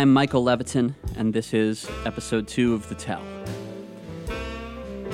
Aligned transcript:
I'm 0.00 0.14
Michael 0.14 0.42
Leviton, 0.42 0.94
and 1.16 1.34
this 1.34 1.52
is 1.52 1.86
episode 2.06 2.48
two 2.48 2.72
of 2.72 2.88
The 2.88 2.94
Tell. 2.94 3.22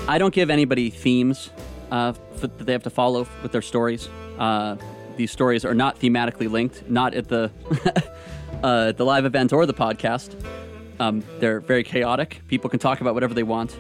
I 0.07 0.16
don't 0.16 0.32
give 0.32 0.48
anybody 0.48 0.90
themes 0.90 1.50
uh, 1.90 2.12
that 2.36 2.57
they 2.61 2.71
have 2.71 2.85
to 2.85 2.90
follow 2.90 3.26
with 3.43 3.50
their 3.50 3.62
stories. 3.62 4.09
Uh, 4.39 4.76
these 5.17 5.32
stories 5.32 5.64
are 5.64 5.75
not 5.75 5.99
thematically 5.99 6.49
linked, 6.49 6.89
not 6.89 7.14
at 7.14 7.26
the 7.26 7.50
uh, 8.62 8.93
the 8.93 9.04
live 9.04 9.25
event 9.25 9.53
or 9.53 9.67
the 9.67 9.75
podcast. 9.75 10.40
Um, 11.00 11.25
they're 11.40 11.59
very 11.59 11.82
chaotic. 11.82 12.43
People 12.46 12.71
can 12.71 12.79
talk 12.79 13.00
about 13.00 13.14
whatever 13.14 13.34
they 13.34 13.43
want, 13.43 13.73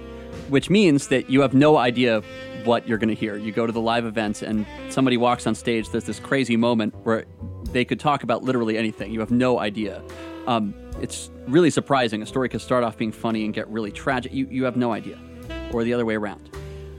which 0.48 0.70
means 0.70 1.06
that 1.06 1.30
you 1.30 1.40
have 1.42 1.54
no 1.54 1.76
idea 1.76 2.20
what 2.64 2.88
you're 2.88 2.98
going 2.98 3.10
to 3.10 3.14
hear. 3.14 3.36
You 3.36 3.52
go 3.52 3.64
to 3.64 3.72
the 3.72 3.80
live 3.80 4.06
event 4.06 4.42
and 4.42 4.66
somebody 4.88 5.18
walks 5.18 5.46
on 5.46 5.54
stage. 5.54 5.88
There's 5.90 6.02
this 6.02 6.18
crazy 6.18 6.56
moment 6.56 6.96
where 7.04 7.26
they 7.70 7.84
could 7.84 8.00
talk 8.00 8.24
about 8.24 8.42
literally 8.42 8.76
anything. 8.76 9.12
You 9.12 9.20
have 9.20 9.30
no 9.30 9.60
idea. 9.60 10.02
Um, 10.46 10.74
it's 11.00 11.30
really 11.46 11.70
surprising. 11.70 12.22
A 12.22 12.26
story 12.26 12.48
could 12.48 12.60
start 12.60 12.84
off 12.84 12.96
being 12.96 13.12
funny 13.12 13.44
and 13.44 13.52
get 13.52 13.68
really 13.68 13.92
tragic. 13.92 14.32
You, 14.32 14.46
you 14.50 14.64
have 14.64 14.76
no 14.76 14.92
idea, 14.92 15.18
or 15.72 15.84
the 15.84 15.92
other 15.92 16.04
way 16.04 16.14
around. 16.14 16.50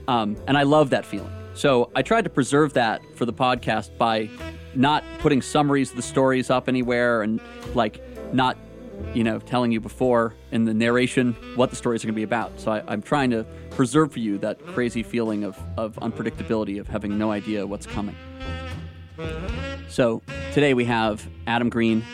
Um, 0.06 0.36
and 0.46 0.56
I 0.56 0.62
love 0.62 0.90
that 0.90 1.04
feeling. 1.04 1.32
So 1.54 1.90
I 1.94 2.02
tried 2.02 2.22
to 2.22 2.30
preserve 2.30 2.74
that 2.74 3.00
for 3.16 3.26
the 3.26 3.32
podcast 3.32 3.96
by 3.98 4.30
not 4.74 5.02
putting 5.18 5.42
summaries 5.42 5.90
of 5.90 5.96
the 5.96 6.02
stories 6.02 6.50
up 6.50 6.68
anywhere 6.68 7.22
and 7.22 7.40
like 7.74 8.00
not 8.32 8.56
you 9.14 9.24
know 9.24 9.38
telling 9.38 9.72
you 9.72 9.80
before 9.80 10.34
in 10.50 10.64
the 10.64 10.74
narration 10.74 11.32
what 11.56 11.70
the 11.70 11.76
stories 11.76 12.04
are 12.04 12.06
going 12.06 12.14
to 12.14 12.18
be 12.18 12.24
about 12.24 12.58
so 12.60 12.72
I, 12.72 12.92
am 12.92 13.02
trying 13.02 13.30
to 13.30 13.44
preserve 13.70 14.12
for 14.12 14.18
you 14.18 14.38
that 14.38 14.64
crazy 14.66 15.02
feeling 15.02 15.44
of, 15.44 15.58
of 15.76 15.94
unpredictability 15.96 16.80
of 16.80 16.88
having 16.88 17.16
no 17.16 17.30
idea 17.30 17.66
what's 17.66 17.86
coming 17.86 18.16
so 19.88 20.20
today 20.52 20.74
we 20.74 20.84
have 20.84 21.26
adam 21.46 21.70
green 21.70 22.04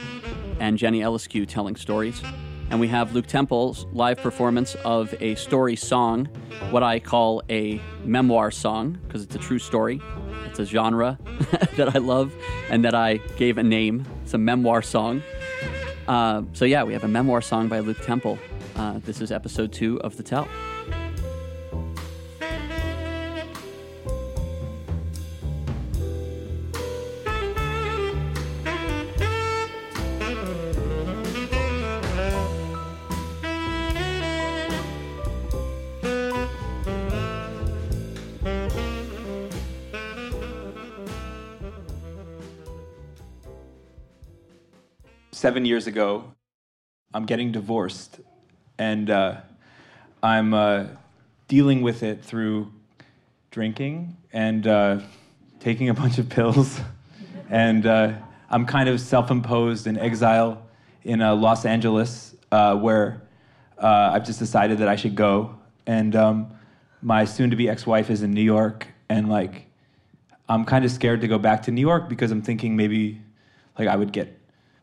and 0.60 0.78
jenny 0.78 1.00
eliscu 1.00 1.46
telling 1.46 1.76
stories 1.76 2.22
and 2.70 2.80
we 2.80 2.88
have 2.88 3.14
luke 3.14 3.26
temple's 3.26 3.86
live 3.92 4.18
performance 4.18 4.74
of 4.84 5.14
a 5.20 5.34
story 5.34 5.76
song 5.76 6.26
what 6.70 6.82
i 6.82 6.98
call 6.98 7.42
a 7.50 7.80
memoir 8.04 8.50
song 8.50 8.98
because 9.06 9.22
it's 9.22 9.34
a 9.34 9.38
true 9.38 9.58
story 9.58 10.00
it's 10.46 10.58
a 10.58 10.64
genre 10.64 11.18
that 11.76 11.94
i 11.94 11.98
love 11.98 12.32
and 12.70 12.84
that 12.84 12.94
i 12.94 13.16
gave 13.36 13.58
a 13.58 13.62
name 13.62 14.04
it's 14.22 14.34
a 14.34 14.38
memoir 14.38 14.82
song 14.82 15.22
uh, 16.06 16.42
so 16.52 16.64
yeah, 16.64 16.82
we 16.82 16.92
have 16.92 17.04
a 17.04 17.08
memoir 17.08 17.40
song 17.40 17.68
by 17.68 17.78
Luke 17.80 18.00
Temple. 18.02 18.38
Uh, 18.76 18.98
this 19.04 19.20
is 19.20 19.32
episode 19.32 19.72
two 19.72 20.00
of 20.02 20.16
The 20.16 20.22
Tell. 20.22 20.48
Seven 45.54 45.66
years 45.66 45.86
ago, 45.86 46.34
I'm 47.14 47.26
getting 47.26 47.52
divorced, 47.52 48.18
and 48.76 49.08
uh, 49.08 49.36
I'm 50.20 50.52
uh, 50.52 50.86
dealing 51.46 51.80
with 51.80 52.02
it 52.02 52.24
through 52.24 52.72
drinking 53.52 54.16
and 54.32 54.66
uh, 54.66 54.98
taking 55.60 55.90
a 55.90 55.94
bunch 55.94 56.18
of 56.18 56.28
pills, 56.28 56.80
and 57.50 57.86
uh, 57.86 58.14
I'm 58.50 58.66
kind 58.66 58.88
of 58.88 59.00
self-imposed 59.00 59.86
in 59.86 59.96
exile 59.96 60.60
in 61.04 61.22
uh, 61.22 61.36
Los 61.36 61.64
Angeles, 61.64 62.34
uh, 62.50 62.74
where 62.74 63.22
I've 63.78 64.26
just 64.26 64.40
decided 64.40 64.78
that 64.78 64.88
I 64.88 64.96
should 64.96 65.14
go, 65.14 65.54
and 65.86 66.16
um, 66.16 66.50
my 67.00 67.24
soon-to-be 67.24 67.68
ex-wife 67.68 68.10
is 68.10 68.24
in 68.24 68.32
New 68.32 68.42
York, 68.42 68.88
and 69.08 69.30
like 69.30 69.66
I'm 70.48 70.64
kind 70.64 70.84
of 70.84 70.90
scared 70.90 71.20
to 71.20 71.28
go 71.28 71.38
back 71.38 71.62
to 71.62 71.70
New 71.70 71.80
York 71.80 72.08
because 72.08 72.32
I'm 72.32 72.42
thinking 72.42 72.74
maybe 72.74 73.22
like 73.78 73.86
I 73.86 73.94
would 73.94 74.12
get 74.12 74.40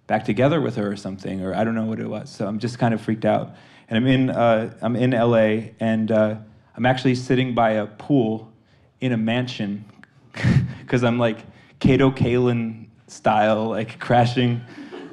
back 0.07 0.25
together 0.25 0.59
with 0.59 0.75
her 0.75 0.91
or 0.91 0.95
something, 0.95 1.41
or 1.41 1.56
I 1.56 1.63
don't 1.63 1.75
know 1.75 1.85
what 1.85 2.00
it 2.00 2.07
was. 2.07 2.29
So 2.29 2.47
I'm 2.47 2.59
just 2.59 2.79
kind 2.79 2.94
of 2.94 3.01
freaked 3.01 3.25
out. 3.25 3.56
And 3.88 3.97
I'm 3.97 4.07
in, 4.07 4.29
uh, 4.29 4.73
I'm 4.81 4.95
in 4.95 5.12
LA, 5.12 5.72
and 5.79 6.12
uh, 6.12 6.35
I'm 6.75 6.85
actually 6.85 7.16
sitting 7.16 7.53
by 7.53 7.72
a 7.72 7.88
pool 7.88 8.51
in 9.00 9.11
a 9.11 9.17
mansion 9.17 9.85
because 10.81 11.03
I'm 11.03 11.19
like 11.19 11.40
Kato 11.79 12.11
Kaelin 12.11 12.88
style, 13.07 13.69
like 13.69 14.00
crashing 14.00 14.61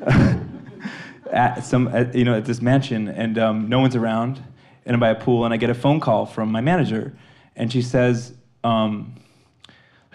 at 1.33 1.61
some, 1.65 1.89
at, 1.89 2.15
you 2.15 2.25
know, 2.25 2.37
at 2.37 2.45
this 2.45 2.63
mansion, 2.63 3.09
and 3.09 3.39
um, 3.39 3.69
no 3.69 3.81
one's 3.81 3.97
around. 3.97 4.43
And 4.87 4.95
I'm 4.95 5.01
by 5.01 5.11
a 5.11 5.15
pool, 5.15 5.45
and 5.45 5.53
I 5.53 5.59
get 5.59 5.71
a 5.71 5.75
phone 5.75 6.01
call 6.01 6.25
from 6.25 6.51
my 6.51 6.63
manager, 6.63 7.17
and 7.57 7.71
she 7.71 7.83
says, 7.83 8.33
um, 8.65 9.17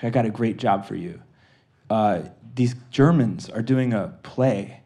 "I 0.01 0.09
got 0.09 0.25
a 0.25 0.31
great 0.31 0.57
job 0.57 0.87
for 0.87 0.95
you. 0.95 1.21
Uh, 1.91 2.23
these 2.55 2.75
Germans 2.91 3.49
are 3.49 3.61
doing 3.61 3.93
a 3.93 4.13
play 4.23 4.81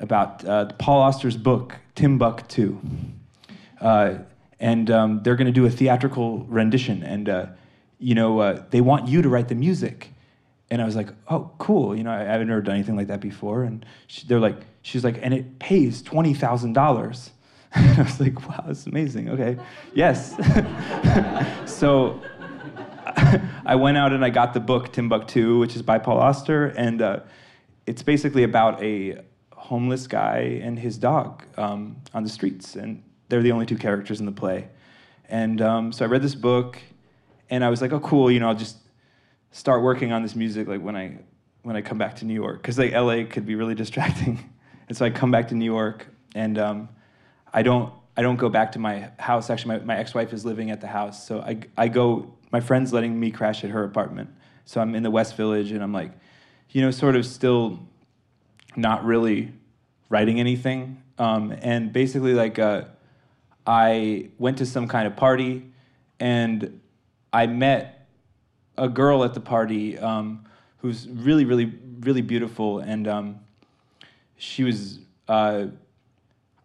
about 0.00 0.44
uh, 0.44 0.66
Paul 0.78 1.00
Auster's 1.02 1.36
book, 1.36 1.76
Timbuktu. 1.94 2.78
Uh, 3.80 4.18
and 4.58 4.90
um, 4.90 5.22
they're 5.22 5.36
going 5.36 5.46
to 5.46 5.52
do 5.52 5.66
a 5.66 5.70
theatrical 5.70 6.44
rendition. 6.48 7.02
And, 7.02 7.28
uh, 7.28 7.46
you 7.98 8.14
know, 8.14 8.40
uh, 8.40 8.64
they 8.70 8.80
want 8.80 9.08
you 9.08 9.22
to 9.22 9.28
write 9.28 9.48
the 9.48 9.54
music. 9.54 10.12
And 10.70 10.80
I 10.80 10.84
was 10.84 10.96
like, 10.96 11.08
oh, 11.28 11.50
cool. 11.58 11.96
You 11.96 12.04
know, 12.04 12.12
I, 12.12 12.20
haven't 12.20 12.48
never 12.48 12.62
done 12.62 12.76
anything 12.76 12.96
like 12.96 13.08
that 13.08 13.20
before. 13.20 13.64
And 13.64 13.84
she, 14.06 14.26
they're 14.26 14.40
like, 14.40 14.56
she's 14.82 15.04
like, 15.04 15.18
and 15.20 15.34
it 15.34 15.58
pays 15.58 16.02
$20,000. 16.02 17.30
And 17.74 17.98
I 17.98 18.02
was 18.02 18.20
like, 18.20 18.46
wow, 18.46 18.64
that's 18.66 18.86
amazing. 18.86 19.30
Okay, 19.30 19.56
yes. 19.94 20.36
so 21.64 22.20
I 23.66 23.76
went 23.76 23.96
out 23.96 24.12
and 24.12 24.24
I 24.24 24.30
got 24.30 24.54
the 24.54 24.60
book 24.60 24.92
Timbuktu, 24.92 25.58
which 25.58 25.76
is 25.76 25.82
by 25.82 25.98
Paul 25.98 26.18
Auster, 26.18 26.66
and 26.66 27.00
uh, 27.02 27.20
it's 27.86 28.02
basically 28.02 28.42
about 28.42 28.82
a 28.82 29.22
homeless 29.52 30.06
guy 30.06 30.60
and 30.62 30.78
his 30.78 30.98
dog 30.98 31.44
um, 31.56 31.96
on 32.14 32.22
the 32.22 32.28
streets, 32.28 32.76
and 32.76 33.02
they're 33.28 33.42
the 33.42 33.52
only 33.52 33.66
two 33.66 33.76
characters 33.76 34.20
in 34.20 34.26
the 34.26 34.32
play. 34.32 34.68
And 35.28 35.60
um, 35.62 35.92
so 35.92 36.04
I 36.04 36.08
read 36.08 36.22
this 36.22 36.34
book, 36.34 36.78
and 37.48 37.64
I 37.64 37.70
was 37.70 37.80
like, 37.80 37.92
oh, 37.92 38.00
cool, 38.00 38.30
you 38.30 38.40
know, 38.40 38.48
I'll 38.48 38.54
just 38.54 38.76
start 39.50 39.82
working 39.82 40.12
on 40.12 40.22
this 40.22 40.34
music 40.34 40.68
like 40.68 40.82
when 40.82 40.96
I 40.96 41.18
when 41.62 41.76
I 41.76 41.82
come 41.82 41.96
back 41.96 42.16
to 42.16 42.24
New 42.24 42.34
York, 42.34 42.60
because 42.60 42.78
like 42.78 42.92
LA 42.92 43.24
could 43.24 43.46
be 43.46 43.54
really 43.54 43.74
distracting. 43.84 44.50
and 44.88 44.96
so 44.96 45.04
I 45.04 45.10
come 45.10 45.30
back 45.30 45.48
to 45.48 45.54
New 45.54 45.64
York, 45.64 46.06
and 46.34 46.58
um, 46.58 46.88
I 47.52 47.62
don't 47.62 47.92
I 48.16 48.22
don't 48.22 48.36
go 48.36 48.48
back 48.48 48.72
to 48.72 48.78
my 48.78 49.10
house. 49.18 49.48
Actually, 49.48 49.78
my, 49.78 49.84
my 49.84 49.96
ex-wife 49.96 50.32
is 50.32 50.44
living 50.44 50.70
at 50.70 50.80
the 50.80 50.88
house, 50.88 51.26
so 51.26 51.40
I 51.40 51.58
I 51.76 51.88
go 51.88 52.34
my 52.52 52.60
friend's 52.60 52.92
letting 52.92 53.18
me 53.18 53.30
crash 53.30 53.64
at 53.64 53.70
her 53.70 53.82
apartment. 53.82 54.30
So 54.66 54.80
I'm 54.80 54.94
in 54.94 55.02
the 55.02 55.10
West 55.10 55.36
Village 55.36 55.72
and 55.72 55.82
I'm 55.82 55.92
like, 55.92 56.12
you 56.70 56.82
know, 56.82 56.90
sort 56.90 57.16
of 57.16 57.26
still 57.26 57.80
not 58.76 59.04
really 59.04 59.52
writing 60.10 60.38
anything. 60.38 61.02
Um, 61.18 61.52
and 61.62 61.92
basically, 61.92 62.34
like, 62.34 62.58
uh, 62.58 62.84
I 63.66 64.30
went 64.38 64.58
to 64.58 64.66
some 64.66 64.86
kind 64.86 65.06
of 65.06 65.16
party 65.16 65.72
and 66.20 66.80
I 67.32 67.46
met 67.46 68.08
a 68.76 68.88
girl 68.88 69.24
at 69.24 69.34
the 69.34 69.40
party 69.40 69.98
um, 69.98 70.44
who's 70.78 71.08
really, 71.08 71.44
really, 71.44 71.72
really 72.00 72.22
beautiful. 72.22 72.80
And 72.80 73.08
um, 73.08 73.40
she 74.36 74.62
was, 74.62 74.98
uh, 75.28 75.66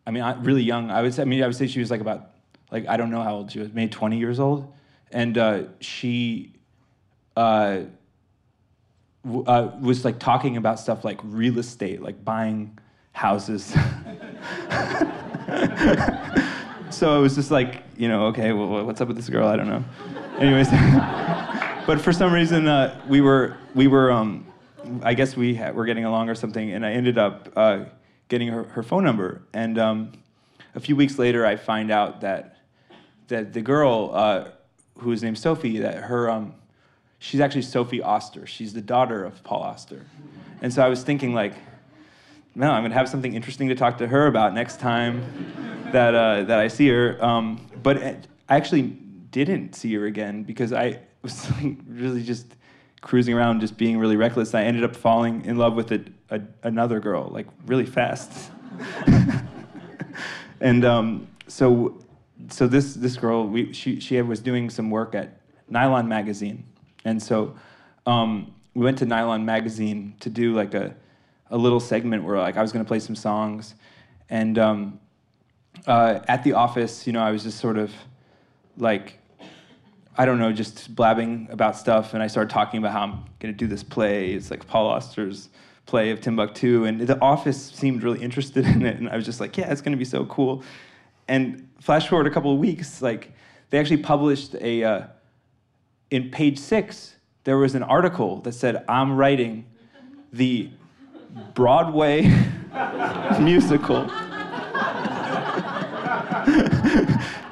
I 0.06 0.12
mean, 0.12 0.24
really 0.42 0.64
young. 0.64 0.92
I 0.92 1.02
would 1.02 1.14
say, 1.14 1.22
I 1.22 1.26
mean, 1.26 1.44
I 1.44 1.48
would 1.48 1.56
say 1.56 1.68
she 1.68 1.80
was 1.80 1.92
like 1.92 2.02
about, 2.02 2.32
like, 2.72 2.88
I 2.88 2.98
don't 2.98 3.10
know 3.10 3.22
how 3.22 3.36
old 3.36 3.52
she 3.52 3.60
was, 3.60 3.72
maybe 3.72 3.90
20 3.90 4.18
years 4.18 4.40
old 4.40 4.74
and 5.12 5.38
uh, 5.38 5.64
she 5.80 6.54
uh, 7.36 7.82
w- 9.24 9.46
uh, 9.46 9.76
was 9.80 10.04
like 10.06 10.20
talking 10.20 10.58
about 10.58 10.80
stuff 10.80 11.04
like 11.06 11.20
real 11.24 11.60
estate, 11.60 12.02
like 12.02 12.24
buying 12.24 12.78
houses. 13.14 13.66
so 16.90 17.18
it 17.18 17.22
was 17.22 17.36
just 17.36 17.52
like, 17.52 17.84
you 17.98 18.08
know, 18.08 18.28
okay, 18.28 18.52
well, 18.54 18.86
what's 18.86 19.02
up 19.02 19.08
with 19.08 19.18
this 19.18 19.30
girl? 19.30 19.48
I 19.48 19.56
don't 19.56 19.70
know. 19.70 19.84
Anyways, 20.40 20.70
but 21.88 22.00
for 22.02 22.12
some 22.12 22.34
reason 22.34 22.68
uh, 22.68 23.00
we 23.08 23.22
were 23.22 23.58
we 23.74 23.88
were 23.88 24.12
um, 24.12 24.46
I 25.04 25.14
guess 25.14 25.36
we 25.36 25.56
ha- 25.56 25.72
were 25.72 25.86
getting 25.86 26.06
along 26.06 26.30
or 26.30 26.36
something, 26.36 26.72
and 26.72 26.86
I 26.86 26.92
ended 26.92 27.18
up 27.18 27.50
uh, 27.56 27.86
getting 28.28 28.48
her, 28.50 28.64
her 28.66 28.84
phone 28.84 29.04
number. 29.04 29.42
And 29.54 29.78
um, 29.78 30.12
a 30.76 30.80
few 30.80 30.96
weeks 30.96 31.18
later, 31.18 31.46
I 31.46 31.56
find 31.56 31.92
out 31.92 32.22
that 32.22 32.58
that 33.28 33.54
the 33.54 33.62
girl 33.62 34.12
uh, 34.14 34.50
who 35.00 35.12
is 35.12 35.24
named 35.24 35.38
Sophie, 35.38 35.80
that 35.80 35.96
her, 35.96 36.30
um, 36.30 36.54
she's 37.20 37.40
actually 37.40 37.62
Sophie 37.62 38.02
Auster. 38.02 38.46
She's 38.46 38.74
the 38.74 38.82
daughter 38.82 39.24
of 39.24 39.44
Paul 39.44 39.64
Auster. 39.64 40.06
And 40.62 40.74
so 40.74 40.84
I 40.84 40.90
was 40.90 41.04
thinking, 41.04 41.34
like, 41.34 41.54
no, 42.56 42.72
I'm 42.72 42.84
gonna 42.84 42.96
have 42.96 43.10
something 43.10 43.34
interesting 43.34 43.70
to 43.70 43.76
talk 43.76 44.00
to 44.00 44.08
her 44.08 44.28
about 44.28 44.54
next 44.54 44.80
time 44.80 45.22
that, 45.92 46.16
uh, 46.16 46.44
that 46.44 46.60
I 46.60 46.68
see 46.68 46.88
her. 46.90 47.24
Um, 47.24 47.68
but 47.84 47.98
I 47.98 48.18
actually 48.50 48.98
didn't 49.32 49.76
see 49.76 49.94
her 49.94 50.06
again 50.06 50.44
because 50.44 50.74
I 50.74 51.00
was 51.22 51.50
like, 51.62 51.78
really 51.88 52.24
just 52.24 52.56
cruising 53.02 53.36
around, 53.36 53.62
just 53.62 53.78
being 53.78 53.98
really 53.98 54.18
reckless. 54.18 54.54
I 54.54 54.64
ended 54.64 54.84
up 54.84 54.96
falling 54.96 55.46
in 55.46 55.58
love 55.58 55.76
with 55.76 55.92
a, 55.92 56.04
a, 56.30 56.42
another 56.64 57.00
girl, 57.00 57.30
like 57.32 57.48
really 57.66 57.86
fast. 57.86 58.52
and 60.62 60.84
um, 60.84 61.28
so 61.48 62.00
so 62.50 62.68
this 62.68 62.94
this 62.94 63.18
girl 63.18 63.48
we 63.48 63.74
she 63.74 64.00
she 64.00 64.22
was 64.22 64.40
doing 64.40 64.70
some 64.70 64.90
work 64.90 65.16
at 65.16 65.40
Nylon 65.70 66.08
magazine, 66.08 66.66
and 67.06 67.22
so 67.22 67.56
um, 68.06 68.54
we 68.74 68.84
went 68.84 68.98
to 69.00 69.06
Nylon 69.06 69.46
magazine 69.46 70.16
to 70.20 70.30
do 70.30 70.54
like 70.54 70.74
a 70.74 70.96
a 71.50 71.58
little 71.58 71.80
segment 71.80 72.24
where 72.24 72.38
like 72.38 72.58
I 72.58 72.62
was 72.62 72.72
going 72.72 72.84
to 72.84 72.88
play 72.88 73.00
some 73.00 73.16
songs, 73.16 73.76
and 74.30 74.58
um, 74.58 75.00
uh, 75.86 76.20
at 76.28 76.44
the 76.44 76.54
office, 76.54 77.08
you 77.08 77.14
know, 77.14 77.22
I 77.22 77.32
was 77.32 77.44
just 77.44 77.60
sort 77.60 77.78
of 77.78 77.92
like 78.78 79.18
I 80.20 80.26
don't 80.26 80.40
know, 80.40 80.52
just 80.52 80.96
blabbing 80.96 81.48
about 81.52 81.78
stuff, 81.78 82.14
and 82.14 82.24
I 82.24 82.28
started 82.28 82.50
talking 82.50 82.80
about 82.80 82.92
how 82.92 83.02
I'm 83.02 83.12
going 83.40 83.54
to 83.54 83.58
do 83.58 83.68
this 83.68 83.84
play. 83.84 84.32
It's 84.32 84.50
like 84.50 84.66
Paul 84.66 84.88
Auster's 84.88 85.50
play 85.86 86.10
of 86.10 86.22
Timbuktu, 86.22 86.86
and 86.86 87.02
the 87.02 87.20
office 87.22 87.72
seemed 87.72 88.04
really 88.04 88.22
interested 88.22 88.66
in 88.76 88.86
it, 88.86 88.98
and 88.98 89.10
I 89.10 89.16
was 89.16 89.26
just 89.26 89.40
like, 89.40 89.58
yeah, 89.58 89.72
it's 89.72 89.82
going 89.82 89.92
to 89.92 89.98
be 89.98 90.06
so 90.06 90.26
cool. 90.26 90.64
And 91.28 91.68
flash 91.82 92.08
forward 92.08 92.28
a 92.28 92.32
couple 92.32 92.52
of 92.52 92.60
weeks, 92.60 93.02
like 93.02 93.32
they 93.70 93.80
actually 93.80 93.98
published 93.98 94.56
a 94.56 94.84
uh, 94.84 95.08
in 96.10 96.30
page 96.32 96.58
six 96.58 97.16
there 97.48 97.58
was 97.58 97.76
an 97.76 97.84
article 97.84 98.42
that 98.42 98.52
said 98.52 98.84
I'm 98.90 99.16
writing 99.16 99.66
the 100.34 100.70
Broadway 101.54 102.24
musical 103.40 104.06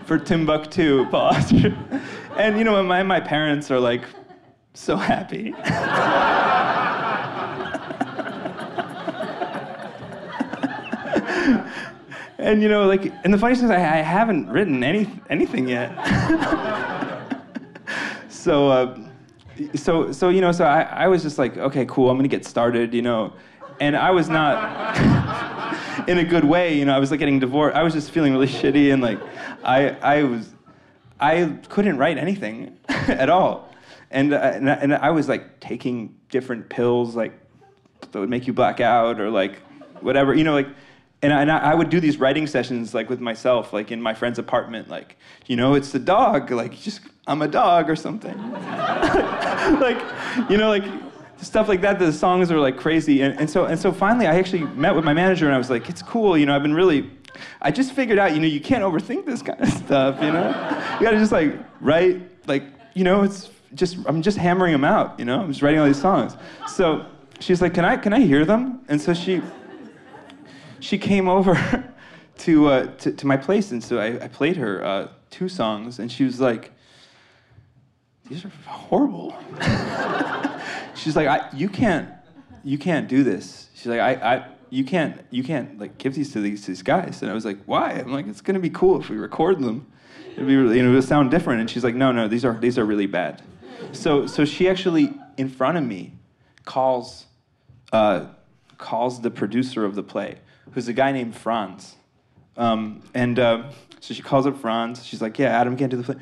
for 0.06 0.20
Timbuktu, 0.20 1.06
Paul 1.06 1.34
And 2.38 2.58
you 2.58 2.66
know, 2.66 2.84
my 2.84 3.04
my 3.04 3.22
parents 3.22 3.72
are 3.72 3.80
like 3.80 4.04
so 4.74 4.98
happy. 4.98 5.54
And 12.46 12.62
you 12.62 12.70
know, 12.70 12.86
like, 12.86 13.12
and 13.24 13.34
the 13.34 13.40
funny 13.40 13.56
thing 13.56 13.66
is, 13.66 13.72
I, 13.72 13.78
I 13.78 14.02
haven't 14.02 14.50
written 14.50 14.84
any 14.84 15.10
anything 15.32 15.68
yet. 15.68 15.90
so, 18.30 18.70
uh, 18.70 19.00
so, 19.74 20.12
so 20.12 20.30
you 20.30 20.42
know, 20.42 20.52
so 20.52 20.64
I, 20.64 20.82
I 20.82 21.08
was 21.08 21.24
just 21.24 21.40
like, 21.40 21.58
okay, 21.58 21.86
cool, 21.88 22.10
I'm 22.10 22.18
gonna 22.18 22.28
get 22.28 22.46
started, 22.46 22.94
you 22.94 23.02
know, 23.02 23.34
and 23.80 23.98
I 23.98 24.12
was 24.12 24.30
not 24.30 25.76
in 26.08 26.20
a 26.20 26.24
good 26.24 26.46
way, 26.46 26.78
you 26.78 26.86
know. 26.86 26.96
I 26.96 27.00
was 27.00 27.10
like 27.10 27.20
getting 27.20 27.40
divorced. 27.40 27.76
I 27.76 27.82
was 27.82 27.94
just 27.94 28.12
feeling 28.12 28.32
really 28.32 28.48
shitty, 28.48 28.94
and 28.94 29.02
like, 29.02 29.20
I, 29.64 29.90
I 30.02 30.24
was, 30.24 30.54
I 31.20 31.58
couldn't 31.70 31.98
write 31.98 32.20
anything 32.20 32.78
at 32.90 33.32
all, 33.32 33.74
and 34.12 34.36
uh, 34.36 34.38
and, 34.38 34.70
and 34.70 34.94
I 34.94 35.10
was 35.10 35.28
like 35.28 35.60
taking 35.62 36.16
different 36.30 36.70
pills, 36.70 37.16
like 37.16 37.34
that 38.12 38.20
would 38.20 38.30
make 38.30 38.46
you 38.46 38.54
black 38.54 38.82
out, 38.82 39.20
or 39.20 39.32
like 39.32 39.64
whatever, 40.02 40.36
you 40.36 40.44
know, 40.44 40.54
like 40.54 40.68
and 41.26 41.34
I, 41.34 41.42
and 41.42 41.52
I 41.52 41.74
would 41.74 41.90
do 41.90 42.00
these 42.00 42.18
writing 42.18 42.46
sessions 42.48 42.94
like 42.94 43.10
with 43.10 43.20
myself, 43.20 43.74
like 43.74 43.92
in 43.92 44.02
my 44.02 44.14
friend's 44.14 44.40
apartment, 44.40 44.90
like 44.90 45.18
you 45.48 45.56
know, 45.56 45.74
it's 45.74 45.92
the 45.92 46.00
dog, 46.00 46.52
like 46.52 46.78
just 46.80 47.02
I'm 47.28 47.42
a 47.42 47.48
dog 47.48 47.90
or 47.90 47.96
something, 47.96 48.38
like 48.52 49.98
you 50.50 50.58
know, 50.58 50.70
like 50.70 50.84
stuff 51.42 51.68
like 51.68 51.82
that. 51.82 52.00
The 52.00 52.14
songs 52.14 52.52
are 52.52 52.60
like 52.60 52.78
crazy, 52.78 53.22
and, 53.22 53.40
and 53.40 53.50
so 53.50 53.66
and 53.66 53.80
so 53.80 53.92
finally, 53.92 54.28
I 54.28 54.38
actually 54.38 54.64
met 54.64 54.96
with 54.96 55.04
my 55.04 55.14
manager, 55.14 55.46
and 55.46 55.56
I 55.56 55.58
was 55.58 55.70
like, 55.70 55.90
it's 55.90 56.02
cool, 56.02 56.38
you 56.38 56.46
know, 56.46 56.56
I've 56.56 56.64
been 56.64 56.76
really. 56.76 57.10
I 57.62 57.70
just 57.70 57.92
figured 57.92 58.18
out, 58.18 58.34
you 58.34 58.40
know, 58.40 58.48
you 58.48 58.62
can't 58.62 58.82
overthink 58.82 59.26
this 59.26 59.42
kind 59.42 59.60
of 59.60 59.68
stuff, 59.68 60.22
you 60.22 60.32
know. 60.32 60.48
you 60.94 61.06
gotta 61.06 61.18
just 61.18 61.34
like 61.34 61.54
write, 61.82 62.22
like 62.48 62.64
you 62.94 63.04
know, 63.04 63.24
it's 63.24 63.50
just 63.74 63.98
I'm 64.06 64.22
just 64.22 64.38
hammering 64.38 64.72
them 64.72 64.84
out, 64.84 65.20
you 65.20 65.26
know. 65.26 65.42
I'm 65.42 65.50
just 65.50 65.62
writing 65.62 65.80
all 65.80 65.86
these 65.86 66.00
songs. 66.00 66.38
So 66.68 67.06
she's 67.40 67.62
like, 67.62 67.74
can 67.74 67.86
I 67.86 67.98
can 67.98 68.14
I 68.14 68.22
hear 68.22 68.46
them? 68.46 68.82
And 68.88 69.00
so 69.02 69.14
she 69.14 69.42
she 70.80 70.98
came 70.98 71.28
over 71.28 71.56
to, 72.40 72.68
uh, 72.68 72.86
to, 72.98 73.12
to 73.12 73.28
my 73.28 73.38
place, 73.38 73.72
and 73.72 73.84
so 73.84 74.00
I, 74.00 74.24
I 74.24 74.28
played 74.28 74.58
her 74.58 74.84
uh, 74.84 75.08
two 75.30 75.50
songs, 75.50 76.00
and 76.00 76.12
she 76.12 76.24
was 76.24 76.40
like, 76.40 76.72
"These 78.30 78.46
are 78.46 78.52
horrible." 78.66 79.36
She's 80.96 81.16
like, 81.16 81.54
"You 81.54 81.70
can't, 81.70 82.10
you 82.64 82.78
can't 82.78 83.08
do 83.08 83.24
this." 83.24 83.70
She's 83.76 83.88
like, 83.88 84.00
"I, 84.00 84.14
I, 84.14 84.48
you 84.70 84.84
can't, 84.84 85.22
you 85.30 85.44
can't 85.44 85.80
like 85.80 85.98
give 85.98 86.16
these 86.16 86.32
to 86.34 86.42
these, 86.42 86.66
these 86.66 86.82
guys." 86.82 87.22
And 87.22 87.32
I 87.32 87.34
was 87.34 87.46
like, 87.46 87.60
"Why?" 87.66 87.92
I'm 87.92 88.12
like, 88.12 88.28
"It's 88.28 88.42
gonna 88.42 88.60
be 88.60 88.70
cool 88.70 89.00
if 89.00 89.10
we 89.10 89.18
record 89.18 89.60
them. 89.60 89.88
It'd 90.34 90.48
be, 90.48 90.56
really, 90.56 90.78
you 90.78 90.84
know, 90.84 90.90
it'll 90.90 91.02
sound 91.02 91.32
different." 91.32 91.62
And 91.62 91.70
she's 91.70 91.84
like, 91.84 91.96
"No, 91.96 92.12
no, 92.12 92.28
these 92.28 92.46
are 92.46 92.58
these 92.58 92.78
are 92.78 92.86
really 92.86 93.08
bad." 93.08 93.42
So, 93.92 94.28
so 94.28 94.46
she 94.46 94.70
actually 94.70 95.14
in 95.38 95.50
front 95.50 95.78
of 95.78 95.84
me 95.84 96.14
calls, 96.66 97.26
uh, 97.92 98.28
calls 98.78 99.22
the 99.22 99.30
producer 99.30 99.86
of 99.86 99.96
the 99.96 100.04
play 100.04 100.40
who's 100.72 100.88
a 100.88 100.94
guy 100.94 101.12
named 101.12 101.36
Franz. 101.36 101.96
Um, 102.58 103.04
and 103.14 103.38
uh, 103.38 103.72
so 104.00 104.14
she 104.14 104.22
calls 104.22 104.46
up 104.46 104.58
Franz. 104.60 105.06
She's 105.06 105.22
like, 105.22 105.38
"Yeah, 105.40 105.48
Adam 105.48 105.76
can't 105.76 105.92
do 105.92 105.98
the 105.98 106.04
play." 106.04 106.16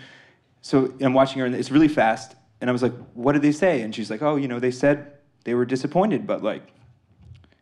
So 0.62 0.94
I'm 1.02 1.14
watching 1.14 1.40
her, 1.40 1.46
and 1.46 1.56
it's 1.56 1.72
really 1.72 1.88
fast. 1.88 2.36
And 2.62 2.70
I 2.70 2.74
was 2.74 2.82
like, 2.82 2.94
"What 3.14 3.34
did 3.34 3.42
they 3.42 3.52
say?" 3.52 3.82
And 3.82 3.94
she's 3.94 4.10
like, 4.10 4.22
"Oh, 4.22 4.36
you 4.36 4.48
know, 4.48 4.60
they 4.60 4.72
said 4.72 5.14
they 5.44 5.54
were 5.54 5.66
disappointed, 5.66 6.26
but 6.26 6.44
like, 6.44 6.64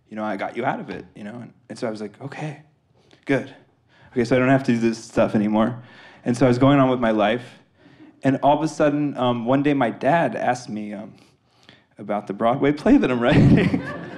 you 0.09 0.15
know, 0.15 0.23
I 0.23 0.37
got 0.37 0.55
you 0.55 0.65
out 0.65 0.79
of 0.79 0.89
it, 0.89 1.05
you 1.15 1.23
know." 1.23 1.35
And, 1.35 1.53
and 1.69 1.79
so 1.79 1.87
I 1.87 1.91
was 1.91 2.01
like, 2.01 2.19
"Okay, 2.21 2.61
good. 3.25 3.53
Okay, 4.11 4.25
so 4.25 4.35
I 4.35 4.39
don't 4.39 4.49
have 4.49 4.63
to 4.63 4.73
do 4.73 4.79
this 4.79 5.03
stuff 5.03 5.35
anymore." 5.35 5.83
And 6.23 6.37
so 6.37 6.45
I 6.45 6.49
was 6.49 6.59
going 6.59 6.79
on 6.79 6.89
with 6.89 6.99
my 6.99 7.11
life, 7.11 7.59
and 8.23 8.39
all 8.43 8.55
of 8.55 8.63
a 8.63 8.67
sudden, 8.67 9.17
um, 9.17 9.45
one 9.45 9.63
day, 9.63 9.73
my 9.73 9.89
dad 9.89 10.35
asked 10.35 10.69
me 10.69 10.93
um, 10.93 11.15
about 11.97 12.27
the 12.27 12.33
Broadway 12.33 12.71
play 12.71 12.97
that 12.97 13.11
I'm 13.11 13.19
writing. 13.19 13.83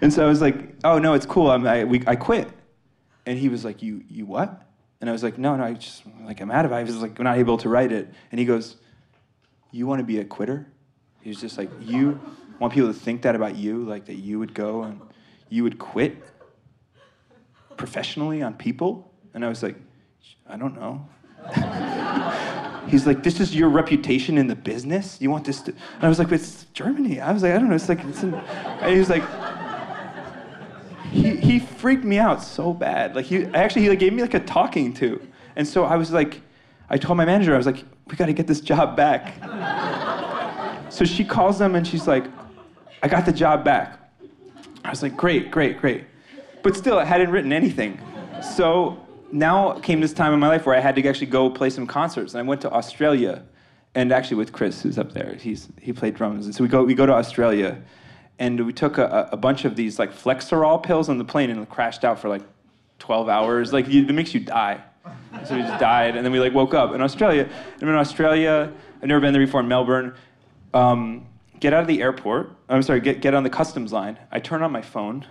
and 0.00 0.12
so 0.12 0.24
I 0.24 0.28
was 0.28 0.40
like, 0.40 0.74
oh 0.84 0.98
no, 0.98 1.14
it's 1.14 1.26
cool. 1.26 1.50
I'm, 1.50 1.66
I, 1.66 1.84
we, 1.84 2.02
I 2.06 2.16
quit. 2.16 2.48
And 3.26 3.38
he 3.38 3.48
was 3.48 3.64
like, 3.64 3.82
you, 3.82 4.02
you 4.08 4.26
what? 4.26 4.66
And 5.00 5.08
I 5.08 5.12
was 5.12 5.22
like, 5.22 5.38
no, 5.38 5.56
no, 5.56 5.64
I 5.64 5.72
just, 5.74 6.02
like, 6.24 6.40
I'm 6.40 6.50
out 6.50 6.64
of 6.64 6.72
it. 6.72 6.74
I 6.74 6.82
was 6.82 6.96
like, 6.96 7.18
we're 7.18 7.24
not 7.24 7.38
able 7.38 7.56
to 7.58 7.68
write 7.68 7.92
it. 7.92 8.12
And 8.30 8.38
he 8.38 8.44
goes, 8.44 8.76
you 9.70 9.86
want 9.86 10.00
to 10.00 10.04
be 10.04 10.18
a 10.18 10.24
quitter? 10.24 10.66
He 11.22 11.30
was 11.30 11.40
just 11.40 11.56
like, 11.56 11.70
you 11.80 12.20
want 12.58 12.72
people 12.72 12.92
to 12.92 12.98
think 12.98 13.22
that 13.22 13.34
about 13.34 13.56
you, 13.56 13.84
like 13.84 14.06
that 14.06 14.16
you 14.16 14.38
would 14.38 14.54
go 14.54 14.82
and 14.82 15.00
you 15.48 15.62
would 15.62 15.78
quit 15.78 16.16
professionally 17.76 18.42
on 18.42 18.54
people? 18.54 19.12
And 19.32 19.44
I 19.44 19.48
was 19.48 19.62
like, 19.62 19.76
I 20.48 20.56
don't 20.56 20.74
know. 20.78 21.08
He's 22.88 23.06
like, 23.06 23.22
this 23.22 23.40
is 23.40 23.54
your 23.54 23.68
reputation 23.68 24.36
in 24.36 24.46
the 24.46 24.56
business? 24.56 25.20
You 25.20 25.30
want 25.30 25.44
this 25.44 25.62
to... 25.62 25.72
And 25.72 26.02
I 26.02 26.08
was 26.08 26.18
like, 26.18 26.32
it's 26.32 26.64
Germany. 26.72 27.20
I 27.20 27.32
was 27.32 27.42
like, 27.42 27.52
I 27.52 27.58
don't 27.58 27.68
know. 27.68 27.74
It's 27.74 27.88
like, 27.88 28.04
it's 28.04 28.22
in... 28.22 28.34
And 28.34 28.92
he 28.92 28.98
was 28.98 29.08
like, 29.08 29.22
he, 31.10 31.36
he 31.36 31.58
freaked 31.58 32.04
me 32.04 32.18
out 32.18 32.42
so 32.42 32.72
bad. 32.72 33.16
Like 33.16 33.26
he 33.26 33.44
actually 33.46 33.82
he 33.82 33.88
like 33.88 33.98
gave 33.98 34.12
me 34.12 34.22
like 34.22 34.34
a 34.34 34.40
talking 34.40 34.92
to. 34.94 35.20
And 35.56 35.66
so 35.66 35.84
I 35.84 35.96
was 35.96 36.12
like, 36.12 36.40
I 36.88 36.96
told 36.96 37.16
my 37.16 37.24
manager, 37.24 37.54
I 37.54 37.56
was 37.56 37.66
like, 37.66 37.84
we 38.06 38.16
gotta 38.16 38.32
get 38.32 38.46
this 38.46 38.60
job 38.60 38.96
back. 38.96 39.34
so 40.90 41.04
she 41.04 41.24
calls 41.24 41.58
them 41.58 41.74
and 41.74 41.86
she's 41.86 42.06
like, 42.06 42.24
I 43.02 43.08
got 43.08 43.26
the 43.26 43.32
job 43.32 43.64
back. 43.64 43.98
I 44.84 44.90
was 44.90 45.02
like, 45.02 45.16
great, 45.16 45.50
great, 45.50 45.78
great. 45.78 46.04
But 46.62 46.76
still, 46.76 46.98
I 46.98 47.04
hadn't 47.04 47.30
written 47.30 47.52
anything. 47.52 48.00
So 48.42 48.98
now 49.32 49.78
came 49.80 50.00
this 50.00 50.12
time 50.12 50.32
in 50.32 50.40
my 50.40 50.48
life 50.48 50.66
where 50.66 50.76
I 50.76 50.80
had 50.80 50.96
to 50.96 51.08
actually 51.08 51.26
go 51.28 51.50
play 51.50 51.70
some 51.70 51.86
concerts. 51.86 52.34
And 52.34 52.40
I 52.40 52.42
went 52.42 52.60
to 52.62 52.70
Australia, 52.70 53.42
and 53.94 54.12
actually 54.12 54.36
with 54.36 54.52
Chris, 54.52 54.82
who's 54.82 54.98
up 54.98 55.12
there, 55.12 55.34
he's, 55.34 55.68
he 55.80 55.92
played 55.92 56.14
drums. 56.14 56.46
And 56.46 56.54
so 56.54 56.62
we 56.62 56.68
go, 56.68 56.82
we 56.82 56.94
go 56.94 57.06
to 57.06 57.12
Australia, 57.12 57.80
and 58.40 58.64
we 58.64 58.72
took 58.72 58.96
a, 58.96 59.28
a 59.30 59.36
bunch 59.36 59.66
of 59.66 59.76
these 59.76 59.98
like 59.98 60.12
Flexeril 60.12 60.82
pills 60.82 61.08
on 61.10 61.18
the 61.18 61.24
plane 61.24 61.50
and 61.50 61.68
crashed 61.68 62.04
out 62.04 62.18
for 62.18 62.28
like 62.30 62.42
12 62.98 63.28
hours. 63.28 63.72
Like 63.72 63.86
it 63.86 64.10
makes 64.12 64.34
you 64.34 64.40
die. 64.40 64.82
So 65.44 65.56
we 65.56 65.62
just 65.62 65.78
died, 65.78 66.16
and 66.16 66.24
then 66.24 66.32
we 66.32 66.40
like 66.40 66.52
woke 66.52 66.74
up 66.74 66.94
in 66.94 67.00
Australia. 67.00 67.48
And 67.80 67.88
in 67.88 67.94
Australia, 67.94 68.72
I've 68.96 69.08
never 69.08 69.20
been 69.20 69.32
there 69.32 69.44
before 69.44 69.60
in 69.60 69.68
Melbourne. 69.68 70.14
Um, 70.74 71.26
get 71.60 71.72
out 71.72 71.82
of 71.82 71.86
the 71.86 72.02
airport. 72.02 72.50
I'm 72.68 72.82
sorry, 72.82 73.00
get, 73.00 73.20
get 73.20 73.34
on 73.34 73.42
the 73.42 73.50
customs 73.50 73.92
line. 73.92 74.18
I 74.32 74.40
turn 74.40 74.62
on 74.62 74.72
my 74.72 74.82
phone. 74.82 75.26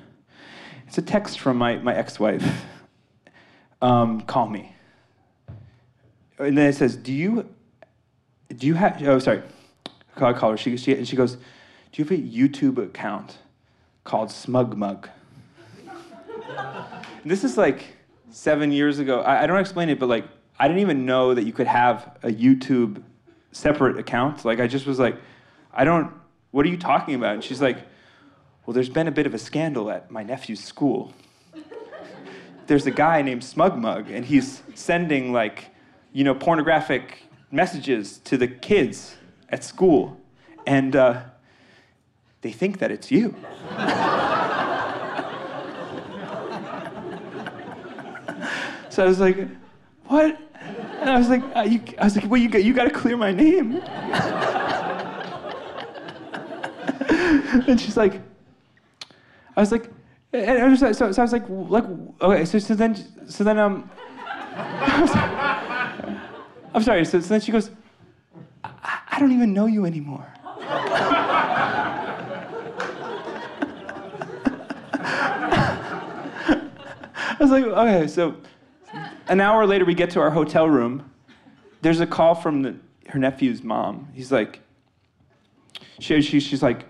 It's 0.88 0.98
a 0.98 1.01
text 1.01 1.39
from 1.39 1.58
my, 1.58 1.78
my 1.78 1.96
ex-wife. 1.96 2.66
Um, 3.82 4.22
call 4.22 4.48
me. 4.48 4.75
And 6.38 6.58
then 6.58 6.68
it 6.68 6.75
says, 6.75 6.96
do 6.96 7.13
you, 7.13 7.48
do 8.56 8.68
you 8.68 8.74
have, 8.74 9.01
oh, 9.04 9.20
sorry. 9.20 9.42
I 10.18 10.34
call 10.34 10.51
her. 10.51 10.58
She, 10.58 10.75
she, 10.78 10.96
and 10.96 11.08
she 11.08 11.16
goes, 11.16 11.38
do 11.91 12.01
you 12.01 12.08
have 12.08 12.12
a 12.12 12.22
YouTube 12.22 12.77
account 12.77 13.38
called 14.03 14.31
Smug 14.31 14.77
Mug? 14.77 15.10
this 17.25 17.43
is 17.43 17.58
like 17.58 17.96
seven 18.29 18.72
years 18.72 19.00
ago. 19.00 19.22
I, 19.22 19.43
I 19.43 19.48
don't 19.48 19.60
explain 19.60 19.89
it, 19.89 20.00
but 20.00 20.08
like 20.08 20.25
I 20.60 20.67
didn't 20.67 20.81
even 20.81 21.05
know 21.05 21.34
that 21.34 21.46
you 21.46 21.53
could 21.53 21.67
have 21.67 22.17
a 22.22 22.27
YouTube 22.27 23.01
separate 23.51 23.98
account. 23.98 24.46
Like 24.46 24.60
I 24.60 24.67
just 24.67 24.86
was 24.86 25.00
like, 25.00 25.17
I 25.74 25.84
don't. 25.84 26.12
What 26.51 26.65
are 26.65 26.69
you 26.69 26.77
talking 26.77 27.15
about? 27.15 27.36
And 27.36 27.43
she's 27.43 27.62
like, 27.62 27.77
Well, 28.65 28.74
there's 28.74 28.89
been 28.89 29.08
a 29.08 29.12
bit 29.12 29.25
of 29.25 29.34
a 29.34 29.39
scandal 29.39 29.89
at 29.89 30.12
my 30.12 30.24
nephew's 30.24 30.63
school. 30.63 31.13
There's 32.67 32.86
a 32.86 32.91
guy 32.91 33.24
named 33.24 33.43
Smug 33.43 33.79
Mug, 33.79 34.12
and 34.12 34.24
he's 34.24 34.62
sending 34.75 35.34
like, 35.34 35.72
you 36.13 36.24
know, 36.24 36.36
pornographic 36.36 37.24
messages 37.50 38.19
to 38.25 38.38
the 38.38 38.48
kids 38.48 39.15
at 39.50 39.63
school, 39.63 40.22
and. 40.67 40.96
Uh, 40.96 41.22
they 42.41 42.51
think 42.51 42.79
that 42.79 42.91
it's 42.91 43.12
you. 43.12 43.36
So 49.00 49.05
I 49.05 49.08
was 49.08 49.19
like, 49.22 49.48
what? 50.08 50.38
And 51.00 51.10
I 51.10 51.17
was 51.17 51.29
like, 51.29 51.41
uh, 51.55 51.62
you, 51.62 51.81
I 52.00 52.03
was 52.03 52.17
like, 52.17 52.29
well, 52.29 52.41
you 52.41 52.50
got, 52.50 52.65
you 52.65 52.74
got 52.74 52.84
to 52.84 52.89
clear 52.89 53.15
my 53.15 53.31
name. 53.31 53.81
and 57.67 57.79
she's 57.79 57.96
like, 57.96 58.19
I 59.55 59.62
was 59.62 59.72
like, 59.72 59.89
and 60.34 60.62
I 60.62 60.67
was 60.67 60.81
like, 60.81 60.96
so, 60.96 61.12
so 61.13 61.22
I 61.22 61.24
was 61.24 61.31
like, 61.31 61.46
like, 61.48 61.86
okay, 62.22 62.43
so, 62.46 62.60
so 62.60 62.75
then, 62.75 62.96
so 63.29 63.43
then, 63.46 63.58
um, 63.58 63.89
I'm 66.74 66.84
sorry. 66.84 67.05
So, 67.05 67.22
so 67.22 67.27
then 67.29 67.39
she 67.41 67.51
goes, 67.51 67.72
I, 68.63 69.00
I 69.12 69.19
don't 69.19 69.31
even 69.31 69.53
know 69.53 69.67
you 69.67 69.86
anymore. 69.86 70.34
Was 77.43 77.51
like, 77.51 77.63
okay, 77.63 78.08
so 78.08 78.36
an 79.27 79.39
hour 79.39 79.65
later, 79.65 79.86
we 79.86 79.93
get 79.93 80.10
to 80.12 80.19
our 80.19 80.31
hotel 80.31 80.69
room. 80.69 81.10
There's 81.81 82.01
a 82.01 82.08
call 82.08 82.36
from 82.36 82.62
the, 82.62 82.75
her 83.08 83.19
nephew's 83.19 83.63
mom. 83.63 84.10
He's 84.13 84.31
like, 84.31 84.60
she, 86.00 86.22
she, 86.22 86.39
she's 86.39 86.63
like, 86.63 86.86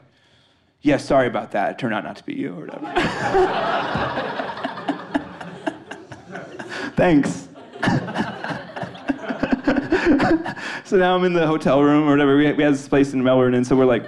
yeah, 0.82 0.98
sorry 0.98 1.28
about 1.28 1.52
that. 1.52 1.72
It 1.72 1.80
turned 1.80 1.94
out 1.94 2.04
not 2.04 2.16
to 2.18 2.24
be 2.24 2.34
you 2.34 2.54
or 2.54 2.66
whatever. 2.66 2.86
Thanks. 6.96 7.48
so 10.86 10.98
now 10.98 11.16
I'm 11.16 11.24
in 11.26 11.34
the 11.34 11.46
hotel 11.46 11.84
room 11.84 12.08
or 12.08 12.12
whatever. 12.12 12.38
We, 12.38 12.52
we 12.54 12.64
have 12.64 12.74
this 12.74 12.88
place 12.88 13.14
in 13.14 13.24
Melbourne, 13.24 13.54
and 13.54 13.68
so 13.68 13.76
we're 13.76 13.86
like, 13.86 14.06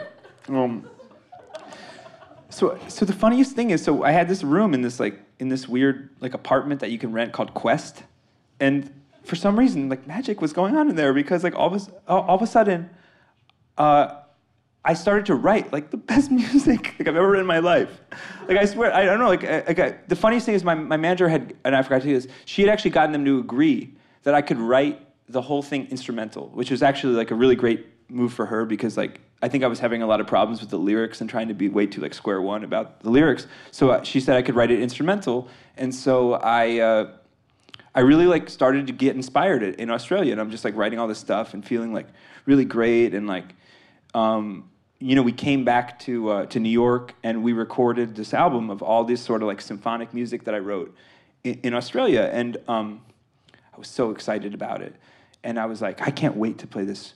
um, 0.49 0.89
so 2.51 2.77
so 2.87 3.05
the 3.05 3.13
funniest 3.13 3.55
thing 3.55 3.71
is, 3.71 3.83
so 3.83 4.03
I 4.03 4.11
had 4.11 4.27
this 4.27 4.43
room 4.43 4.73
in 4.73 4.81
this 4.81 4.99
like 4.99 5.19
in 5.39 5.49
this 5.49 5.67
weird 5.67 6.09
like 6.19 6.33
apartment 6.33 6.81
that 6.81 6.91
you 6.91 6.97
can 6.97 7.11
rent 7.11 7.33
called 7.33 7.53
Quest, 7.53 8.03
and 8.59 8.91
for 9.23 9.35
some 9.35 9.57
reason 9.57 9.89
like 9.89 10.05
magic 10.05 10.41
was 10.41 10.53
going 10.53 10.75
on 10.75 10.89
in 10.89 10.95
there 10.95 11.13
because 11.13 11.43
like 11.43 11.55
all 11.55 11.73
of 11.73 11.87
a, 11.87 12.11
all 12.11 12.35
of 12.35 12.41
a 12.41 12.47
sudden, 12.47 12.89
uh, 13.77 14.15
I 14.83 14.93
started 14.93 15.25
to 15.27 15.35
write 15.35 15.71
like 15.71 15.91
the 15.91 15.97
best 16.11 16.31
music 16.31 16.95
like 16.99 17.07
I've 17.07 17.15
ever 17.15 17.29
written 17.29 17.41
in 17.41 17.47
my 17.47 17.59
life. 17.59 18.01
Like 18.47 18.57
I 18.57 18.65
swear, 18.65 18.93
I 18.93 19.05
don't 19.05 19.19
know. 19.19 19.27
Like, 19.27 19.43
I, 19.43 19.63
like 19.67 19.79
I, 19.79 19.95
the 20.07 20.15
funniest 20.15 20.45
thing 20.45 20.55
is 20.55 20.63
my, 20.63 20.75
my 20.75 20.97
manager 20.97 21.29
had, 21.29 21.55
and 21.63 21.75
I 21.75 21.81
forgot 21.81 22.01
to 22.03 22.09
you 22.09 22.19
this. 22.19 22.27
She 22.45 22.61
had 22.61 22.69
actually 22.69 22.91
gotten 22.91 23.11
them 23.11 23.25
to 23.25 23.39
agree 23.39 23.93
that 24.23 24.33
I 24.33 24.41
could 24.41 24.57
write 24.57 25.07
the 25.29 25.41
whole 25.41 25.61
thing 25.61 25.87
instrumental, 25.89 26.49
which 26.49 26.71
was 26.71 26.83
actually 26.83 27.15
like 27.15 27.31
a 27.31 27.35
really 27.35 27.55
great 27.55 27.85
move 28.09 28.33
for 28.33 28.45
her 28.45 28.65
because 28.65 28.97
like 28.97 29.21
I 29.41 29.47
think 29.49 29.63
I 29.63 29.67
was 29.67 29.79
having 29.79 30.01
a 30.01 30.07
lot 30.07 30.21
of 30.21 30.27
problems 30.27 30.61
with 30.61 30.69
the 30.69 30.77
lyrics 30.77 31.21
and 31.21 31.29
trying 31.29 31.47
to 31.47 31.53
be 31.53 31.67
way 31.67 31.87
too 31.87 32.01
like 32.01 32.13
square 32.13 32.41
one 32.41 32.63
about 32.63 33.01
the 33.01 33.09
lyrics. 33.09 33.47
So 33.71 33.89
uh, 33.89 34.03
she 34.03 34.19
said 34.19 34.37
I 34.37 34.41
could 34.41 34.55
write 34.55 34.71
it 34.71 34.79
instrumental, 34.79 35.47
and 35.77 35.93
so 35.93 36.33
I. 36.33 36.79
Uh, 36.79 37.11
I 37.93 37.99
really 37.99 38.25
like 38.25 38.49
started 38.49 38.87
to 38.87 38.93
get 38.93 39.17
inspired 39.17 39.63
in 39.63 39.89
Australia, 39.89 40.31
and 40.31 40.39
I'm 40.39 40.49
just 40.49 40.63
like 40.63 40.77
writing 40.77 40.97
all 40.97 41.09
this 41.09 41.19
stuff 41.19 41.53
and 41.53 41.65
feeling 41.65 41.91
like 41.93 42.07
really 42.45 42.63
great 42.63 43.13
and 43.13 43.27
like 43.27 43.53
um, 44.13 44.69
you 45.01 45.15
know, 45.15 45.23
we 45.23 45.31
came 45.31 45.65
back 45.65 45.99
to 45.99 46.29
uh, 46.29 46.45
to 46.47 46.59
New 46.59 46.69
York 46.69 47.15
and 47.23 47.43
we 47.43 47.53
recorded 47.53 48.15
this 48.15 48.33
album 48.33 48.69
of 48.69 48.83
all 48.83 49.03
this 49.03 49.21
sort 49.21 49.41
of 49.41 49.47
like 49.47 49.59
symphonic 49.59 50.13
music 50.13 50.43
that 50.43 50.53
I 50.53 50.59
wrote 50.59 50.95
in, 51.43 51.59
in 51.63 51.73
Australia, 51.73 52.29
and 52.31 52.57
um, 52.67 53.01
I 53.73 53.77
was 53.77 53.87
so 53.87 54.11
excited 54.11 54.53
about 54.53 54.81
it, 54.81 54.95
and 55.43 55.59
I 55.59 55.65
was 55.65 55.81
like, 55.81 56.01
I 56.07 56.11
can't 56.11 56.37
wait 56.37 56.59
to 56.59 56.67
play 56.67 56.85
this 56.85 57.15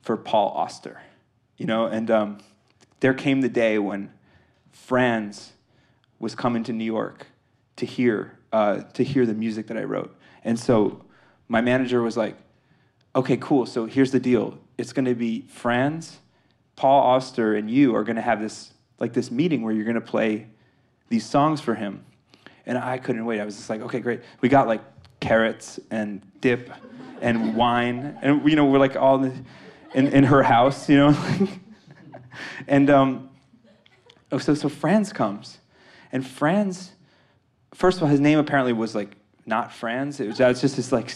for 0.00 0.16
Paul 0.16 0.48
Auster, 0.48 1.02
you 1.58 1.66
know, 1.66 1.84
and 1.84 2.10
um, 2.10 2.38
there 3.00 3.12
came 3.12 3.42
the 3.42 3.48
day 3.50 3.78
when 3.78 4.10
Franz 4.72 5.52
was 6.18 6.34
coming 6.34 6.64
to 6.64 6.72
New 6.72 6.84
York 6.84 7.26
to 7.76 7.84
hear 7.84 8.38
uh, 8.50 8.80
to 8.94 9.04
hear 9.04 9.26
the 9.26 9.34
music 9.34 9.66
that 9.66 9.76
I 9.76 9.84
wrote, 9.84 10.16
and 10.42 10.58
so 10.58 11.04
my 11.48 11.60
manager 11.60 12.00
was 12.00 12.16
like, 12.16 12.38
okay, 13.14 13.36
cool, 13.36 13.66
so 13.66 13.84
here's 13.84 14.10
the 14.10 14.20
deal, 14.20 14.58
it's 14.78 14.94
going 14.94 15.04
to 15.04 15.14
be 15.14 15.42
Franz 15.48 16.18
Paul 16.78 17.02
Auster 17.02 17.56
and 17.56 17.68
you 17.68 17.96
are 17.96 18.04
going 18.04 18.14
to 18.14 18.22
have 18.22 18.40
this 18.40 18.72
like 19.00 19.12
this 19.12 19.32
meeting 19.32 19.62
where 19.62 19.72
you're 19.74 19.84
going 19.84 19.96
to 19.96 20.00
play 20.00 20.46
these 21.08 21.26
songs 21.26 21.60
for 21.60 21.74
him. 21.74 22.04
And 22.66 22.78
I 22.78 22.98
couldn't 22.98 23.24
wait. 23.24 23.40
I 23.40 23.44
was 23.44 23.56
just 23.56 23.68
like, 23.68 23.80
okay, 23.80 23.98
great. 23.98 24.20
We 24.40 24.48
got 24.48 24.68
like 24.68 24.82
carrots 25.18 25.80
and 25.90 26.22
dip 26.40 26.70
and 27.20 27.56
wine, 27.56 28.16
and 28.22 28.48
you 28.48 28.54
know 28.54 28.64
we're 28.64 28.78
like 28.78 28.94
all 28.94 29.24
in, 29.24 29.44
in, 29.94 30.08
in 30.08 30.24
her 30.24 30.42
house, 30.42 30.88
you 30.88 30.96
know. 30.96 31.16
and 32.68 32.90
um, 32.90 33.30
oh, 34.32 34.38
so 34.38 34.54
so 34.54 34.68
Franz 34.68 35.12
comes, 35.12 35.58
and 36.12 36.26
Franz, 36.26 36.92
first 37.74 37.98
of 37.98 38.04
all, 38.04 38.08
his 38.08 38.20
name 38.20 38.38
apparently 38.38 38.72
was 38.72 38.94
like 38.94 39.16
not 39.46 39.72
Franz. 39.72 40.20
It 40.20 40.28
was, 40.28 40.40
it 40.40 40.46
was 40.46 40.60
just 40.60 40.76
his 40.76 40.92
like 40.92 41.12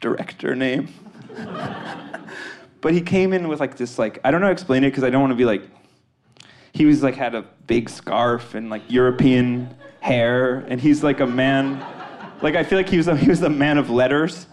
director 0.00 0.54
name. 0.54 0.88
But 2.86 2.92
he 2.92 3.00
came 3.00 3.32
in 3.32 3.48
with 3.48 3.58
like 3.58 3.76
this 3.76 3.98
like 3.98 4.20
I 4.22 4.30
don't 4.30 4.40
know 4.40 4.46
how 4.46 4.50
to 4.50 4.52
explain 4.52 4.84
it 4.84 4.90
because 4.90 5.02
I 5.02 5.10
don't 5.10 5.20
want 5.20 5.32
to 5.32 5.36
be 5.36 5.44
like 5.44 5.64
he 6.72 6.84
was 6.84 7.02
like 7.02 7.16
had 7.16 7.34
a 7.34 7.42
big 7.66 7.88
scarf 7.88 8.54
and 8.54 8.70
like 8.70 8.82
European 8.88 9.74
hair 9.98 10.58
and 10.68 10.80
he's 10.80 11.02
like 11.02 11.18
a 11.18 11.26
man 11.26 11.84
like 12.42 12.54
I 12.54 12.62
feel 12.62 12.78
like 12.78 12.88
he 12.88 12.96
was 12.96 13.08
a, 13.08 13.16
he 13.16 13.28
was 13.28 13.42
a 13.42 13.48
man 13.48 13.78
of 13.78 13.90
letters. 13.90 14.46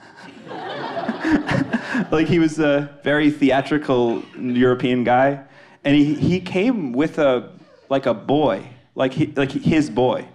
like 2.12 2.28
he 2.28 2.40
was 2.40 2.60
a 2.60 2.98
very 3.04 3.32
theatrical 3.32 4.24
European 4.38 5.04
guy 5.04 5.44
and 5.84 5.96
he 5.96 6.14
he 6.16 6.40
came 6.40 6.92
with 6.92 7.20
a 7.20 7.52
like 7.90 8.06
a 8.06 8.14
boy 8.14 8.68
like 8.96 9.14
he, 9.14 9.28
like 9.28 9.52
his 9.52 9.90
boy. 9.90 10.28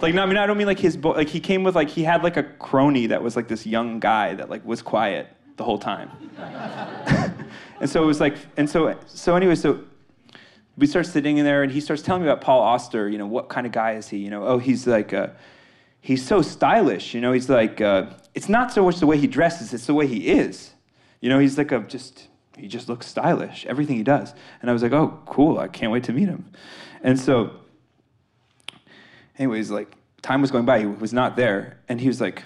Like 0.00 0.14
no, 0.14 0.22
I 0.22 0.26
mean 0.26 0.36
I 0.36 0.46
don't 0.46 0.58
mean 0.58 0.66
like 0.66 0.78
his 0.78 0.96
boy. 0.96 1.12
Like 1.12 1.28
he 1.28 1.40
came 1.40 1.64
with 1.64 1.74
like 1.74 1.88
he 1.88 2.04
had 2.04 2.22
like 2.22 2.36
a 2.36 2.42
crony 2.42 3.06
that 3.06 3.22
was 3.22 3.34
like 3.34 3.48
this 3.48 3.66
young 3.66 3.98
guy 3.98 4.34
that 4.34 4.50
like 4.50 4.64
was 4.64 4.82
quiet 4.82 5.28
the 5.56 5.64
whole 5.64 5.78
time. 5.78 6.10
and 7.80 7.88
so 7.88 8.02
it 8.02 8.06
was 8.06 8.20
like, 8.20 8.36
and 8.56 8.68
so, 8.68 8.98
so 9.06 9.36
anyway, 9.36 9.54
so 9.54 9.80
we 10.76 10.86
start 10.86 11.06
sitting 11.06 11.38
in 11.38 11.44
there 11.44 11.62
and 11.62 11.72
he 11.72 11.80
starts 11.80 12.02
telling 12.02 12.22
me 12.22 12.28
about 12.28 12.42
Paul 12.42 12.60
Auster, 12.60 13.08
you 13.08 13.16
know, 13.16 13.26
what 13.26 13.48
kind 13.48 13.66
of 13.66 13.72
guy 13.72 13.92
is 13.92 14.08
he? 14.08 14.18
You 14.18 14.30
know, 14.30 14.46
oh, 14.46 14.58
he's 14.58 14.86
like, 14.86 15.14
uh, 15.14 15.28
he's 16.00 16.24
so 16.24 16.42
stylish, 16.42 17.14
you 17.14 17.22
know, 17.22 17.32
he's 17.32 17.48
like, 17.48 17.80
uh, 17.80 18.10
it's 18.34 18.50
not 18.50 18.70
so 18.70 18.84
much 18.84 19.00
the 19.00 19.06
way 19.06 19.16
he 19.16 19.26
dresses, 19.26 19.72
it's 19.72 19.86
the 19.86 19.94
way 19.94 20.06
he 20.06 20.28
is. 20.28 20.72
You 21.20 21.28
know, 21.28 21.38
he's 21.38 21.58
like 21.58 21.72
a 21.72 21.80
just, 21.80 22.28
he 22.56 22.68
just 22.68 22.88
looks 22.88 23.06
stylish, 23.06 23.66
everything 23.66 23.96
he 23.96 24.02
does. 24.02 24.34
And 24.60 24.70
I 24.70 24.72
was 24.72 24.82
like, 24.82 24.92
oh, 24.92 25.20
cool, 25.26 25.58
I 25.58 25.68
can't 25.68 25.92
wait 25.92 26.04
to 26.04 26.12
meet 26.12 26.28
him. 26.28 26.50
And 27.02 27.18
so, 27.18 27.52
anyways, 29.38 29.70
like, 29.70 29.94
time 30.22 30.40
was 30.40 30.50
going 30.50 30.64
by, 30.64 30.80
he 30.80 30.86
was 30.86 31.12
not 31.12 31.36
there. 31.36 31.78
And 31.88 32.00
he 32.00 32.08
was 32.08 32.20
like, 32.20 32.42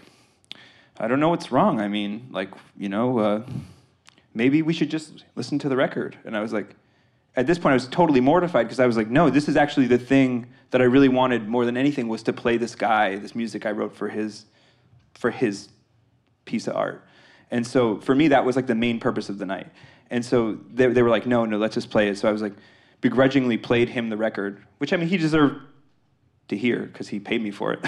I 0.98 1.08
don't 1.08 1.20
know 1.20 1.30
what's 1.30 1.50
wrong. 1.50 1.80
I 1.80 1.88
mean, 1.88 2.28
like, 2.30 2.50
you 2.76 2.88
know, 2.88 3.18
uh, 3.18 3.42
maybe 4.34 4.62
we 4.62 4.72
should 4.72 4.90
just 4.90 5.24
listen 5.34 5.58
to 5.60 5.68
the 5.68 5.76
record. 5.76 6.18
And 6.24 6.36
I 6.36 6.40
was 6.40 6.52
like, 6.52 6.76
at 7.36 7.46
this 7.46 7.58
point, 7.58 7.72
I 7.72 7.74
was 7.74 7.88
totally 7.88 8.20
mortified 8.20 8.66
because 8.66 8.80
I 8.80 8.86
was 8.86 8.96
like, 8.96 9.08
no, 9.08 9.30
this 9.30 9.48
is 9.48 9.56
actually 9.56 9.86
the 9.86 9.98
thing 9.98 10.46
that 10.70 10.80
I 10.80 10.84
really 10.84 11.08
wanted 11.08 11.48
more 11.48 11.64
than 11.64 11.76
anything 11.76 12.08
was 12.08 12.22
to 12.24 12.32
play 12.32 12.56
this 12.56 12.74
guy, 12.74 13.16
this 13.16 13.34
music 13.34 13.66
I 13.66 13.70
wrote 13.70 13.94
for 13.94 14.08
his, 14.08 14.44
for 15.14 15.30
his 15.30 15.68
piece 16.44 16.66
of 16.66 16.76
art. 16.76 17.06
And 17.50 17.66
so 17.66 18.00
for 18.00 18.14
me, 18.14 18.28
that 18.28 18.45
was 18.45 18.57
like 18.57 18.66
the 18.66 18.75
main 18.75 19.00
purpose 19.00 19.28
of 19.28 19.38
the 19.38 19.47
night. 19.47 19.69
And 20.11 20.25
so 20.25 20.59
they, 20.73 20.87
they 20.87 21.02
were 21.02 21.11
like, 21.11 21.26
no, 21.26 21.45
no, 21.45 21.59
let's 21.59 21.75
just 21.75 21.90
play 21.90 22.09
it. 22.09 22.19
So 22.19 22.28
I 22.28 22.33
was 22.33 22.42
like, 22.42 22.54
begrudgingly 23.00 23.59
played 23.59 23.88
him 23.88 24.09
the 24.09 24.16
record, 24.16 24.62
which 24.78 24.92
I 24.92 24.97
mean, 24.97 25.09
he 25.09 25.16
deserved 25.16 25.61
to 26.49 26.57
hear 26.57 26.80
because 26.80 27.09
he 27.09 27.19
paid 27.19 27.42
me 27.42 27.50
for 27.50 27.73
it. 27.73 27.85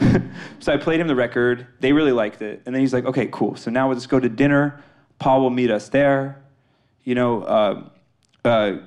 so 0.60 0.72
I 0.72 0.76
played 0.76 1.00
him 1.00 1.08
the 1.08 1.16
record. 1.16 1.66
They 1.80 1.92
really 1.92 2.12
liked 2.12 2.42
it. 2.42 2.62
And 2.64 2.74
then 2.74 2.80
he's 2.80 2.92
like, 2.92 3.04
okay, 3.04 3.28
cool. 3.30 3.56
So 3.56 3.70
now 3.70 3.88
let's 3.88 4.06
go 4.06 4.18
to 4.18 4.28
dinner. 4.28 4.82
Paul 5.18 5.42
will 5.42 5.50
meet 5.50 5.70
us 5.70 5.88
there. 5.88 6.42
You 7.04 7.14
know, 7.14 7.42
uh, 7.42 7.88
uh, 8.44 8.78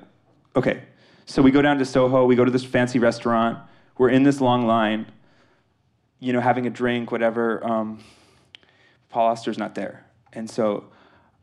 okay. 0.56 0.82
So 1.26 1.42
we 1.42 1.50
go 1.50 1.62
down 1.62 1.78
to 1.78 1.84
Soho. 1.84 2.24
We 2.24 2.36
go 2.36 2.44
to 2.44 2.50
this 2.50 2.64
fancy 2.64 2.98
restaurant. 2.98 3.58
We're 3.98 4.10
in 4.10 4.22
this 4.22 4.40
long 4.40 4.66
line, 4.66 5.06
you 6.18 6.32
know, 6.32 6.40
having 6.40 6.66
a 6.66 6.70
drink, 6.70 7.12
whatever. 7.12 7.64
Um, 7.64 8.02
Paul 9.12 9.28
Auster's 9.28 9.58
not 9.58 9.74
there. 9.74 10.06
And 10.32 10.50
so 10.50 10.86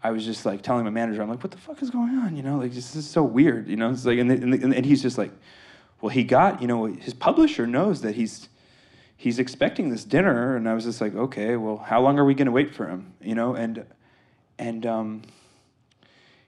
I 0.04 0.12
was 0.12 0.26
just 0.26 0.46
like 0.46 0.64
telling 0.64 0.84
my 0.84 0.90
manager, 0.90 1.22
I'm 1.22 1.30
like, 1.30 1.44
what 1.44 1.52
the 1.52 1.58
fuck 1.58 1.82
is 1.82 1.92
going 1.92 2.18
on? 2.18 2.36
You 2.36 2.42
know, 2.44 2.58
like 2.58 2.74
this 2.74 2.96
is 2.96 3.08
so 3.08 3.24
weird. 3.24 3.68
You 3.70 3.78
know, 3.78 3.92
it's 3.92 4.06
like, 4.06 4.18
and, 4.18 4.30
the, 4.30 4.34
and, 4.34 4.54
the, 4.54 4.76
and 4.78 4.86
he's 4.86 5.02
just 5.02 5.18
like, 5.18 5.32
well, 6.02 6.10
he 6.10 6.24
got, 6.24 6.62
you 6.62 6.68
know, 6.68 6.86
his 6.86 7.14
publisher 7.14 7.68
knows 7.68 8.02
that 8.02 8.16
he's 8.16 8.50
he's 9.16 9.38
expecting 9.38 9.90
this 9.90 10.06
dinner, 10.06 10.56
and 10.56 10.68
I 10.68 10.74
was 10.74 10.86
just 10.86 11.02
like, 11.02 11.14
okay, 11.14 11.58
well, 11.58 11.78
how 11.78 12.02
long 12.02 12.18
are 12.18 12.26
we 12.26 12.34
going 12.34 12.46
to 12.46 12.54
wait 12.54 12.74
for 12.74 12.88
him? 12.88 13.14
You 13.22 13.36
know, 13.36 13.54
and 13.54 13.86
and 14.58 14.86
um, 14.86 15.22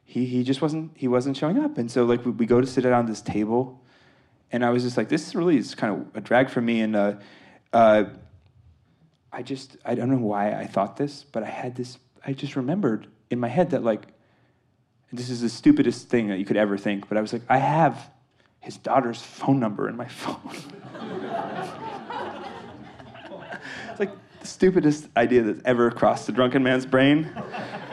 he 0.05 0.25
he 0.25 0.43
just 0.43 0.61
wasn't 0.61 0.91
he 0.95 1.07
wasn't 1.07 1.37
showing 1.37 1.59
up, 1.59 1.77
and 1.77 1.91
so 1.91 2.05
like 2.05 2.25
we, 2.25 2.31
we 2.31 2.45
go 2.45 2.61
to 2.61 2.67
sit 2.67 2.81
down 2.81 3.05
this 3.05 3.21
table, 3.21 3.79
and 4.51 4.65
I 4.65 4.69
was 4.69 4.83
just 4.83 4.97
like, 4.97 5.09
this 5.09 5.35
really 5.35 5.57
is 5.57 5.75
kind 5.75 6.01
of 6.01 6.15
a 6.15 6.21
drag 6.21 6.49
for 6.49 6.61
me, 6.61 6.79
and 6.79 6.95
uh, 6.95 7.13
uh, 7.73 8.05
I 9.31 9.41
just 9.43 9.77
I 9.85 9.95
don't 9.95 10.09
know 10.09 10.17
why 10.17 10.53
I 10.53 10.65
thought 10.67 10.97
this, 10.97 11.23
but 11.31 11.43
I 11.43 11.49
had 11.49 11.75
this 11.75 11.97
I 12.25 12.33
just 12.33 12.55
remembered 12.55 13.07
in 13.29 13.39
my 13.39 13.47
head 13.47 13.71
that 13.71 13.83
like. 13.83 14.07
this 15.13 15.29
is 15.29 15.41
the 15.41 15.49
stupidest 15.49 16.07
thing 16.09 16.27
that 16.29 16.39
you 16.39 16.45
could 16.45 16.57
ever 16.57 16.77
think, 16.77 17.09
but 17.09 17.17
I 17.17 17.21
was 17.21 17.33
like, 17.33 17.41
I 17.49 17.57
have 17.57 18.09
his 18.59 18.77
daughter's 18.77 19.21
phone 19.21 19.59
number 19.59 19.89
in 19.89 19.97
my 19.97 20.07
phone. 20.21 20.39
it's 23.89 23.99
like, 23.99 24.11
the 24.39 24.47
stupidest 24.47 25.09
idea 25.17 25.41
that's 25.43 25.61
ever 25.65 25.91
crossed 25.91 26.29
a 26.29 26.31
drunken 26.31 26.63
man's 26.63 26.85
brain. 26.85 27.29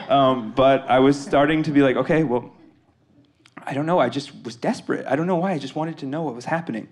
Um, 0.07 0.53
but 0.55 0.89
I 0.89 0.99
was 0.99 1.19
starting 1.19 1.63
to 1.63 1.71
be 1.71 1.81
like, 1.81 1.95
okay, 1.95 2.23
well, 2.23 2.51
I 3.65 3.73
don't 3.73 3.85
know. 3.85 3.99
I 3.99 4.09
just 4.09 4.31
was 4.43 4.55
desperate. 4.55 5.05
I 5.05 5.15
don't 5.15 5.27
know 5.27 5.35
why. 5.35 5.51
I 5.51 5.59
just 5.59 5.75
wanted 5.75 5.97
to 5.99 6.05
know 6.05 6.23
what 6.23 6.33
was 6.35 6.45
happening. 6.45 6.87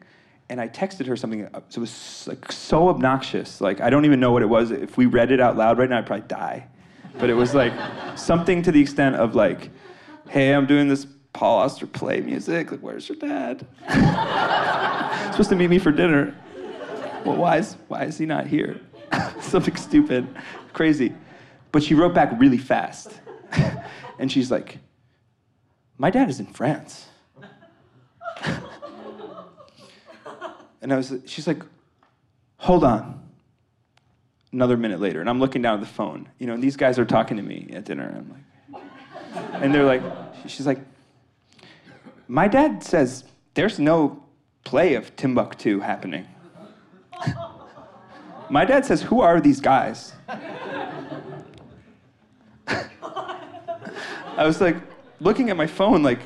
And 0.49 0.61
I 0.61 0.69
texted 0.69 1.05
her 1.07 1.15
something. 1.15 1.45
Uh, 1.45 1.61
so 1.69 1.79
it 1.79 1.81
was 1.81 2.25
like 2.27 2.51
so 2.51 2.89
obnoxious. 2.89 3.59
Like 3.59 3.81
I 3.81 3.89
don't 3.89 4.05
even 4.05 4.19
know 4.19 4.31
what 4.31 4.41
it 4.41 4.49
was. 4.49 4.71
If 4.71 4.97
we 4.97 5.05
read 5.05 5.31
it 5.31 5.39
out 5.39 5.57
loud 5.57 5.77
right 5.77 5.89
now, 5.89 5.99
I'd 5.99 6.05
probably 6.05 6.27
die. 6.27 6.67
But 7.19 7.29
it 7.29 7.33
was 7.33 7.53
like 7.53 7.73
something 8.17 8.61
to 8.63 8.71
the 8.71 8.79
extent 8.79 9.15
of 9.15 9.35
like, 9.35 9.71
"Hey, 10.29 10.53
I'm 10.53 10.65
doing 10.65 10.87
this 10.87 11.07
Paul 11.37 11.59
Auster 11.59 11.85
play 11.85 12.21
music. 12.21 12.71
Like, 12.71 12.79
where's 12.79 13.07
your 13.07 13.17
dad? 13.17 13.67
supposed 15.31 15.49
to 15.49 15.55
meet 15.55 15.69
me 15.69 15.77
for 15.77 15.91
dinner. 15.91 16.35
Well, 17.23 17.35
why 17.35 17.57
is 17.57 17.77
why 17.89 18.05
is 18.05 18.17
he 18.17 18.25
not 18.25 18.47
here? 18.47 18.81
something 19.39 19.75
stupid, 19.75 20.27
crazy. 20.73 21.13
But 21.71 21.83
she 21.83 21.93
wrote 21.93 22.15
back 22.15 22.31
really 22.39 22.57
fast, 22.57 23.19
and 24.19 24.31
she's 24.31 24.49
like, 24.49 24.79
"My 25.99 26.09
dad 26.09 26.27
is 26.27 26.39
in 26.39 26.47
France." 26.47 27.05
And 30.81 30.93
I 30.93 30.97
was, 30.97 31.13
she's 31.25 31.47
like, 31.47 31.61
hold 32.57 32.83
on. 32.83 33.23
Another 34.53 34.77
minute 34.77 34.99
later, 34.99 35.19
and 35.19 35.29
I'm 35.29 35.39
looking 35.39 35.61
down 35.61 35.75
at 35.75 35.81
the 35.81 35.85
phone, 35.85 36.29
you 36.39 36.47
know, 36.47 36.53
and 36.53 36.63
these 36.63 36.77
guys 36.77 36.97
are 36.97 37.05
talking 37.05 37.37
to 37.37 37.43
me 37.43 37.69
at 37.73 37.83
dinner. 37.83 38.07
And 38.07 38.17
I'm 38.17 38.29
like, 38.29 38.41
and 39.61 39.75
they're 39.75 39.83
like, 39.83 40.01
she's 40.47 40.65
like, 40.65 40.79
my 42.27 42.47
dad 42.47 42.83
says 42.83 43.25
there's 43.53 43.77
no 43.77 44.23
play 44.63 44.95
of 44.95 45.15
Timbuktu 45.15 45.79
happening. 45.79 46.25
my 48.49 48.65
dad 48.65 48.85
says, 48.85 49.01
who 49.01 49.21
are 49.21 49.41
these 49.41 49.59
guys? 49.59 50.13
I 54.37 54.45
was 54.45 54.61
like, 54.61 54.77
looking 55.19 55.49
at 55.49 55.57
my 55.57 55.67
phone, 55.67 56.03
like, 56.03 56.19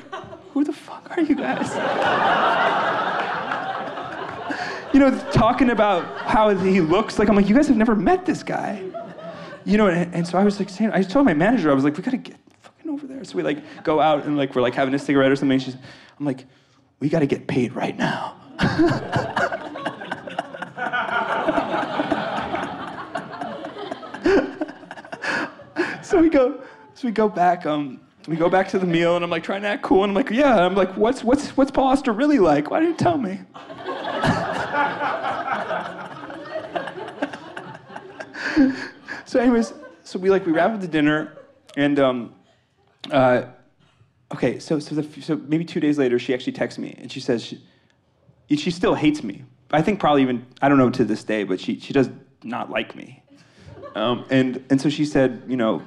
who 0.52 0.64
the 0.64 0.72
fuck 0.72 1.16
are 1.16 1.22
you 1.22 1.34
guys? 1.34 1.70
you 4.92 5.00
know, 5.00 5.16
talking 5.32 5.70
about 5.70 6.18
how 6.18 6.54
he 6.54 6.80
looks. 6.80 7.18
Like, 7.18 7.28
I'm 7.28 7.36
like, 7.36 7.48
you 7.48 7.54
guys 7.54 7.68
have 7.68 7.76
never 7.76 7.94
met 7.94 8.26
this 8.26 8.42
guy. 8.42 8.82
You 9.64 9.78
know, 9.78 9.86
and, 9.86 10.12
and 10.14 10.26
so 10.26 10.38
I 10.38 10.44
was 10.44 10.58
like 10.58 10.68
saying, 10.68 10.90
I 10.92 11.02
told 11.02 11.24
my 11.24 11.34
manager, 11.34 11.70
I 11.70 11.74
was 11.74 11.84
like, 11.84 11.96
we 11.96 12.02
gotta 12.02 12.16
get 12.16 12.36
fucking 12.60 12.90
over 12.90 13.06
there. 13.06 13.24
So 13.24 13.36
we 13.36 13.42
like 13.42 13.84
go 13.84 14.00
out 14.00 14.24
and 14.24 14.36
like 14.36 14.54
we're 14.54 14.62
like 14.62 14.74
having 14.74 14.94
a 14.94 14.98
cigarette 14.98 15.30
or 15.30 15.36
something. 15.36 15.58
She's, 15.58 15.76
I'm 16.18 16.26
like, 16.26 16.46
we 17.00 17.08
gotta 17.08 17.26
get 17.26 17.46
paid 17.46 17.74
right 17.74 17.96
now. 17.96 18.36
so 26.02 26.20
we 26.20 26.28
go, 26.28 26.62
so 26.94 27.08
we 27.08 27.12
go 27.12 27.28
back. 27.28 27.66
Um, 27.66 28.00
we 28.28 28.36
go 28.36 28.48
back 28.48 28.68
to 28.68 28.78
the 28.78 28.86
meal, 28.86 29.16
and 29.16 29.24
I'm 29.24 29.30
like 29.30 29.42
trying 29.42 29.62
to 29.62 29.68
act 29.68 29.82
cool, 29.82 30.04
and 30.04 30.10
I'm 30.10 30.14
like, 30.14 30.30
yeah. 30.30 30.64
I'm 30.64 30.74
like, 30.74 30.96
what's 30.96 31.24
what's 31.24 31.56
what's 31.56 31.70
Paul 31.70 31.88
Auster 31.88 32.12
really 32.12 32.38
like? 32.38 32.70
Why 32.70 32.80
didn't 32.80 32.92
you 32.92 32.98
tell 32.98 33.18
me? 33.18 33.40
so, 39.26 39.38
anyways, 39.38 39.74
so 40.04 40.18
we 40.18 40.30
like 40.30 40.46
we 40.46 40.52
wrap 40.52 40.72
up 40.72 40.80
the 40.80 40.88
dinner, 40.88 41.36
and 41.76 41.98
um, 41.98 42.34
uh, 43.10 43.44
okay, 44.32 44.58
so 44.58 44.78
so 44.78 44.94
the, 44.94 45.22
so 45.22 45.36
maybe 45.36 45.64
two 45.64 45.80
days 45.80 45.98
later, 45.98 46.18
she 46.18 46.32
actually 46.32 46.52
texts 46.52 46.78
me, 46.78 46.94
and 46.98 47.12
she 47.12 47.20
says 47.20 47.44
she 47.44 47.62
she 48.56 48.70
still 48.70 48.94
hates 48.94 49.22
me. 49.22 49.44
I 49.70 49.82
think 49.82 50.00
probably 50.00 50.22
even 50.22 50.46
I 50.60 50.68
don't 50.68 50.78
know 50.78 50.90
to 50.90 51.04
this 51.04 51.24
day, 51.24 51.44
but 51.44 51.60
she 51.60 51.78
she 51.78 51.92
does 51.92 52.10
not 52.42 52.70
like 52.70 52.96
me. 52.96 53.22
Um, 53.94 54.24
and 54.30 54.64
and 54.70 54.80
so 54.80 54.88
she 54.88 55.04
said, 55.04 55.42
you 55.48 55.56
know, 55.56 55.82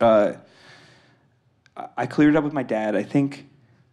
uh, 0.00 0.34
I 1.96 2.06
cleared 2.06 2.34
it 2.34 2.36
up 2.36 2.44
with 2.44 2.52
my 2.52 2.62
dad. 2.62 2.96
I 2.96 3.02
think 3.02 3.48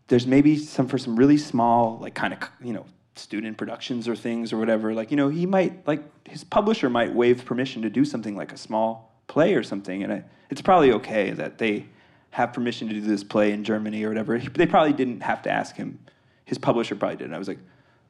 there's 0.08 0.27
maybe 0.27 0.58
some 0.58 0.88
for 0.88 0.97
some 0.97 1.15
really 1.15 1.38
small, 1.38 1.99
like 1.99 2.15
kind 2.15 2.34
of 2.34 2.39
you 2.63 2.73
know 2.73 2.86
student 3.15 3.58
productions 3.58 4.08
or 4.08 4.15
things 4.15 4.54
or 4.54 4.58
whatever, 4.58 4.93
like, 4.93 5.12
you 5.12 5.17
know, 5.17 5.30
he 5.30 5.45
might, 5.45 5.86
like, 5.88 6.02
his 6.28 6.43
publisher 6.43 6.89
might 6.89 7.13
waive 7.13 7.45
permission 7.45 7.82
to 7.82 7.89
do 7.89 8.06
something 8.06 8.36
like 8.36 8.52
a 8.52 8.58
small 8.58 9.13
play 9.28 9.54
or 9.54 9.63
something. 9.63 10.04
And 10.04 10.13
I, 10.13 10.24
it's 10.50 10.62
probably 10.62 10.91
okay 10.93 11.32
that 11.32 11.58
they 11.58 11.86
have 12.32 12.54
permission 12.54 12.88
to 12.88 12.93
do 12.93 13.02
this 13.02 13.24
play 13.24 13.52
in 13.52 13.63
Germany 13.63 14.04
or 14.04 14.10
whatever. 14.10 14.39
They 14.39 14.65
probably 14.65 14.93
didn't 14.93 15.21
have 15.21 15.41
to 15.43 15.52
ask 15.52 15.76
him. 15.76 16.00
His 16.45 16.58
publisher 16.58 16.95
probably 16.95 17.17
did. 17.17 17.26
And 17.26 17.36
I 17.36 17.39
was 17.39 17.47
like, 17.47 17.60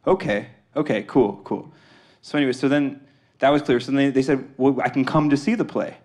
okay, 0.06 0.48
okay, 0.76 1.04
cool, 1.04 1.42
cool. 1.44 1.72
So 2.22 2.38
anyway, 2.38 2.54
so 2.54 2.70
then 2.70 3.02
that 3.40 3.50
was 3.50 3.62
clear. 3.62 3.80
So 3.80 3.92
then 3.92 3.96
they, 3.96 4.10
they 4.10 4.22
said, 4.22 4.48
well, 4.58 4.80
I 4.82 4.90
can 4.90 5.06
come 5.06 5.30
to 5.30 5.38
see 5.38 5.56
the 5.56 5.66
play. 5.66 5.98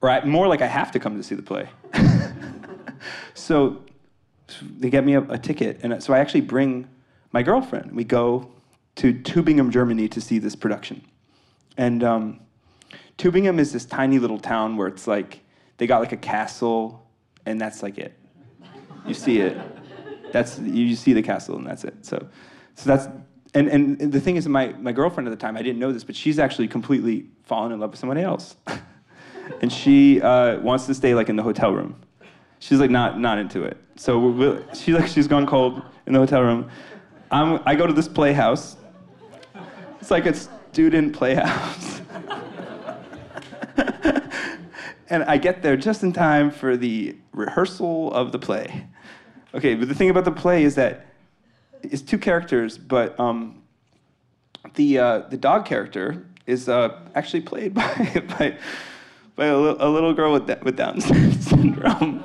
Or 0.00 0.20
more 0.24 0.48
like 0.48 0.62
I 0.62 0.66
have 0.66 0.90
to 0.92 0.98
come 0.98 1.16
to 1.16 1.22
see 1.22 1.34
the 1.34 1.42
play. 1.42 1.68
so 3.34 3.82
they 4.78 4.90
get 4.90 5.04
me 5.04 5.14
a, 5.14 5.22
a 5.22 5.38
ticket. 5.38 5.80
And 5.82 6.02
so 6.02 6.12
I 6.12 6.18
actually 6.18 6.40
bring 6.40 6.88
my 7.32 7.42
girlfriend. 7.42 7.92
We 7.92 8.04
go 8.04 8.50
to 8.96 9.12
Tübingen, 9.12 9.70
Germany 9.70 10.08
to 10.08 10.20
see 10.20 10.38
this 10.38 10.54
production. 10.54 11.02
And 11.76 12.04
um, 12.04 12.40
Tübingen 13.18 13.58
is 13.58 13.72
this 13.72 13.84
tiny 13.84 14.18
little 14.18 14.38
town 14.38 14.76
where 14.76 14.88
it's 14.88 15.06
like 15.06 15.40
they 15.78 15.86
got 15.86 16.00
like 16.00 16.12
a 16.12 16.16
castle 16.16 17.06
and 17.46 17.60
that's 17.60 17.82
like 17.82 17.98
it. 17.98 18.18
You 19.06 19.14
see 19.14 19.40
it. 19.40 19.58
That's 20.32 20.58
you 20.58 20.94
see 20.94 21.12
the 21.12 21.22
castle 21.22 21.56
and 21.56 21.66
that's 21.66 21.84
it. 21.84 21.94
So 22.04 22.28
so 22.74 22.88
that's 22.88 23.08
and, 23.54 23.68
and 23.68 24.12
the 24.12 24.20
thing 24.20 24.36
is 24.36 24.48
my, 24.48 24.68
my 24.78 24.92
girlfriend 24.92 25.28
at 25.28 25.30
the 25.30 25.36
time, 25.36 25.56
I 25.56 25.62
didn't 25.62 25.78
know 25.78 25.92
this, 25.92 26.04
but 26.04 26.16
she's 26.16 26.38
actually 26.38 26.68
completely 26.68 27.26
fallen 27.42 27.70
in 27.72 27.80
love 27.80 27.90
with 27.90 28.00
somebody 28.00 28.22
else. 28.22 28.56
and 29.60 29.70
she 29.70 30.22
uh, 30.22 30.58
wants 30.60 30.86
to 30.86 30.94
stay 30.94 31.14
like 31.14 31.28
in 31.28 31.36
the 31.36 31.42
hotel 31.42 31.72
room. 31.72 31.96
She's 32.60 32.78
like 32.78 32.90
not 32.90 33.18
not 33.18 33.38
into 33.38 33.64
it. 33.64 33.76
So 33.96 34.18
we're, 34.18 34.64
she 34.74 34.92
like 34.92 35.08
she's 35.08 35.26
gone 35.26 35.46
cold 35.46 35.82
in 36.06 36.12
the 36.12 36.18
hotel 36.20 36.42
room. 36.42 36.70
I'm, 37.32 37.60
I 37.64 37.74
go 37.74 37.86
to 37.86 37.94
this 37.94 38.08
playhouse. 38.08 38.76
It's 40.00 40.10
like 40.10 40.26
a 40.26 40.34
student 40.34 41.16
playhouse. 41.16 42.02
and 45.08 45.24
I 45.24 45.38
get 45.38 45.62
there 45.62 45.78
just 45.78 46.02
in 46.02 46.12
time 46.12 46.50
for 46.50 46.76
the 46.76 47.16
rehearsal 47.32 48.12
of 48.12 48.32
the 48.32 48.38
play. 48.38 48.86
Okay, 49.54 49.74
but 49.74 49.88
the 49.88 49.94
thing 49.94 50.10
about 50.10 50.26
the 50.26 50.30
play 50.30 50.62
is 50.64 50.74
that 50.74 51.06
it's 51.82 52.02
two 52.02 52.18
characters, 52.18 52.76
but 52.76 53.18
um, 53.18 53.62
the, 54.74 54.98
uh, 54.98 55.18
the 55.30 55.38
dog 55.38 55.64
character 55.64 56.26
is 56.46 56.68
uh, 56.68 57.00
actually 57.14 57.40
played 57.40 57.72
by, 57.74 58.22
by, 58.38 58.58
by 59.36 59.46
a, 59.46 59.56
a 59.56 59.88
little 59.88 60.12
girl 60.12 60.34
with, 60.34 60.50
with 60.62 60.76
Down 60.76 61.00
syndrome 61.40 62.22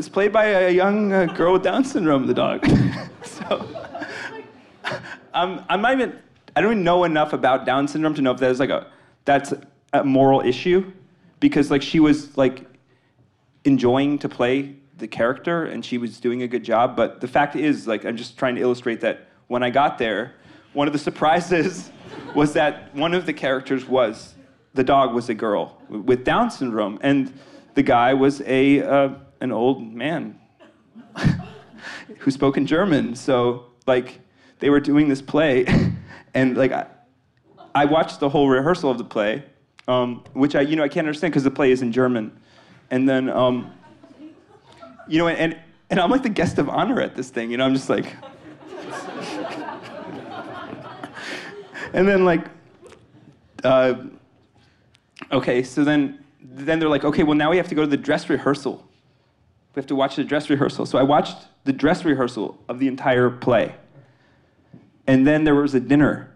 is 0.00 0.08
played 0.08 0.32
by 0.32 0.46
a 0.46 0.70
young 0.70 1.12
uh, 1.12 1.26
girl 1.26 1.52
with 1.52 1.62
Down 1.62 1.84
syndrome, 1.84 2.26
the 2.26 2.32
dog. 2.32 2.66
so 3.22 3.68
I'm, 5.34 5.62
I'm 5.68 5.82
not 5.82 5.92
even, 5.92 6.18
I 6.56 6.62
don't 6.62 6.72
even 6.72 6.84
know 6.84 7.04
enough 7.04 7.34
about 7.34 7.66
Down 7.66 7.86
syndrome 7.86 8.14
to 8.14 8.22
know 8.22 8.32
if 8.32 8.40
there's 8.40 8.60
like 8.60 8.70
a, 8.70 8.86
that's 9.26 9.52
a 9.92 10.02
moral 10.02 10.40
issue 10.40 10.90
because 11.38 11.70
like 11.70 11.82
she 11.82 12.00
was 12.00 12.36
like 12.38 12.64
enjoying 13.64 14.18
to 14.18 14.28
play 14.28 14.74
the 14.96 15.06
character 15.06 15.64
and 15.66 15.84
she 15.84 15.98
was 15.98 16.18
doing 16.18 16.42
a 16.42 16.48
good 16.48 16.64
job. 16.64 16.96
But 16.96 17.20
the 17.20 17.28
fact 17.28 17.54
is, 17.54 17.86
like, 17.86 18.06
I'm 18.06 18.16
just 18.16 18.38
trying 18.38 18.54
to 18.54 18.62
illustrate 18.62 19.02
that 19.02 19.28
when 19.48 19.62
I 19.62 19.68
got 19.68 19.98
there, 19.98 20.34
one 20.72 20.86
of 20.86 20.94
the 20.94 20.98
surprises 21.10 21.90
was 22.34 22.54
that 22.54 22.94
one 22.94 23.12
of 23.12 23.26
the 23.26 23.34
characters 23.34 23.86
was 23.86 24.34
the 24.72 24.84
dog 24.84 25.12
was 25.12 25.28
a 25.28 25.34
girl 25.34 25.82
with 25.90 26.24
Down 26.24 26.50
syndrome, 26.50 26.98
and 27.02 27.38
the 27.74 27.82
guy 27.82 28.14
was 28.14 28.40
a 28.46 28.82
uh, 28.82 29.10
an 29.40 29.52
old 29.52 29.82
man 29.82 30.38
who 32.18 32.30
spoke 32.30 32.56
in 32.56 32.66
German. 32.66 33.14
So 33.14 33.66
like 33.86 34.20
they 34.58 34.70
were 34.70 34.80
doing 34.80 35.08
this 35.08 35.22
play, 35.22 35.66
and 36.34 36.56
like 36.56 36.72
I, 36.72 36.86
I 37.74 37.84
watched 37.86 38.20
the 38.20 38.28
whole 38.28 38.48
rehearsal 38.48 38.90
of 38.90 38.98
the 38.98 39.04
play, 39.04 39.44
um, 39.88 40.24
which 40.32 40.54
I 40.54 40.60
you 40.62 40.76
know 40.76 40.84
I 40.84 40.88
can't 40.88 41.06
understand 41.06 41.32
because 41.32 41.44
the 41.44 41.50
play 41.50 41.70
is 41.72 41.82
in 41.82 41.92
German, 41.92 42.38
and 42.90 43.08
then 43.08 43.28
um, 43.30 43.72
you 45.08 45.18
know 45.18 45.28
and 45.28 45.58
and 45.88 45.98
I'm 46.00 46.10
like 46.10 46.22
the 46.22 46.28
guest 46.28 46.58
of 46.58 46.68
honor 46.68 47.00
at 47.00 47.16
this 47.16 47.30
thing. 47.30 47.50
You 47.50 47.56
know 47.56 47.64
I'm 47.64 47.74
just 47.74 47.88
like. 47.88 48.14
and 51.92 52.06
then 52.06 52.24
like 52.24 52.46
uh, 53.64 53.94
okay 55.32 55.62
so 55.62 55.84
then 55.84 56.24
then 56.42 56.78
they're 56.78 56.88
like 56.88 57.04
okay 57.04 57.22
well 57.22 57.36
now 57.36 57.50
we 57.50 57.56
have 57.56 57.68
to 57.68 57.74
go 57.74 57.82
to 57.82 57.88
the 57.88 57.96
dress 57.96 58.28
rehearsal 58.28 58.88
we 59.74 59.80
have 59.80 59.86
to 59.86 59.94
watch 59.94 60.16
the 60.16 60.24
dress 60.24 60.50
rehearsal. 60.50 60.86
So 60.86 60.98
I 60.98 61.02
watched 61.02 61.36
the 61.64 61.72
dress 61.72 62.04
rehearsal 62.04 62.58
of 62.68 62.78
the 62.78 62.88
entire 62.88 63.30
play. 63.30 63.74
And 65.06 65.26
then 65.26 65.44
there 65.44 65.54
was 65.54 65.74
a 65.74 65.80
dinner. 65.80 66.32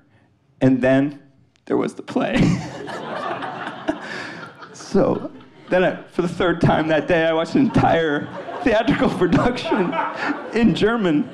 And 0.60 0.80
then 0.80 1.20
there 1.66 1.76
was 1.76 1.94
the 1.94 2.02
play. 2.02 2.36
so 4.72 5.30
then, 5.68 5.82
I, 5.82 6.02
for 6.04 6.22
the 6.22 6.28
third 6.28 6.60
time 6.60 6.88
that 6.88 7.08
day, 7.08 7.24
I 7.24 7.32
watched 7.32 7.54
an 7.54 7.62
entire 7.62 8.28
theatrical 8.62 9.08
production 9.18 9.94
in 10.52 10.74
German. 10.74 11.28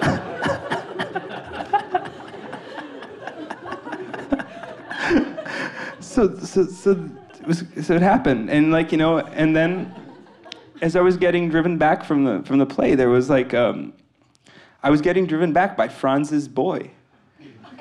so 6.00 6.38
so 6.38 6.66
so 6.66 7.10
it 7.40 7.46
was 7.46 7.64
so 7.82 7.94
it 7.94 8.02
happened, 8.02 8.48
and 8.48 8.70
like 8.70 8.92
you 8.92 8.98
know, 8.98 9.18
and 9.18 9.56
then 9.56 9.92
as 10.80 10.96
I 10.96 11.00
was 11.00 11.16
getting 11.16 11.48
driven 11.48 11.78
back 11.78 12.04
from 12.04 12.24
the 12.24 12.42
from 12.44 12.58
the 12.58 12.66
play, 12.66 12.94
there 12.94 13.08
was 13.08 13.30
like 13.30 13.54
um, 13.54 13.92
I 14.82 14.90
was 14.90 15.00
getting 15.00 15.26
driven 15.26 15.52
back 15.52 15.76
by 15.76 15.88
Franz's 15.88 16.48
boy. 16.48 16.90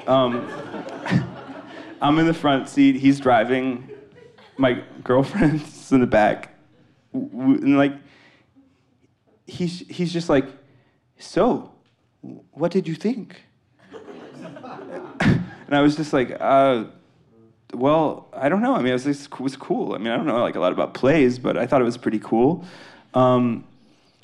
Um, 0.07 0.47
I'm 2.01 2.19
in 2.19 2.25
the 2.25 2.33
front 2.33 2.69
seat. 2.69 2.95
He's 2.95 3.19
driving. 3.19 3.89
My 4.57 4.83
girlfriend's 5.03 5.91
in 5.91 5.99
the 5.99 6.07
back, 6.07 6.55
and 7.13 7.77
like 7.77 7.93
he's 9.47 9.79
he's 9.87 10.13
just 10.13 10.29
like, 10.29 10.45
so, 11.17 11.71
what 12.51 12.71
did 12.71 12.87
you 12.87 12.95
think? 12.95 13.41
and 15.19 15.75
I 15.75 15.81
was 15.81 15.95
just 15.95 16.13
like, 16.13 16.37
uh, 16.39 16.85
well, 17.73 18.27
I 18.33 18.49
don't 18.49 18.61
know. 18.61 18.75
I 18.75 18.79
mean, 18.79 18.87
it 18.87 18.93
was, 18.93 19.07
it 19.07 19.39
was 19.39 19.55
cool. 19.55 19.93
I 19.93 19.97
mean, 19.97 20.07
I 20.07 20.17
don't 20.17 20.25
know 20.25 20.41
like 20.41 20.55
a 20.55 20.59
lot 20.59 20.71
about 20.71 20.93
plays, 20.93 21.39
but 21.39 21.57
I 21.57 21.65
thought 21.65 21.81
it 21.81 21.85
was 21.85 21.97
pretty 21.97 22.19
cool. 22.19 22.65
Um, 23.13 23.65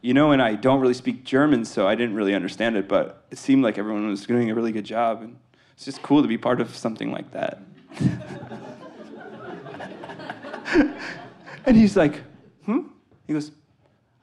you 0.01 0.13
know, 0.13 0.31
and 0.31 0.41
I 0.41 0.55
don't 0.55 0.79
really 0.79 0.93
speak 0.93 1.25
German, 1.25 1.65
so 1.65 1.87
I 1.87 1.95
didn't 1.95 2.15
really 2.15 2.33
understand 2.33 2.77
it, 2.77 2.87
but 2.87 3.25
it 3.31 3.37
seemed 3.37 3.63
like 3.63 3.77
everyone 3.77 4.07
was 4.07 4.25
doing 4.25 4.49
a 4.49 4.55
really 4.55 4.71
good 4.71 4.85
job, 4.85 5.21
and 5.21 5.37
it's 5.73 5.85
just 5.85 6.01
cool 6.01 6.21
to 6.21 6.27
be 6.27 6.37
part 6.37 6.61
of 6.61 6.75
something 6.75 7.11
like 7.11 7.31
that. 7.31 7.61
and 11.65 11.75
he's 11.75 11.97
like, 11.97 12.21
hmm? 12.65 12.81
He 13.27 13.33
goes, 13.33 13.51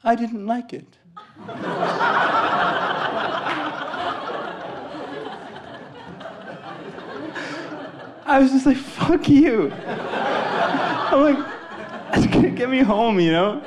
I 0.02 0.14
didn't 0.14 0.46
like 0.46 0.72
it. 0.72 0.86
I 8.26 8.40
was 8.40 8.50
just 8.50 8.66
like, 8.66 8.76
fuck 8.76 9.28
you. 9.28 9.72
I'm 9.72 11.22
like, 11.22 11.46
that's 12.12 12.26
gonna 12.26 12.50
get 12.50 12.68
me 12.68 12.80
home, 12.80 13.20
you 13.20 13.30
know? 13.30 13.62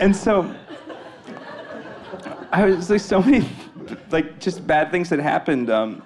And 0.00 0.14
so, 0.14 0.52
I 2.50 2.64
was 2.64 2.90
like, 2.90 3.00
so 3.00 3.22
many, 3.22 3.48
like, 4.10 4.40
just 4.40 4.66
bad 4.66 4.90
things 4.90 5.08
that 5.10 5.20
happened 5.20 5.70
um, 5.70 6.02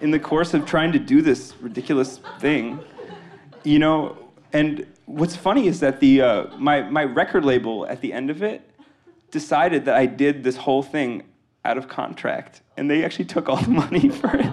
in 0.00 0.10
the 0.10 0.18
course 0.18 0.54
of 0.54 0.66
trying 0.66 0.90
to 0.90 0.98
do 0.98 1.22
this 1.22 1.54
ridiculous 1.60 2.18
thing, 2.40 2.80
you 3.62 3.78
know? 3.78 4.18
And 4.52 4.86
what's 5.06 5.36
funny 5.36 5.68
is 5.68 5.78
that 5.80 6.00
the, 6.00 6.22
uh, 6.22 6.56
my, 6.56 6.82
my 6.82 7.04
record 7.04 7.44
label 7.44 7.86
at 7.86 8.00
the 8.00 8.12
end 8.12 8.28
of 8.28 8.42
it 8.42 8.68
decided 9.30 9.84
that 9.84 9.94
I 9.94 10.06
did 10.06 10.42
this 10.42 10.56
whole 10.56 10.82
thing 10.82 11.22
out 11.64 11.78
of 11.78 11.86
contract, 11.86 12.62
and 12.76 12.90
they 12.90 13.04
actually 13.04 13.26
took 13.26 13.48
all 13.48 13.62
the 13.62 13.70
money 13.70 14.08
for 14.20 14.34
it. 14.34 14.52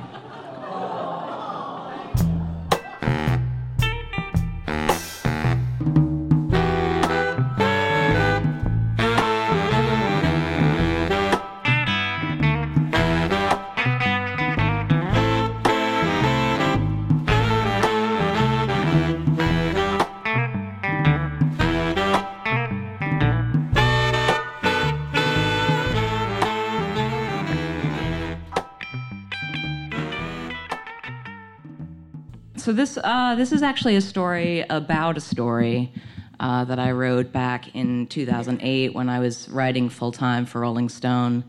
This 32.76 32.98
uh, 33.04 33.36
this 33.36 33.52
is 33.52 33.64
actually 33.64 33.96
a 33.96 34.02
story 34.02 34.66
about 34.70 35.18
a 35.18 35.22
story 35.22 35.92
uh, 36.40 36.66
that 36.66 36.78
I 36.80 36.92
wrote 36.92 37.32
back 37.32 37.74
in 37.74 38.08
2008 38.08 38.94
when 38.94 39.10
I 39.10 39.20
was 39.20 39.48
writing 39.50 39.90
full 39.90 40.12
time 40.12 40.46
for 40.46 40.62
Rolling 40.62 40.90
Stone. 40.90 41.44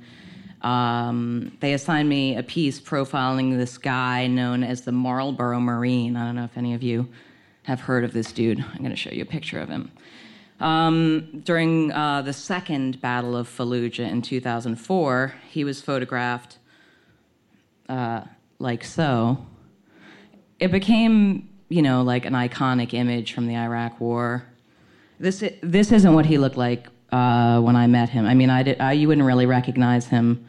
Um, 0.63 1.57
they 1.61 1.75
assigned 1.75 2.09
me 2.09 2.37
a 2.37 2.43
piece 2.43 2.81
profiling 2.81 3.57
this 3.57 3.77
guy 3.79 4.27
known 4.27 4.63
as 4.63 4.83
the 4.83 4.93
Marlboro 4.93 5.61
Marine. 5.61 6.17
I 6.17 6.25
don't 6.25 6.37
know 6.37 6.45
if 6.45 6.57
any 6.57 6.75
of 6.75 6.83
you 6.83 7.09
have 7.65 7.81
heard 7.81 8.05
of 8.05 8.13
this 8.13 8.33
dude. 8.33 8.61
I'm 8.61 8.79
going 8.79 8.91
to 8.91 8.97
show 8.97 9.11
you 9.11 9.23
a 9.23 9.27
picture 9.27 9.61
of 9.61 9.69
him. 9.69 9.91
Um, 10.61 11.43
during 11.45 11.93
uh, 11.93 12.23
the 12.23 12.33
second 12.33 13.01
Battle 13.01 13.37
of 13.37 13.49
Fallujah 13.49 14.11
in 14.11 14.23
2004, 14.23 15.35
he 15.51 15.65
was 15.65 15.83
photographed 15.83 16.59
uh, 17.89 18.23
like 18.59 18.83
so 18.85 19.45
it 20.59 20.71
became, 20.71 21.49
you 21.69 21.83
know, 21.83 22.03
like 22.03 22.25
an 22.25 22.33
iconic 22.33 22.95
image 22.95 23.33
from 23.33 23.47
the 23.47 23.57
Iraq 23.57 24.01
War. 24.01 24.45
This 25.19 25.43
this 25.63 25.93
isn't 25.93 26.13
what 26.13 26.27
he 26.27 26.39
looked 26.39 26.57
like 26.57 26.87
uh, 27.11 27.61
when 27.61 27.77
I 27.77 27.87
met 27.87 28.11
him. 28.11 28.27
I 28.27 28.35
mean, 28.35 28.51
I, 28.51 28.63
did, 28.63 28.81
I 28.81 28.93
you 28.93 29.09
wouldn't 29.09 29.27
really 29.27 29.47
recognize 29.47 30.07
him 30.07 30.45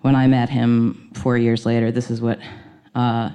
when 0.00 0.14
I 0.14 0.26
met 0.26 0.48
him 0.48 1.10
four 1.14 1.36
years 1.36 1.66
later. 1.66 1.90
This 1.90 2.10
is 2.10 2.20
what 2.20 2.38
uh, 2.94 3.30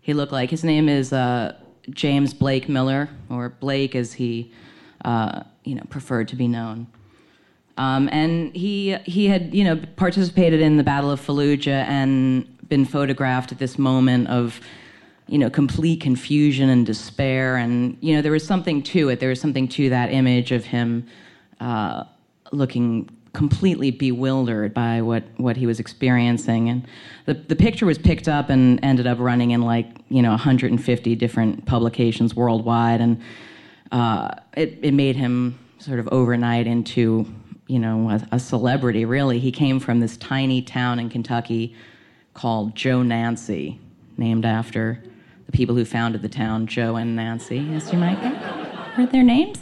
he 0.00 0.14
looked 0.14 0.32
like. 0.32 0.50
His 0.50 0.64
name 0.64 0.88
is 0.88 1.12
uh, 1.12 1.56
James 1.90 2.34
Blake 2.34 2.68
Miller, 2.68 3.08
or 3.30 3.48
Blake 3.48 3.94
as 3.94 4.14
he 4.14 4.52
uh, 5.04 5.42
you 5.64 5.74
know 5.74 5.82
preferred 5.88 6.28
to 6.28 6.36
be 6.36 6.48
known. 6.48 6.86
Um, 7.76 8.08
and 8.10 8.54
he 8.54 8.96
he 9.04 9.26
had 9.26 9.54
you 9.54 9.64
know 9.64 9.80
participated 9.96 10.60
in 10.60 10.76
the 10.76 10.84
Battle 10.84 11.10
of 11.10 11.20
Fallujah 11.20 11.84
and 11.88 12.46
been 12.68 12.84
photographed 12.84 13.52
at 13.52 13.58
this 13.58 13.78
moment 13.78 14.28
of 14.28 14.60
you 15.28 15.38
know, 15.38 15.50
complete 15.50 16.00
confusion 16.00 16.70
and 16.70 16.86
despair. 16.86 17.56
And, 17.56 17.96
you 18.00 18.16
know, 18.16 18.22
there 18.22 18.32
was 18.32 18.46
something 18.46 18.82
to 18.84 19.10
it. 19.10 19.20
There 19.20 19.28
was 19.28 19.40
something 19.40 19.68
to 19.68 19.90
that 19.90 20.10
image 20.10 20.52
of 20.52 20.64
him 20.64 21.06
uh, 21.60 22.04
looking 22.50 23.10
completely 23.34 23.90
bewildered 23.90 24.72
by 24.72 25.02
what, 25.02 25.22
what 25.36 25.56
he 25.56 25.66
was 25.66 25.78
experiencing. 25.78 26.70
And 26.70 26.88
the, 27.26 27.34
the 27.34 27.54
picture 27.54 27.84
was 27.84 27.98
picked 27.98 28.26
up 28.26 28.48
and 28.48 28.82
ended 28.82 29.06
up 29.06 29.18
running 29.18 29.50
in 29.50 29.60
like, 29.62 29.86
you 30.08 30.22
know, 30.22 30.30
150 30.30 31.14
different 31.14 31.66
publications 31.66 32.34
worldwide. 32.34 33.02
And 33.02 33.20
uh, 33.92 34.30
it, 34.56 34.78
it 34.82 34.94
made 34.94 35.14
him 35.14 35.58
sort 35.78 35.98
of 35.98 36.08
overnight 36.08 36.66
into, 36.66 37.26
you 37.66 37.78
know, 37.78 38.10
a, 38.10 38.36
a 38.36 38.40
celebrity, 38.40 39.04
really. 39.04 39.38
He 39.38 39.52
came 39.52 39.78
from 39.78 40.00
this 40.00 40.16
tiny 40.16 40.62
town 40.62 40.98
in 40.98 41.10
Kentucky 41.10 41.76
called 42.32 42.74
Jonancy, 42.74 43.78
named 44.16 44.46
after 44.46 45.02
the 45.48 45.56
people 45.56 45.74
who 45.74 45.84
founded 45.84 46.20
the 46.20 46.28
town, 46.28 46.66
Joe 46.66 46.96
and 46.96 47.16
Nancy, 47.16 47.74
as 47.74 47.90
you 47.90 47.98
might 47.98 48.20
think. 48.20 48.36
Heard 48.36 49.10
their 49.10 49.22
names? 49.22 49.58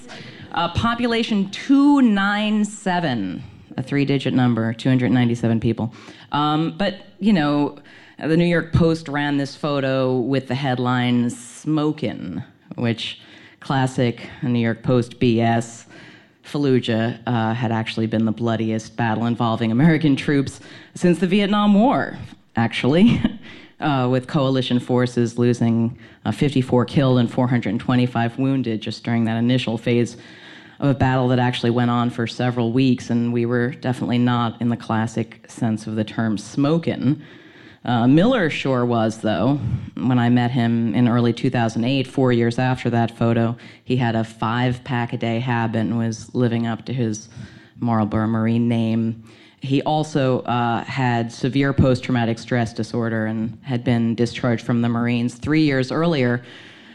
Uh, 0.51 0.69
population 0.75 1.49
297, 1.51 3.43
a 3.77 3.83
three 3.85 4.05
digit 4.05 4.35
number, 4.35 4.73
297 4.73 5.61
people. 5.61 5.95
Um, 6.33 6.77
but, 6.77 7.03
you 7.21 7.33
know, 7.33 7.79
the 8.19 8.37
New 8.37 8.47
York 8.47 8.73
Post 8.73 9.09
ran 9.09 9.37
this 9.37 9.55
photo 9.55 10.19
with 10.19 10.49
the 10.49 10.57
headline 10.57 11.31
Smokin', 11.31 12.43
which 12.75 13.21
classic 13.61 14.29
New 14.43 14.59
York 14.59 14.83
Post 14.83 15.21
BS. 15.21 15.87
Fallujah 16.43 17.21
uh, 17.27 17.55
had 17.55 17.71
actually 17.71 18.07
been 18.07 18.25
the 18.25 18.33
bloodiest 18.33 18.97
battle 18.97 19.27
involving 19.27 19.71
American 19.71 20.17
troops 20.17 20.61
since 20.95 21.19
the 21.21 21.27
Vietnam 21.29 21.75
War, 21.75 22.19
actually. 22.57 23.21
uh, 23.81 24.09
with 24.11 24.27
coalition 24.27 24.81
forces 24.81 25.39
losing 25.39 25.99
uh, 26.25 26.33
54 26.33 26.85
killed 26.87 27.19
and 27.19 27.31
425 27.31 28.39
wounded 28.39 28.81
just 28.81 29.05
during 29.05 29.25
that 29.25 29.37
initial 29.37 29.77
phase 29.79 30.17
of 30.79 30.91
a 30.91 30.95
battle 30.95 31.29
that 31.29 31.39
actually 31.39 31.71
went 31.71 31.91
on 31.91 32.11
for 32.11 32.27
several 32.27 32.73
weeks, 32.73 33.09
and 33.11 33.33
we 33.33 33.47
were 33.47 33.71
definitely 33.71 34.19
not 34.19 34.61
in 34.61 34.69
the 34.69 34.77
classic 34.77 35.45
sense 35.49 35.87
of 35.87 35.97
the 35.97 36.05
term 36.05 36.37
smoking. 36.37 37.23
Uh, 37.85 38.07
Miller 38.07 38.51
sure 38.51 38.85
was, 38.85 39.19
though. 39.19 39.61
When 39.95 40.19
I 40.19 40.29
met 40.29 40.51
him 40.51 40.95
in 40.95 41.09
early 41.09 41.33
2008, 41.33 42.07
four 42.07 42.33
years 42.33 42.59
after 42.59 42.91
that 42.91 43.17
photo, 43.17 43.57
he 43.85 43.97
had 43.97 44.17
a 44.17 44.25
five 44.25 44.83
pack 44.83 45.13
a 45.13 45.17
day 45.17 45.39
habit 45.39 45.81
and 45.83 45.97
was 45.97 46.35
living 46.35 46.67
up 46.67 46.85
to 46.87 46.93
his 46.93 47.29
Marlboro 47.79 48.27
Marine 48.27 48.69
name. 48.69 49.25
He 49.67 49.83
also 49.83 50.41
uh, 50.43 50.85
had 50.85 51.33
severe 51.33 51.73
post 51.73 52.05
traumatic 52.05 52.39
stress 52.39 52.73
disorder 52.73 53.27
and 53.27 53.59
had 53.63 53.83
been 53.83 54.15
discharged 54.15 54.65
from 54.65 54.81
the 54.81 54.89
Marines 54.89 55.35
three 55.35 55.63
years 55.63 55.91
earlier 55.91 56.45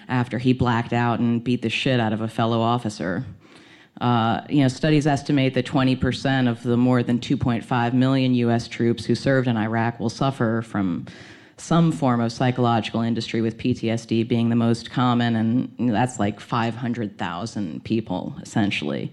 after 0.07 0.37
he 0.37 0.53
blacked 0.53 0.93
out 0.93 1.19
and 1.19 1.43
beat 1.43 1.61
the 1.61 1.69
shit 1.69 1.99
out 1.99 2.13
of 2.13 2.21
a 2.21 2.27
fellow 2.27 2.61
officer. 2.61 3.25
Uh, 3.99 4.41
you 4.49 4.61
know, 4.61 4.67
studies 4.67 5.05
estimate 5.05 5.53
that 5.53 5.65
20% 5.65 6.49
of 6.49 6.63
the 6.63 6.77
more 6.77 7.03
than 7.03 7.19
2.5 7.19 7.93
million 7.93 8.33
U.S. 8.35 8.67
troops 8.67 9.05
who 9.05 9.15
served 9.15 9.47
in 9.47 9.57
Iraq 9.57 9.99
will 9.99 10.09
suffer 10.09 10.61
from 10.61 11.05
some 11.57 11.91
form 11.91 12.19
of 12.21 12.31
psychological 12.31 13.01
industry, 13.01 13.41
with 13.41 13.57
PTSD 13.57 14.27
being 14.27 14.49
the 14.49 14.55
most 14.55 14.89
common, 14.89 15.35
and 15.35 15.89
that's 15.93 16.17
like 16.19 16.39
500,000 16.39 17.83
people 17.83 18.35
essentially. 18.41 19.11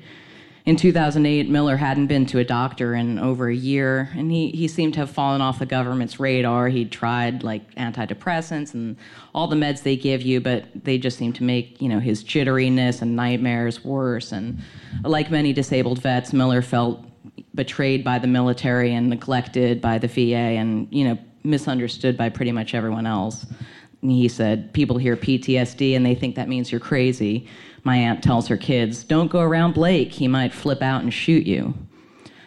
In 0.69 0.77
2008, 0.77 1.49
Miller 1.49 1.79
hadn't 1.79 2.09
been 2.09 2.27
to 2.27 2.41
a 2.41 2.45
doctor 2.45 2.95
in 2.95 3.19
over 3.19 3.49
a 3.49 3.55
year, 3.55 4.11
and 4.15 4.31
he, 4.31 4.51
he 4.51 4.69
seemed 4.69 4.93
to 4.93 5.01
have 5.01 5.09
fallen 5.09 5.41
off 5.41 5.59
the 5.59 5.65
government's 5.65 6.21
radar. 6.21 6.69
He'd 6.69 6.93
tried 6.93 7.43
like 7.43 7.75
antidepressants 7.77 8.75
and 8.75 8.99
all 9.35 9.47
the 9.47 9.57
meds 9.57 9.83
they 9.83 9.97
give 9.97 10.21
you, 10.21 10.43
but 10.43 10.67
they 10.75 10.99
just 10.99 11.17
seemed 11.17 11.37
to 11.37 11.43
make 11.43 11.81
you 11.81 11.89
know 11.89 12.01
his 12.01 12.23
jitteriness 12.23 13.01
and 13.01 13.17
nightmares 13.17 13.83
worse. 13.83 14.31
And 14.31 14.59
like 15.05 15.31
many 15.31 15.55
disabled 15.55 16.03
vets, 16.03 16.35
Miller 16.35 16.61
felt 16.61 17.03
betrayed 17.55 18.05
by 18.05 18.19
the 18.19 18.27
military 18.27 18.93
and 18.93 19.09
neglected 19.09 19.81
by 19.81 19.97
the 19.97 20.07
VA, 20.07 20.59
and 20.61 20.87
you 20.91 21.05
know 21.07 21.19
misunderstood 21.45 22.19
by 22.19 22.29
pretty 22.29 22.53
much 22.53 22.75
everyone 22.75 23.07
else. 23.07 23.47
He 24.01 24.29
said, 24.29 24.73
People 24.73 24.99
hear 24.99 25.17
PTSD 25.17 25.97
and 25.97 26.05
they 26.05 26.15
think 26.15 26.37
that 26.37 26.49
means 26.49 26.71
you're 26.71 26.81
crazy. 26.81 27.49
My 27.85 27.97
aunt 27.97 28.23
tells 28.23 28.49
her 28.49 28.57
kids, 28.57 29.05
Don't 29.05 29.31
go 29.31 29.41
around 29.41 29.75
Blake, 29.75 30.13
he 30.13 30.29
might 30.29 30.53
flip 30.53 30.83
out 30.83 31.03
and 31.03 31.13
shoot 31.13 31.47
you. 31.47 31.75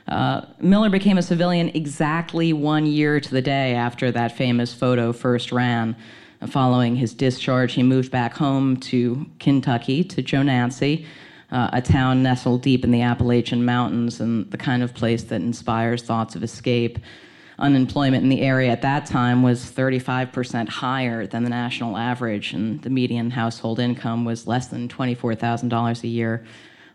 Uh, 0.07 0.45
Miller 0.59 0.89
became 0.89 1.17
a 1.17 1.21
civilian 1.21 1.69
exactly 1.69 2.51
one 2.53 2.85
year 2.85 3.19
to 3.19 3.31
the 3.31 3.41
day 3.41 3.75
after 3.75 4.11
that 4.11 4.35
famous 4.35 4.73
photo 4.73 5.13
first 5.13 5.51
ran. 5.51 5.95
Following 6.47 6.95
his 6.95 7.13
discharge, 7.13 7.73
he 7.73 7.83
moved 7.83 8.11
back 8.11 8.33
home 8.33 8.75
to 8.77 9.27
Kentucky, 9.37 10.03
to 10.03 10.23
Joe 10.23 10.41
uh, 11.51 11.69
a 11.73 11.81
town 11.81 12.23
nestled 12.23 12.61
deep 12.61 12.83
in 12.83 12.91
the 12.91 13.01
Appalachian 13.01 13.63
Mountains 13.63 14.19
and 14.21 14.49
the 14.51 14.57
kind 14.57 14.81
of 14.81 14.93
place 14.93 15.23
that 15.23 15.41
inspires 15.41 16.01
thoughts 16.01 16.35
of 16.35 16.43
escape 16.43 16.97
unemployment 17.61 18.23
in 18.23 18.29
the 18.29 18.41
area 18.41 18.71
at 18.71 18.81
that 18.81 19.05
time 19.05 19.43
was 19.43 19.63
35% 19.63 20.67
higher 20.67 21.27
than 21.27 21.43
the 21.43 21.49
national 21.49 21.95
average, 21.95 22.53
and 22.53 22.81
the 22.81 22.89
median 22.89 23.29
household 23.29 23.79
income 23.79 24.25
was 24.25 24.47
less 24.47 24.67
than 24.67 24.89
$24,000 24.89 26.03
a 26.03 26.07
year. 26.07 26.43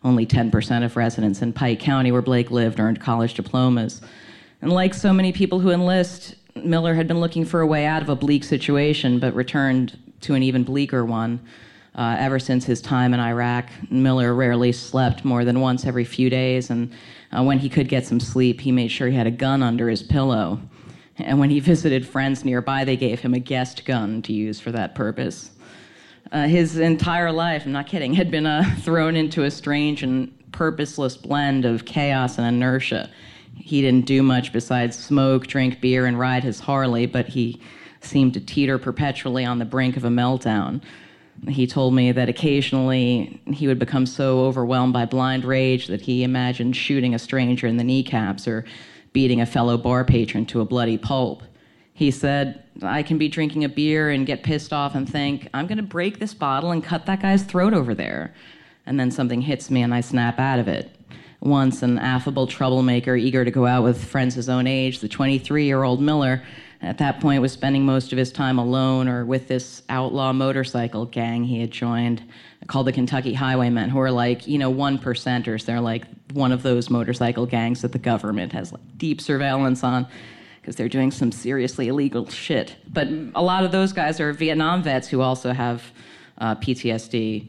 Only 0.05 0.26
10% 0.26 0.85
of 0.85 0.96
residents 0.96 1.40
in 1.40 1.52
Pike 1.52 1.81
County, 1.81 2.12
where 2.12 2.22
Blake 2.22 2.50
lived, 2.50 2.81
earned 2.81 3.00
college 3.00 3.35
diplomas. 3.35 4.02
And 4.61 4.72
like 4.72 4.92
so 4.92 5.12
many 5.12 5.33
people 5.33 5.61
who 5.61 5.70
enlist, 5.70 6.35
Miller 6.57 6.94
had 6.94 7.07
been 7.07 7.20
looking 7.20 7.44
for 7.44 7.61
a 7.61 7.66
way 7.66 7.87
out 7.87 8.02
of 8.02 8.09
a 8.09 8.16
bleak 8.16 8.44
situation, 8.44 9.18
but 9.18 9.35
returned 9.35 9.98
to 10.22 10.35
an 10.35 10.42
even 10.42 10.64
bleaker 10.64 11.05
one. 11.05 11.40
Uh, 11.96 12.14
ever 12.18 12.38
since 12.38 12.66
his 12.66 12.82
time 12.82 13.14
in 13.14 13.20
Iraq, 13.20 13.70
Miller 13.90 14.35
rarely 14.35 14.70
slept 14.70 15.24
more 15.24 15.46
than 15.46 15.61
once 15.61 15.87
every 15.87 16.04
few 16.04 16.28
days, 16.28 16.68
and 16.68 16.92
uh, 17.32 17.42
when 17.42 17.59
he 17.59 17.70
could 17.70 17.88
get 17.88 18.04
some 18.04 18.20
sleep, 18.20 18.61
he 18.61 18.70
made 18.70 18.88
sure 18.88 19.09
he 19.09 19.16
had 19.16 19.26
a 19.26 19.30
gun 19.30 19.62
under 19.62 19.88
his 19.88 20.02
pillow. 20.02 20.61
And 21.16 21.40
when 21.40 21.48
he 21.48 21.59
visited 21.72 22.06
friends 22.06 22.44
nearby, 22.44 22.85
they 22.85 22.98
gave 22.98 23.20
him 23.20 23.32
a 23.32 23.38
guest 23.38 23.87
gun 23.87 24.20
to 24.22 24.35
use 24.35 24.61
for 24.61 24.70
that 24.72 24.94
purpose. 24.94 25.52
Uh, 26.30 26.46
his 26.46 26.76
entire 26.76 27.32
life, 27.32 27.64
I'm 27.64 27.72
not 27.72 27.87
kidding, 27.87 28.12
had 28.12 28.30
been 28.30 28.46
uh, 28.46 28.76
thrown 28.80 29.16
into 29.16 29.44
a 29.44 29.50
strange 29.50 30.02
and 30.02 30.32
purposeless 30.52 31.16
blend 31.16 31.64
of 31.64 31.87
chaos 31.87 32.37
and 32.37 32.46
inertia. 32.46 33.11
He 33.54 33.80
didn't 33.80 34.04
do 34.04 34.22
much 34.22 34.52
besides 34.52 34.98
smoke, 34.98 35.46
drink 35.46 35.80
beer, 35.80 36.04
and 36.04 36.18
ride 36.18 36.44
his 36.44 36.61
Harley, 36.61 37.06
but 37.06 37.28
he 37.28 37.59
seemed 38.02 38.35
to 38.35 38.40
teeter 38.40 38.78
perpetually 38.78 39.46
on 39.46 39.59
the 39.59 39.64
brink 39.64 39.96
of 39.96 40.04
a 40.04 40.09
meltdown. 40.09 40.82
He 41.49 41.66
told 41.66 41.94
me 41.94 42.12
that 42.12 42.29
occasionally 42.29 43.40
he 43.53 43.66
would 43.66 43.79
become 43.79 44.07
so 44.07 44.40
overwhelmed 44.40 44.92
by 44.92 45.05
blind 45.05 45.44
rage 45.44 45.87
that 45.87 46.01
he 46.01 46.25
imagined 46.25 46.77
shooting 46.77 47.14
a 47.14 47.18
stranger 47.18 47.66
in 47.66 47.77
the 47.77 47.85
kneecaps 47.85 48.49
or 48.49 48.64
beating 49.12 49.40
a 49.40 49.46
fellow 49.46 49.79
bar 49.79 50.05
patron 50.05 50.46
to 50.46 50.61
a 50.61 50.64
bloody 50.64 50.99
pulp. 50.99 51.42
He 51.92 52.11
said, 52.11 52.62
I 52.83 53.03
can 53.03 53.16
be 53.16 53.29
drinking 53.29 53.64
a 53.64 53.68
beer 53.68 54.11
and 54.11 54.27
get 54.27 54.42
pissed 54.42 54.72
off 54.72 54.94
and 54.94 55.09
think, 55.09 55.49
I'm 55.55 55.66
going 55.66 55.79
to 55.79 55.83
break 55.83 56.18
this 56.18 56.35
bottle 56.35 56.70
and 56.70 56.85
cut 56.85 57.07
that 57.07 57.22
guy's 57.22 57.42
throat 57.42 57.72
over 57.72 57.94
there. 57.94 58.35
And 58.85 59.01
then 59.01 59.11
something 59.11 59.40
hits 59.40 59.70
me 59.70 59.83
and 59.83 59.94
I 59.94 60.03
snap 60.03 60.38
out 60.38 60.59
of 60.59 60.68
it. 60.68 60.90
Once, 61.40 61.83
an 61.83 61.99
affable 61.99 62.46
troublemaker 62.46 63.16
eager 63.16 63.44
to 63.44 63.51
go 63.51 63.66
out 63.66 63.85
with 63.85 64.05
friends 64.05 64.35
his 64.35 64.49
own 64.49 64.66
age, 64.66 65.01
the 65.01 65.09
23 65.09 65.64
year 65.64 65.83
old 65.83 66.01
Miller, 66.01 66.42
at 66.83 66.99
that 66.99 67.21
point 67.21 67.43
was 67.43 67.53
spending 67.53 67.85
most 67.85 68.12
of 68.12 68.19
his 68.19 68.31
time 68.31 68.59
alone 68.59 69.09
or 69.09 69.25
with 69.25 69.49
this 69.49 69.83
outlaw 69.89 70.33
motorcycle 70.33 71.07
gang 71.07 71.45
he 71.45 71.61
had 71.61 71.71
joined 71.71 72.23
called 72.67 72.87
the 72.87 72.93
Kentucky 72.93 73.33
Highwaymen, 73.33 73.91
who 73.91 74.01
are 74.01 74.11
like, 74.11 74.47
you 74.47 74.59
know, 74.59 74.71
one 74.71 74.99
percenters. 74.99 75.65
They're 75.65 75.81
like 75.81 76.05
one 76.33 76.53
of 76.53 76.62
those 76.62 76.91
motorcycle 76.91 77.47
gangs 77.47 77.83
that 77.83 77.93
the 77.93 77.99
government 77.99 78.53
has 78.53 78.73
like 78.73 78.83
deep 78.97 79.21
surveillance 79.21 79.85
on 79.85 80.07
because 80.61 80.77
they're 80.77 80.89
doing 80.89 81.11
some 81.11 81.31
seriously 81.31 81.89
illegal 81.89 82.29
shit. 82.29 82.77
But 82.93 83.09
a 83.35 83.43
lot 83.43 83.65
of 83.65 83.73
those 83.73 83.93
guys 83.93 84.21
are 84.21 84.33
Vietnam 84.33 84.83
vets 84.83 85.07
who 85.09 85.21
also 85.21 85.53
have 85.53 85.93
uh, 86.39 86.57
PTSD. 86.57 87.49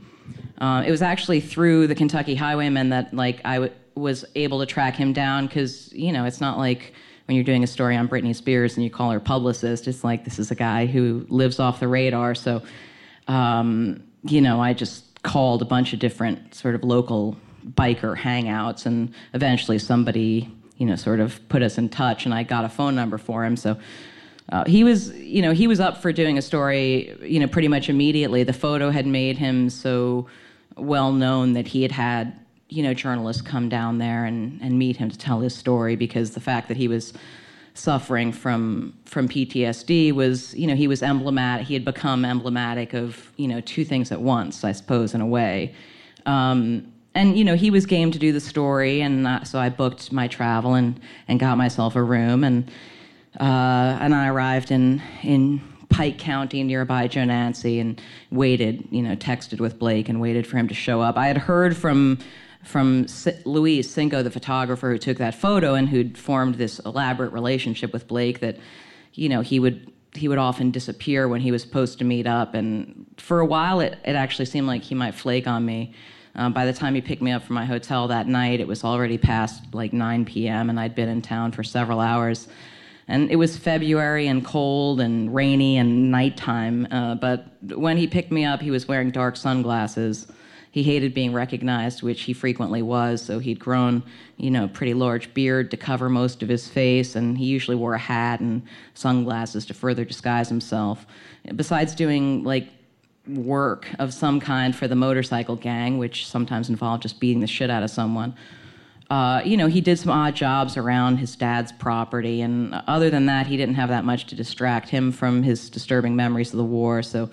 Uh, 0.59 0.83
it 0.85 0.91
was 0.91 1.01
actually 1.01 1.39
through 1.39 1.87
the 1.87 1.95
Kentucky 1.95 2.35
Highwaymen 2.35 2.89
that 2.89 3.13
like 3.13 3.41
I 3.43 3.55
w- 3.55 3.73
was 3.95 4.23
able 4.35 4.59
to 4.59 4.65
track 4.65 4.95
him 4.95 5.13
down 5.13 5.47
because 5.47 5.91
you 5.93 6.11
know 6.11 6.25
it's 6.25 6.41
not 6.41 6.57
like 6.57 6.93
when 7.27 7.35
you're 7.35 7.43
doing 7.43 7.63
a 7.63 7.67
story 7.67 7.95
on 7.97 8.07
Britney 8.07 8.33
Spears 8.33 8.75
and 8.75 8.83
you 8.83 8.89
call 8.89 9.11
her 9.11 9.19
publicist, 9.19 9.87
it's 9.87 10.03
like 10.03 10.23
this 10.23 10.39
is 10.39 10.49
a 10.49 10.55
guy 10.55 10.85
who 10.85 11.25
lives 11.29 11.59
off 11.59 11.81
the 11.81 11.87
radar. 11.87 12.33
So, 12.33 12.63
um, 13.27 14.01
you 14.23 14.39
know, 14.39 14.61
I 14.61 14.73
just 14.73 15.21
called 15.23 15.61
a 15.61 15.65
bunch 15.65 15.91
of 15.91 15.99
different 15.99 16.55
sort 16.55 16.73
of 16.73 16.83
local 16.85 17.35
biker 17.65 18.17
hangouts, 18.17 18.85
and 18.85 19.13
eventually 19.33 19.77
somebody, 19.77 20.49
you 20.77 20.85
know, 20.85 20.95
sort 20.95 21.19
of 21.19 21.45
put 21.49 21.61
us 21.61 21.77
in 21.77 21.89
touch, 21.89 22.25
and 22.25 22.33
I 22.33 22.43
got 22.43 22.63
a 22.63 22.69
phone 22.69 22.95
number 22.95 23.17
for 23.17 23.45
him. 23.45 23.55
So. 23.55 23.77
Uh, 24.49 24.63
he 24.63 24.85
was, 24.85 25.11
you 25.17 25.41
know, 25.41 25.51
he 25.51 25.67
was 25.67 25.81
up 25.81 26.01
for 26.01 26.13
doing 26.13 26.37
a 26.37 26.41
story, 26.41 27.13
you 27.21 27.37
know, 27.37 27.47
pretty 27.47 27.67
much 27.67 27.89
immediately. 27.89 28.43
The 28.43 28.53
photo 28.53 28.91
had 28.91 29.05
made 29.05 29.37
him 29.37 29.69
so 29.69 30.27
well 30.77 31.11
known 31.11 31.51
that 31.51 31.67
he 31.67 31.81
had 31.81 31.91
had 31.91 32.39
you 32.69 32.83
know, 32.83 32.93
journalists 32.93 33.41
come 33.41 33.69
down 33.69 33.97
there 33.97 34.25
and, 34.25 34.59
and 34.61 34.77
meet 34.77 34.97
him 34.97 35.09
to 35.09 35.17
tell 35.17 35.39
his 35.39 35.55
story 35.55 35.95
because 35.95 36.31
the 36.31 36.39
fact 36.39 36.67
that 36.67 36.77
he 36.77 36.87
was 36.87 37.13
suffering 37.73 38.31
from 38.31 38.93
from 39.05 39.29
PTSD 39.29 40.11
was, 40.11 40.53
you 40.55 40.67
know, 40.67 40.75
he 40.75 40.87
was 40.87 41.03
emblematic. 41.03 41.67
He 41.67 41.73
had 41.73 41.85
become 41.85 42.25
emblematic 42.25 42.93
of, 42.93 43.31
you 43.37 43.47
know, 43.47 43.61
two 43.61 43.85
things 43.85 44.11
at 44.11 44.21
once, 44.21 44.63
I 44.63 44.71
suppose, 44.71 45.13
in 45.13 45.21
a 45.21 45.27
way. 45.27 45.73
Um, 46.25 46.91
and 47.15 47.37
you 47.37 47.43
know, 47.43 47.55
he 47.55 47.71
was 47.71 47.85
game 47.85 48.11
to 48.11 48.19
do 48.19 48.31
the 48.31 48.39
story, 48.39 49.01
and 49.01 49.25
uh, 49.25 49.43
so 49.43 49.57
I 49.57 49.69
booked 49.69 50.11
my 50.11 50.27
travel 50.27 50.75
and 50.75 50.99
and 51.27 51.39
got 51.39 51.57
myself 51.57 51.95
a 51.95 52.03
room, 52.03 52.43
and 52.43 52.69
uh, 53.39 53.97
and 53.99 54.13
I 54.13 54.27
arrived 54.27 54.69
in 54.69 55.01
in 55.23 55.61
Pike 55.89 56.19
County, 56.19 56.63
nearby 56.63 57.07
Joe 57.07 57.21
and 57.21 58.01
waited, 58.29 58.87
you 58.91 59.01
know, 59.01 59.15
texted 59.15 59.59
with 59.59 59.79
Blake 59.79 60.09
and 60.09 60.21
waited 60.21 60.45
for 60.45 60.57
him 60.57 60.67
to 60.67 60.73
show 60.73 61.01
up. 61.01 61.17
I 61.17 61.27
had 61.27 61.37
heard 61.37 61.75
from 61.75 62.19
from 62.67 63.07
Luis 63.45 63.93
Sinco, 63.93 64.23
the 64.23 64.31
photographer 64.31 64.91
who 64.91 64.97
took 64.97 65.17
that 65.17 65.35
photo 65.35 65.73
and 65.73 65.87
who'd 65.87 66.17
formed 66.17 66.55
this 66.55 66.79
elaborate 66.79 67.31
relationship 67.31 67.93
with 67.93 68.07
Blake 68.07 68.39
that, 68.41 68.57
you 69.13 69.29
know, 69.29 69.41
he 69.41 69.59
would 69.59 69.91
he 70.13 70.27
would 70.27 70.37
often 70.37 70.71
disappear 70.71 71.27
when 71.27 71.41
he 71.41 71.51
was 71.51 71.61
supposed 71.61 71.99
to 71.99 72.05
meet 72.05 72.25
up. 72.25 72.53
And 72.55 73.05
for 73.17 73.39
a 73.39 73.45
while, 73.45 73.79
it, 73.79 73.97
it 74.03 74.15
actually 74.15 74.45
seemed 74.45 74.65
like 74.65 74.83
he 74.83 74.95
might 74.95 75.13
flake 75.13 75.47
on 75.47 75.65
me. 75.65 75.93
Uh, 76.35 76.49
by 76.49 76.65
the 76.65 76.73
time 76.73 76.95
he 76.95 77.01
picked 77.01 77.21
me 77.21 77.31
up 77.31 77.43
from 77.43 77.55
my 77.55 77.65
hotel 77.65 78.07
that 78.07 78.27
night, 78.27 78.59
it 78.59 78.67
was 78.67 78.83
already 78.83 79.17
past 79.17 79.73
like 79.73 79.93
9 79.93 80.25
p.m., 80.25 80.69
and 80.69 80.79
I'd 80.79 80.95
been 80.95 81.09
in 81.09 81.21
town 81.21 81.51
for 81.51 81.63
several 81.63 81.99
hours. 81.99 82.47
And 83.07 83.31
it 83.31 83.37
was 83.37 83.57
February 83.57 84.27
and 84.27 84.43
cold 84.43 84.99
and 84.99 85.33
rainy 85.33 85.77
and 85.77 86.11
nighttime. 86.11 86.87
Uh, 86.91 87.15
but 87.15 87.47
when 87.61 87.97
he 87.97 88.05
picked 88.05 88.31
me 88.31 88.43
up, 88.43 88.61
he 88.61 88.69
was 88.69 88.87
wearing 88.87 89.11
dark 89.11 89.35
sunglasses. 89.37 90.27
He 90.71 90.83
hated 90.83 91.13
being 91.13 91.33
recognized, 91.33 92.03
which 92.03 92.23
he 92.23 92.33
frequently 92.33 92.81
was, 92.81 93.21
so 93.21 93.39
he'd 93.39 93.59
grown, 93.59 94.03
you 94.37 94.51
know, 94.51 94.65
a 94.65 94.67
pretty 94.67 94.93
large 94.93 95.33
beard 95.33 95.71
to 95.71 95.77
cover 95.77 96.09
most 96.09 96.43
of 96.43 96.49
his 96.49 96.67
face, 96.67 97.15
and 97.15 97.37
he 97.37 97.45
usually 97.45 97.77
wore 97.77 97.93
a 97.93 97.99
hat 97.99 98.39
and 98.39 98.61
sunglasses 98.93 99.65
to 99.65 99.73
further 99.73 100.05
disguise 100.05 100.49
himself. 100.49 101.07
Besides 101.55 101.95
doing 101.95 102.43
like 102.43 102.67
work 103.27 103.87
of 103.99 104.13
some 104.13 104.39
kind 104.39 104.75
for 104.75 104.87
the 104.87 104.95
motorcycle 104.95 105.55
gang, 105.55 105.97
which 105.97 106.27
sometimes 106.27 106.69
involved 106.69 107.03
just 107.03 107.19
beating 107.19 107.41
the 107.41 107.47
shit 107.47 107.69
out 107.69 107.83
of 107.83 107.89
someone. 107.89 108.35
Uh, 109.09 109.41
you 109.45 109.55
know, 109.55 109.67
he 109.67 109.79
did 109.79 109.97
some 109.97 110.11
odd 110.11 110.35
jobs 110.35 110.75
around 110.75 111.17
his 111.17 111.35
dad's 111.35 111.71
property, 111.71 112.41
and 112.41 112.73
other 112.87 113.09
than 113.09 113.25
that, 113.25 113.47
he 113.47 113.55
didn't 113.55 113.75
have 113.75 113.89
that 113.89 114.03
much 114.03 114.25
to 114.25 114.35
distract 114.35 114.89
him 114.89 115.11
from 115.11 115.43
his 115.43 115.69
disturbing 115.69 116.15
memories 116.15 116.51
of 116.51 116.57
the 116.57 116.65
war. 116.65 117.01
So 117.01 117.29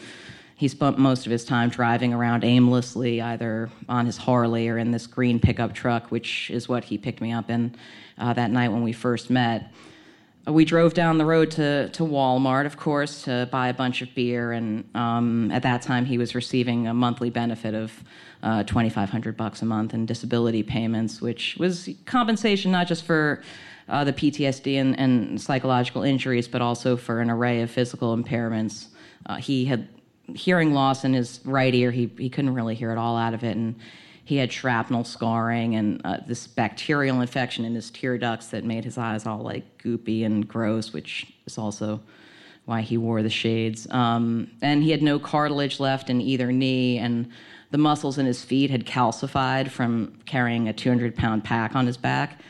he 0.57 0.69
spent 0.69 0.99
most 0.99 1.27
of 1.27 1.33
his 1.33 1.45
time 1.45 1.69
driving 1.69 2.14
around 2.14 2.45
aimlessly, 2.45 3.21
either 3.21 3.71
on 3.88 4.07
his 4.07 4.17
Harley 4.17 4.69
or 4.69 4.79
in 4.79 4.93
this 4.93 5.07
green 5.07 5.40
pickup 5.40 5.75
truck, 5.75 6.11
which 6.11 6.51
is 6.51 6.69
what 6.69 6.85
he 6.85 6.97
picked 6.97 7.21
me 7.21 7.33
up 7.33 7.51
in 7.51 7.75
uh, 8.19 8.33
that 8.33 8.51
night 8.51 8.71
when 8.71 8.83
we 8.83 8.93
first 8.93 9.31
met. 9.31 9.73
We 10.47 10.64
drove 10.64 10.93
down 10.93 11.17
the 11.17 11.25
road 11.25 11.51
to, 11.53 11.88
to 11.88 12.03
Walmart, 12.03 12.67
of 12.67 12.77
course, 12.77 13.23
to 13.23 13.49
buy 13.51 13.69
a 13.69 13.75
bunch 13.75 14.03
of 14.03 14.14
beer, 14.14 14.53
and 14.53 14.85
um, 14.95 15.51
at 15.51 15.62
that 15.62 15.81
time 15.81 16.05
he 16.05 16.19
was 16.19 16.35
receiving 16.35 16.87
a 16.87 16.93
monthly 16.93 17.31
benefit 17.31 17.75
of 17.75 18.05
uh, 18.43 18.62
2,500 18.62 19.38
bucks 19.38 19.62
a 19.62 19.64
month 19.64 19.95
in 19.95 20.05
disability 20.05 20.62
payments, 20.62 21.23
which 21.23 21.57
was 21.59 21.88
compensation 22.05 22.71
not 22.71 22.87
just 22.87 23.05
for 23.05 23.43
uh, 23.88 24.05
the 24.05 24.12
PTSD 24.12 24.79
and, 24.79 24.99
and, 24.99 25.40
psychological 25.40 26.03
injuries, 26.03 26.47
but 26.47 26.62
also 26.62 26.97
for 26.97 27.21
an 27.21 27.31
array 27.31 27.62
of 27.62 27.71
physical 27.71 28.17
impairments. 28.17 28.88
Uh, 29.27 29.37
he 29.37 29.64
had 29.64 29.88
hearing 30.35 30.73
loss 30.73 31.05
in 31.05 31.13
his 31.13 31.41
right 31.45 31.75
ear. 31.75 31.91
He 31.91 32.11
he 32.19 32.31
couldn't 32.31 32.55
really 32.55 32.75
hear 32.75 32.93
it 32.93 32.99
all 32.99 33.17
out 33.17 33.35
of 33.35 33.45
it, 33.45 33.57
and 33.57 33.77
he 34.25 34.37
had 34.37 34.53
shrapnel 34.53 35.05
scarring 35.05 35.75
and 35.77 36.01
uh, 36.05 36.19
this 36.27 36.47
bacterial 36.47 37.21
infection 37.21 37.65
in 37.65 37.75
his 37.75 37.91
tear 37.91 38.17
ducts 38.17 38.47
that 38.49 38.65
made 38.65 38.85
his 38.85 38.97
eyes 38.97 39.27
all 39.27 39.41
like 39.41 39.83
goopy 39.83 40.25
and 40.25 40.49
gross, 40.49 40.93
which 40.93 41.33
is 41.47 41.59
also 41.59 42.01
why 42.65 42.81
he 42.81 42.97
wore 42.97 43.23
the 43.23 43.29
shades. 43.31 43.87
Um, 43.91 44.51
and 44.63 44.83
he 44.83 44.91
had 44.91 45.03
no 45.03 45.19
cartilage 45.19 45.79
left 45.79 46.09
in 46.09 46.21
either 46.21 46.51
knee, 46.51 46.99
and 46.99 47.29
the 47.71 47.79
muscles 47.79 48.17
in 48.17 48.25
his 48.25 48.43
feet 48.43 48.71
had 48.71 48.87
calcified 48.87 49.71
from 49.71 50.19
carrying 50.25 50.69
a 50.69 50.73
200 50.73 51.15
pound 51.15 51.45
pack 51.45 51.77
on 51.77 51.87
his 51.87 51.99
back. 51.99 52.41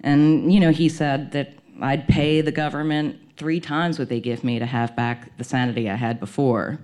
And, 0.00 0.52
you 0.52 0.58
know, 0.58 0.70
he 0.70 0.88
said 0.88 1.32
that 1.32 1.52
I'd 1.80 2.08
pay 2.08 2.40
the 2.40 2.52
government 2.52 3.20
three 3.38 3.60
times 3.60 3.98
what 3.98 4.08
they 4.08 4.20
give 4.20 4.44
me 4.44 4.58
to 4.58 4.66
have 4.66 4.94
back 4.96 5.36
the 5.38 5.44
sanity 5.44 5.88
I 5.88 5.94
had 5.94 6.20
before. 6.20 6.78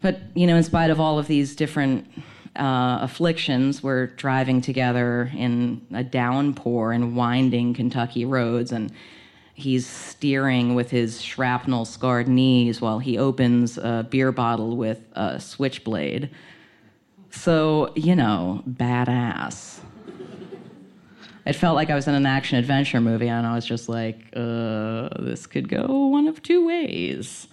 But, 0.00 0.20
you 0.34 0.46
know, 0.46 0.56
in 0.56 0.62
spite 0.62 0.90
of 0.90 1.00
all 1.00 1.18
of 1.18 1.26
these 1.26 1.56
different 1.56 2.06
uh, 2.56 2.98
afflictions, 3.00 3.82
we're 3.82 4.06
driving 4.06 4.60
together 4.60 5.30
in 5.34 5.86
a 5.92 6.04
downpour 6.04 6.92
and 6.92 7.16
winding 7.16 7.74
Kentucky 7.74 8.24
roads, 8.24 8.72
and 8.72 8.92
he's 9.54 9.86
steering 9.86 10.74
with 10.74 10.90
his 10.90 11.20
shrapnel 11.20 11.84
scarred 11.84 12.28
knees 12.28 12.80
while 12.80 12.98
he 12.98 13.18
opens 13.18 13.78
a 13.78 14.06
beer 14.08 14.30
bottle 14.30 14.76
with 14.76 15.00
a 15.14 15.40
switchblade. 15.40 16.30
So, 17.30 17.92
you 17.96 18.14
know, 18.14 18.62
badass. 18.68 19.80
It 21.48 21.54
felt 21.56 21.76
like 21.76 21.88
I 21.88 21.94
was 21.94 22.06
in 22.06 22.14
an 22.14 22.26
action 22.26 22.58
adventure 22.58 23.00
movie, 23.00 23.28
and 23.28 23.46
I 23.46 23.54
was 23.54 23.64
just 23.64 23.88
like, 23.88 24.16
uh, 24.36 25.08
this 25.18 25.46
could 25.46 25.66
go 25.66 25.86
one 26.08 26.28
of 26.28 26.42
two 26.42 26.66
ways. 26.66 27.48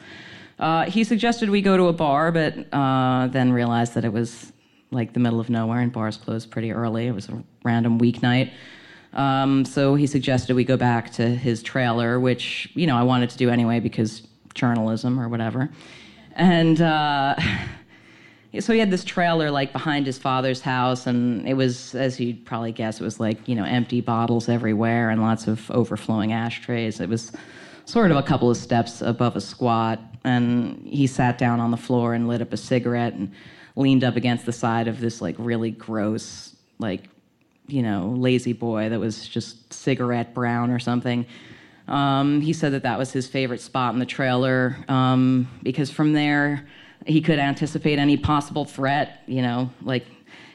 Uh, 0.60 0.84
he 0.84 1.06
suggested 1.06 1.50
we 1.50 1.62
go 1.62 1.78
to 1.78 1.88
a 1.88 1.94
bar, 1.94 2.34
but 2.34 2.74
uh, 2.74 3.28
then 3.28 3.54
realized 3.54 3.94
that 3.94 4.04
it 4.04 4.12
was 4.12 4.52
like 4.92 5.14
the 5.14 5.22
middle 5.22 5.40
of 5.40 5.50
nowhere, 5.50 5.80
and 5.80 5.94
bars 5.94 6.18
closed 6.18 6.52
pretty 6.52 6.74
early. 6.74 7.08
It 7.08 7.14
was 7.14 7.30
a 7.30 7.42
random 7.64 7.98
weeknight. 7.98 8.52
Um, 9.14 9.64
so 9.64 9.96
he 9.96 10.08
suggested 10.08 10.58
we 10.58 10.66
go 10.66 10.76
back 10.76 11.14
to 11.14 11.30
his 11.30 11.64
trailer, 11.64 12.20
which, 12.20 12.70
you 12.74 12.88
know, 12.88 12.98
I 12.98 13.04
wanted 13.04 13.30
to 13.30 13.38
do 13.38 13.50
anyway 13.50 13.80
because 13.80 14.28
journalism 14.54 15.18
or 15.18 15.30
whatever. 15.30 15.70
And 16.34 16.82
uh, 16.82 17.36
so 18.60 18.74
he 18.74 18.80
had 18.80 18.92
this 18.92 19.04
trailer 19.04 19.52
like 19.52 19.74
behind 19.74 20.06
his 20.06 20.18
father's 20.18 20.62
house, 20.62 21.08
and 21.08 21.48
it 21.48 21.54
was, 21.54 21.96
as 21.96 22.20
you'd 22.20 22.46
probably 22.46 22.72
guess, 22.72 23.00
it 23.00 23.04
was 23.04 23.20
like, 23.20 23.48
you 23.48 23.56
know, 23.56 23.64
empty 23.64 24.02
bottles 24.02 24.50
everywhere 24.50 25.10
and 25.10 25.22
lots 25.22 25.48
of 25.48 25.70
overflowing 25.72 26.34
ashtrays. 26.34 27.00
It 27.00 27.10
was 27.10 27.32
sort 27.86 28.12
of 28.12 28.18
a 28.18 28.24
couple 28.24 28.50
of 28.50 28.58
steps 28.58 29.02
above 29.02 29.36
a 29.36 29.42
squat. 29.42 30.00
And 30.24 30.86
he 30.88 31.08
sat 31.08 31.38
down 31.38 31.60
on 31.60 31.72
the 31.72 31.78
floor 31.78 32.14
and 32.14 32.28
lit 32.28 32.42
up 32.42 32.52
a 32.52 32.58
cigarette 32.58 33.14
and 33.14 33.32
leaned 33.76 34.04
up 34.04 34.16
against 34.16 34.46
the 34.46 34.54
side 34.54 34.88
of 34.88 35.00
this 35.00 35.22
like 35.22 35.36
really 35.38 35.72
gross, 35.72 36.56
like 36.80 37.10
you 37.68 37.82
know, 37.82 38.14
La-Z-Boy 38.18 38.90
that 38.90 39.00
was 39.00 39.28
just 39.28 39.74
cigarette 39.74 40.34
brown 40.34 40.72
or 40.72 40.80
something. 40.80 41.26
Um, 41.88 42.42
he 42.42 42.54
said 42.54 42.74
that 42.74 42.84
that 42.84 42.98
was 42.98 43.12
his 43.12 43.28
favorite 43.28 43.62
spot 43.62 43.94
in 43.94 44.00
the 44.00 44.06
trailer 44.06 44.78
um, 44.88 45.48
because 45.64 45.92
from 45.92 46.14
there 46.14 46.68
he 47.06 47.22
could 47.22 47.40
anticipate 47.40 48.00
any 48.00 48.18
possible 48.18 48.66
threat, 48.66 49.22
you 49.28 49.42
know, 49.42 49.70
like 49.84 50.06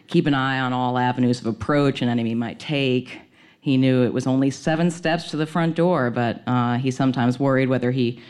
keep 0.09 0.27
an 0.27 0.35
eye 0.35 0.61
on 0.61 0.73
all 0.73 0.99
avenues 0.99 1.41
of 1.41 1.47
approach 1.47 2.03
an 2.03 2.09
enemy 2.09 2.35
might 2.35 2.59
take. 2.59 3.21
He 3.61 3.77
knew 3.77 4.03
it 4.03 4.13
was 4.13 4.27
only 4.27 4.51
seven 4.51 4.91
steps 4.91 5.31
to 5.31 5.37
the 5.37 5.47
front 5.47 5.77
door, 5.77 6.11
but 6.11 6.43
uh, 6.47 6.79
he 6.79 6.91
sometimes 6.91 7.39
worried 7.39 7.69
whether 7.69 7.91
he 7.91 8.21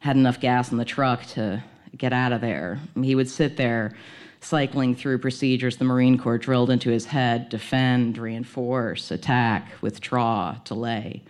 had 0.00 0.16
enough 0.16 0.40
gas 0.40 0.70
in 0.70 0.78
the 0.78 0.84
truck 0.84 1.24
to 1.26 1.62
get 1.96 2.12
out 2.12 2.32
of 2.32 2.40
there. 2.40 2.80
He 3.00 3.14
would 3.14 3.28
sit 3.28 3.56
there 3.56 3.94
cycling 4.40 4.94
through 4.94 5.18
procedures 5.18 5.76
the 5.76 5.84
Marine 5.84 6.16
Corps 6.16 6.38
drilled 6.38 6.70
into 6.70 6.90
his 6.90 7.06
head 7.06 7.48
defend, 7.48 8.16
reinforce, 8.16 9.10
attack, 9.10 9.72
withdraw, 9.82 10.56
delay. 10.64 11.22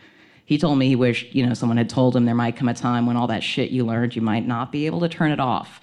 He 0.45 0.59
told 0.59 0.79
me 0.79 0.87
he 0.87 0.97
wished, 0.97 1.35
you 1.35 1.45
know, 1.45 1.55
someone 1.55 1.79
had 1.79 1.91
told 1.91 2.15
him 2.15 2.25
there 2.25 2.35
might 2.35 2.57
come 2.57 2.69
a 2.69 2.75
time 2.75 3.07
when 3.07 3.17
all 3.17 3.27
that 3.27 3.43
shit 3.43 3.71
you 3.71 3.85
learned, 3.85 4.15
you 4.15 4.23
might 4.23 4.47
not 4.47 4.71
be 4.71 4.87
able 4.87 5.01
to 5.01 5.09
turn 5.09 5.33
it 5.33 5.41
off. 5.41 5.81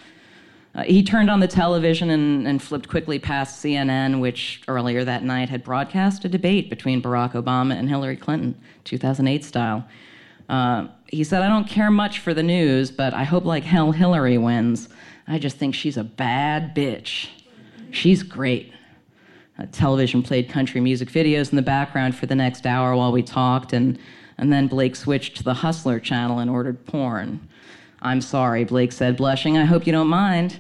Uh, 0.76 0.84
he 0.84 1.04
turned 1.04 1.30
on 1.30 1.40
the 1.40 1.48
television 1.48 2.10
and, 2.10 2.48
and, 2.48 2.62
flipped 2.62 2.90
quickly 2.90 3.20
past 3.20 3.64
CNN, 3.64 4.20
which 4.20 4.62
earlier 4.68 5.04
that 5.04 5.24
night 5.24 5.50
had 5.50 5.64
broadcast 5.64 6.26
a 6.26 6.30
debate 6.30 6.70
between 6.70 7.02
Barack 7.02 7.34
Obama 7.34 7.78
and 7.78 7.88
Hillary 7.88 8.18
Clinton, 8.18 8.56
2008 8.84 9.44
style. 9.44 9.86
Uh, 10.50 10.88
he 11.08 11.24
said, 11.24 11.44
I 11.44 11.48
don't 11.48 11.68
care 11.68 11.92
much 11.92 12.20
for 12.20 12.34
the 12.34 12.42
news, 12.42 12.90
but 12.90 13.14
I 13.14 13.24
hope 13.24 13.46
like 13.46 13.64
hell 13.64 13.92
Hillary 13.92 14.40
wins. 14.40 14.90
I 15.28 15.38
just 15.38 15.58
think 15.58 15.76
she's 15.76 15.98
a 15.98 16.04
bad 16.04 16.76
bitch. 16.76 17.28
She's 17.92 18.24
great. 18.24 18.74
Uh, 19.60 19.68
television 19.72 20.24
played 20.24 20.50
country 20.50 20.82
music 20.82 21.10
videos 21.10 21.52
in 21.52 21.56
the 21.56 21.62
background 21.62 22.16
for 22.16 22.26
the 22.26 22.36
next 22.36 22.66
hour 22.66 22.96
while 22.96 23.12
we 23.12 23.22
talked, 23.22 23.74
and, 23.74 24.00
and 24.40 24.52
then 24.52 24.66
Blake 24.68 24.96
switched 24.96 25.38
to 25.38 25.44
the 25.44 25.54
Hustler 25.54 26.00
channel 26.00 26.40
and 26.40 26.50
ordered 26.50 26.84
porn. 26.88 27.48
I'm 28.04 28.20
sorry, 28.22 28.66
Blake 28.66 28.92
said, 28.92 29.16
blushing. 29.16 29.58
I 29.58 29.64
hope 29.64 29.88
you 29.88 29.94
don't 29.94 30.08
mind. 30.08 30.60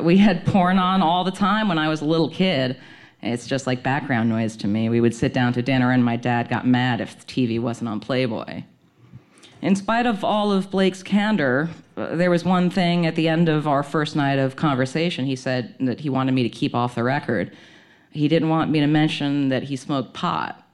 We 0.00 0.16
had 0.16 0.46
porn 0.46 0.78
on 0.78 1.02
all 1.02 1.24
the 1.24 1.30
time 1.32 1.68
when 1.68 1.78
I 1.78 1.88
was 1.88 2.00
a 2.00 2.04
little 2.04 2.30
kid. 2.30 2.76
It's 3.22 3.46
just 3.46 3.66
like 3.66 3.82
background 3.82 4.28
noise 4.28 4.56
to 4.58 4.68
me. 4.68 4.88
We 4.88 5.00
would 5.00 5.14
sit 5.14 5.34
down 5.34 5.52
to 5.54 5.62
dinner, 5.62 5.90
and 5.90 6.04
my 6.04 6.16
dad 6.16 6.48
got 6.48 6.66
mad 6.66 7.00
if 7.00 7.18
the 7.18 7.26
TV 7.26 7.60
wasn't 7.60 7.88
on 7.88 8.00
Playboy. 8.00 8.62
In 9.60 9.76
spite 9.76 10.06
of 10.06 10.24
all 10.24 10.52
of 10.52 10.70
Blake's 10.70 11.02
candor, 11.02 11.68
there 11.96 12.30
was 12.30 12.44
one 12.44 12.70
thing 12.70 13.04
at 13.04 13.16
the 13.16 13.28
end 13.28 13.48
of 13.48 13.68
our 13.68 13.82
first 13.82 14.16
night 14.16 14.38
of 14.38 14.56
conversation. 14.56 15.26
He 15.26 15.36
said 15.36 15.74
that 15.80 16.00
he 16.00 16.08
wanted 16.08 16.32
me 16.32 16.44
to 16.44 16.48
keep 16.48 16.74
off 16.74 16.94
the 16.94 17.02
record. 17.02 17.54
He 18.10 18.26
didn't 18.26 18.48
want 18.48 18.70
me 18.70 18.80
to 18.80 18.86
mention 18.86 19.50
that 19.50 19.64
he 19.64 19.76
smoked 19.76 20.14
pot. 20.14 20.66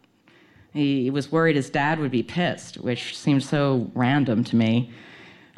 He 0.72 1.10
was 1.10 1.32
worried 1.32 1.56
his 1.56 1.70
dad 1.70 1.98
would 1.98 2.10
be 2.10 2.22
pissed, 2.22 2.76
which 2.76 3.16
seemed 3.16 3.42
so 3.42 3.90
random 3.94 4.44
to 4.44 4.56
me. 4.56 4.92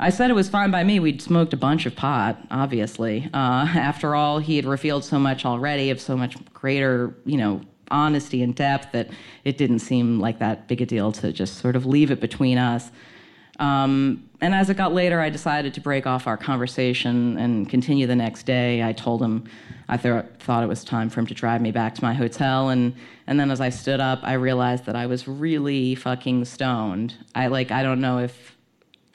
I 0.00 0.10
said 0.10 0.30
it 0.30 0.34
was 0.34 0.48
fine 0.48 0.70
by 0.70 0.84
me. 0.84 1.00
We'd 1.00 1.20
smoked 1.20 1.52
a 1.52 1.56
bunch 1.56 1.84
of 1.84 1.96
pot, 1.96 2.38
obviously. 2.50 3.28
Uh, 3.34 3.66
after 3.74 4.14
all, 4.14 4.38
he 4.38 4.56
had 4.56 4.64
revealed 4.64 5.04
so 5.04 5.18
much 5.18 5.44
already 5.44 5.90
of 5.90 6.00
so 6.00 6.16
much 6.16 6.36
greater, 6.52 7.14
you 7.24 7.36
know, 7.36 7.60
honesty 7.90 8.42
and 8.42 8.54
depth 8.54 8.92
that 8.92 9.08
it 9.44 9.56
didn't 9.56 9.78
seem 9.80 10.20
like 10.20 10.38
that 10.38 10.68
big 10.68 10.82
a 10.82 10.86
deal 10.86 11.10
to 11.10 11.32
just 11.32 11.58
sort 11.58 11.74
of 11.74 11.86
leave 11.86 12.10
it 12.10 12.20
between 12.20 12.58
us. 12.58 12.90
Um, 13.58 14.28
and 14.40 14.54
as 14.54 14.70
it 14.70 14.76
got 14.76 14.92
later, 14.92 15.20
I 15.20 15.30
decided 15.30 15.74
to 15.74 15.80
break 15.80 16.06
off 16.06 16.28
our 16.28 16.36
conversation 16.36 17.36
and 17.38 17.68
continue 17.68 18.06
the 18.06 18.14
next 18.14 18.44
day. 18.44 18.84
I 18.84 18.92
told 18.92 19.20
him 19.20 19.44
I 19.88 19.96
th- 19.96 20.26
thought 20.38 20.62
it 20.62 20.68
was 20.68 20.84
time 20.84 21.10
for 21.10 21.18
him 21.18 21.26
to 21.26 21.34
drive 21.34 21.60
me 21.60 21.72
back 21.72 21.96
to 21.96 22.04
my 22.04 22.14
hotel. 22.14 22.68
And, 22.68 22.94
and 23.26 23.40
then 23.40 23.50
as 23.50 23.60
I 23.60 23.70
stood 23.70 23.98
up, 23.98 24.20
I 24.22 24.34
realized 24.34 24.84
that 24.84 24.94
I 24.94 25.06
was 25.06 25.26
really 25.26 25.96
fucking 25.96 26.44
stoned. 26.44 27.14
I 27.34 27.48
like, 27.48 27.72
I 27.72 27.82
don't 27.82 28.00
know 28.00 28.18
if 28.18 28.56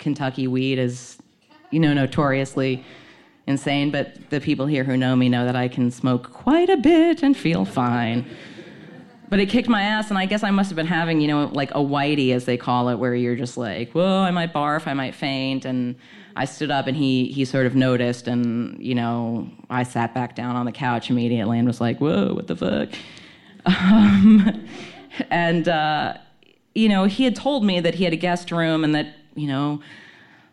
Kentucky 0.03 0.47
weed 0.47 0.77
is, 0.77 1.17
you 1.71 1.79
know, 1.79 1.93
notoriously 1.93 2.85
insane, 3.47 3.89
but 3.89 4.29
the 4.29 4.39
people 4.39 4.65
here 4.65 4.83
who 4.83 4.95
know 4.95 5.15
me 5.15 5.29
know 5.29 5.45
that 5.45 5.55
I 5.55 5.67
can 5.67 5.89
smoke 5.89 6.31
quite 6.31 6.69
a 6.69 6.77
bit 6.77 7.23
and 7.23 7.35
feel 7.35 7.65
fine. 7.65 8.25
But 9.29 9.39
it 9.39 9.49
kicked 9.49 9.67
my 9.67 9.81
ass, 9.81 10.09
and 10.09 10.17
I 10.17 10.27
guess 10.27 10.43
I 10.43 10.51
must 10.51 10.69
have 10.69 10.75
been 10.75 10.85
having, 10.85 11.19
you 11.19 11.27
know, 11.27 11.45
like 11.45 11.71
a 11.71 11.79
whitey, 11.79 12.33
as 12.33 12.45
they 12.45 12.57
call 12.57 12.89
it, 12.89 12.95
where 12.95 13.15
you're 13.15 13.35
just 13.35 13.57
like, 13.57 13.91
whoa, 13.93 14.21
I 14.21 14.29
might 14.29 14.53
barf, 14.53 14.85
I 14.85 14.93
might 14.93 15.15
faint, 15.15 15.65
and 15.65 15.95
I 16.35 16.45
stood 16.45 16.69
up, 16.69 16.85
and 16.85 16.95
he 16.95 17.25
he 17.31 17.43
sort 17.45 17.65
of 17.65 17.75
noticed, 17.75 18.27
and 18.27 18.77
you 18.79 18.93
know, 18.93 19.49
I 19.71 19.83
sat 19.83 20.13
back 20.13 20.35
down 20.35 20.55
on 20.55 20.65
the 20.65 20.71
couch 20.71 21.09
immediately 21.09 21.57
and 21.57 21.67
was 21.67 21.81
like, 21.81 21.99
whoa, 21.99 22.33
what 22.35 22.45
the 22.47 22.55
fuck, 22.55 22.89
um, 23.65 24.67
and 25.31 25.67
uh, 25.67 26.17
you 26.75 26.89
know, 26.89 27.05
he 27.05 27.23
had 27.23 27.35
told 27.35 27.63
me 27.63 27.79
that 27.79 27.95
he 27.95 28.03
had 28.03 28.13
a 28.13 28.17
guest 28.17 28.51
room 28.51 28.83
and 28.83 28.93
that 28.93 29.15
you 29.35 29.47
know. 29.47 29.81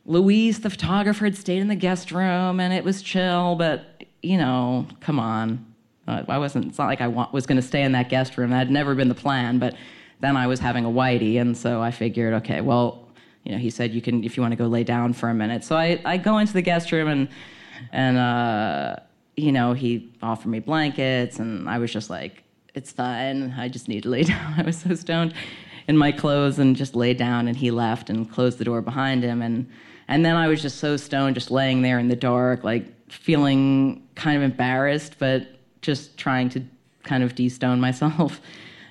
Luis, 0.07 0.59
the 0.59 0.71
photographer, 0.71 1.27
had 1.27 1.37
stayed 1.37 1.59
in 1.59 1.69
the 1.69 1.77
guest 1.77 2.11
room 2.11 2.59
and 2.59 2.73
it 2.73 2.83
was 2.83 3.03
chill, 3.03 3.55
but 3.55 4.05
you 4.23 4.39
know, 4.39 4.87
come 5.01 5.21
on. 5.21 5.67
I 6.29 6.39
wasn't. 6.39 6.67
It's 6.67 6.79
not 6.79 6.87
like 6.87 7.01
I 7.01 7.07
was 7.07 7.47
going 7.47 7.61
to 7.61 7.67
stay 7.67 7.83
in 7.83 7.93
that 7.93 8.09
guest 8.09 8.37
room. 8.37 8.51
That 8.51 8.57
had 8.57 8.71
never 8.71 8.95
been 8.95 9.09
the 9.09 9.15
plan. 9.15 9.59
But 9.59 9.77
then 10.21 10.37
I 10.37 10.47
was 10.47 10.59
having 10.59 10.85
a 10.85 10.89
whitey, 10.89 11.41
and 11.41 11.57
so 11.57 11.81
I 11.81 11.91
figured, 11.91 12.35
okay, 12.35 12.61
well, 12.61 13.09
you 13.45 13.53
know, 13.53 13.59
he 13.59 13.71
said 13.71 13.93
you 13.93 14.03
can 14.03 14.25
if 14.25 14.37
you 14.37 14.43
want 14.43 14.53
to 14.53 14.57
go 14.57 14.67
lay 14.67 14.85
down 14.85 15.13
for 15.13 15.29
a 15.29 15.35
minute. 15.35 15.65
So 15.65 15.77
I, 15.77 16.01
I 16.05 16.17
go 16.17 16.39
into 16.39 16.53
the 16.53 16.63
guest 16.63 16.93
room 16.93 17.09
and 17.09 17.29
and 17.93 18.19
uh, 18.19 18.97
you 19.37 19.53
know 19.53 19.73
he 19.73 20.13
offered 20.23 20.49
me 20.49 20.59
blankets, 20.59 21.39
and 21.39 21.69
I 21.69 21.79
was 21.79 21.93
just 21.93 22.11
like, 22.11 22.43
it's 22.75 22.93
fine. 22.93 23.55
I 23.57 23.69
just 23.69 23.89
need 23.89 24.03
to 24.03 24.09
lay 24.09 24.23
down. 24.25 24.55
I 24.59 24.63
was 24.63 24.79
so 24.79 24.95
stoned 24.95 25.35
in 25.91 25.97
my 25.97 26.13
clothes 26.13 26.61
and 26.61 26.77
just 26.77 26.95
laid 26.95 27.17
down, 27.17 27.49
and 27.49 27.57
he 27.57 27.73
left 27.73 28.11
and 28.11 28.31
closed 28.31 28.59
the 28.59 28.65
door 28.65 28.81
behind 28.81 29.25
him, 29.25 29.43
and 29.43 29.69
and 30.07 30.25
then 30.25 30.37
I 30.37 30.47
was 30.47 30.63
just 30.63 30.79
so 30.79 30.97
stoned, 30.97 31.35
just 31.35 31.51
laying 31.51 31.83
there 31.83 31.99
in 31.99 32.07
the 32.07 32.17
dark, 32.17 32.63
like 32.63 32.85
feeling 33.11 34.07
kind 34.15 34.37
of 34.37 34.43
embarrassed, 34.45 35.17
but 35.19 35.49
just 35.83 36.17
trying 36.17 36.49
to 36.51 36.63
kind 37.03 37.25
of 37.25 37.35
de-stone 37.35 37.81
myself. 37.89 38.41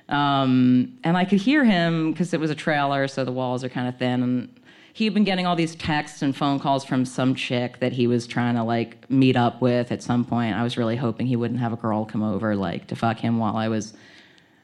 Um, 0.10 0.98
and 1.06 1.16
I 1.16 1.24
could 1.24 1.40
hear 1.40 1.64
him 1.64 2.12
because 2.12 2.34
it 2.34 2.40
was 2.40 2.50
a 2.50 2.56
trailer, 2.56 3.08
so 3.08 3.24
the 3.24 3.32
walls 3.32 3.64
are 3.64 3.70
kind 3.70 3.88
of 3.88 3.98
thin. 3.98 4.24
And 4.24 4.60
he'd 4.94 5.14
been 5.14 5.24
getting 5.24 5.46
all 5.46 5.56
these 5.56 5.76
texts 5.76 6.22
and 6.22 6.36
phone 6.36 6.60
calls 6.60 6.84
from 6.84 7.06
some 7.06 7.34
chick 7.34 7.80
that 7.80 7.94
he 7.94 8.08
was 8.08 8.28
trying 8.28 8.56
to 8.56 8.64
like 8.64 9.10
meet 9.10 9.38
up 9.38 9.62
with 9.62 9.94
at 9.94 10.04
some 10.04 10.26
point. 10.26 10.56
I 10.56 10.64
was 10.64 10.78
really 10.78 10.98
hoping 10.98 11.28
he 11.28 11.38
wouldn't 11.38 11.62
have 11.62 11.72
a 11.72 11.78
girl 11.78 12.04
come 12.06 12.24
over 12.24 12.56
like 12.56 12.88
to 12.88 12.96
fuck 12.96 13.20
him 13.20 13.38
while 13.38 13.56
I 13.56 13.70
was 13.70 13.94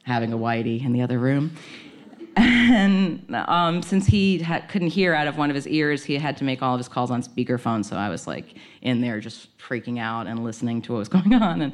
having 0.04 0.34
a 0.34 0.38
whitey 0.38 0.84
in 0.86 0.92
the 0.92 1.02
other 1.02 1.20
room. 1.20 1.56
And 2.68 3.24
um, 3.34 3.82
since 3.82 4.08
he 4.08 4.40
ha- 4.40 4.64
couldn't 4.68 4.90
hear 4.90 5.14
out 5.14 5.28
of 5.28 5.38
one 5.38 5.50
of 5.50 5.56
his 5.56 5.68
ears, 5.68 6.04
he 6.04 6.16
had 6.18 6.36
to 6.38 6.44
make 6.44 6.62
all 6.62 6.74
of 6.74 6.80
his 6.80 6.90
calls 6.90 7.12
on 7.12 7.22
speakerphone. 7.22 7.86
So 7.86 7.96
I 7.96 8.10
was 8.10 8.28
like 8.28 8.56
in 8.82 9.02
there 9.02 9.20
just 9.20 9.56
freaking 9.58 10.00
out 10.00 10.28
and 10.28 10.44
listening 10.44 10.82
to 10.84 10.94
what 10.94 11.00
was 11.00 11.10
going 11.18 11.34
on. 11.34 11.62
And 11.62 11.74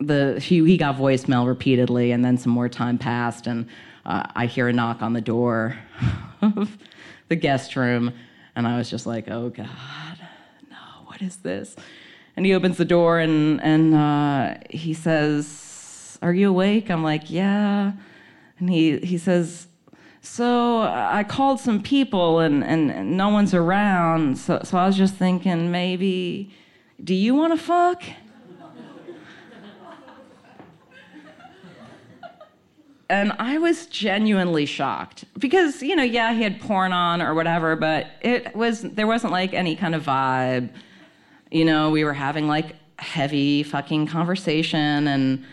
the 0.00 0.40
he, 0.40 0.64
he 0.64 0.76
got 0.76 0.96
voicemail 0.96 1.46
repeatedly, 1.46 2.12
and 2.12 2.24
then 2.24 2.38
some 2.38 2.52
more 2.52 2.68
time 2.68 2.98
passed, 2.98 3.46
and 3.46 3.68
uh, 4.06 4.24
I 4.34 4.46
hear 4.46 4.68
a 4.68 4.72
knock 4.72 5.02
on 5.02 5.12
the 5.12 5.20
door 5.20 5.78
of 6.42 6.76
the 7.28 7.36
guest 7.36 7.76
room, 7.76 8.12
and 8.56 8.66
I 8.66 8.78
was 8.78 8.90
just 8.90 9.06
like, 9.06 9.30
"Oh 9.30 9.50
God, 9.50 9.68
no! 10.70 10.76
What 11.04 11.22
is 11.22 11.36
this?" 11.36 11.76
And 12.36 12.46
he 12.46 12.54
opens 12.54 12.78
the 12.78 12.84
door, 12.84 13.18
and 13.18 13.62
and 13.62 13.94
uh, 13.94 14.54
he 14.70 14.94
says, 14.94 16.18
"Are 16.22 16.32
you 16.32 16.48
awake?" 16.48 16.90
I'm 16.90 17.02
like, 17.02 17.30
"Yeah." 17.30 17.92
And 18.60 18.70
he, 18.70 18.98
he 18.98 19.18
says, 19.18 19.66
So 20.20 20.82
I 20.82 21.24
called 21.24 21.58
some 21.60 21.82
people 21.82 22.38
and, 22.38 22.62
and, 22.62 22.90
and 22.90 23.16
no 23.16 23.30
one's 23.30 23.54
around. 23.54 24.38
So, 24.38 24.60
so 24.62 24.78
I 24.78 24.86
was 24.86 24.96
just 24.96 25.14
thinking, 25.14 25.70
maybe, 25.70 26.54
do 27.02 27.14
you 27.14 27.34
want 27.34 27.58
to 27.58 27.62
fuck? 27.62 28.02
and 33.10 33.32
I 33.40 33.58
was 33.58 33.86
genuinely 33.86 34.66
shocked 34.66 35.24
because 35.38 35.82
you 35.82 35.96
know, 35.96 36.04
yeah, 36.04 36.32
he 36.32 36.42
had 36.42 36.60
porn 36.60 36.92
on 36.92 37.20
or 37.20 37.34
whatever, 37.34 37.74
but 37.74 38.06
it 38.20 38.54
was 38.54 38.82
there 38.82 39.06
wasn't 39.06 39.32
like 39.32 39.52
any 39.52 39.74
kind 39.74 39.94
of 39.94 40.04
vibe. 40.04 40.70
You 41.50 41.64
know, 41.64 41.90
we 41.90 42.04
were 42.04 42.12
having 42.14 42.46
like 42.46 42.76
heavy 42.98 43.64
fucking 43.64 44.06
conversation 44.06 45.08
and 45.08 45.44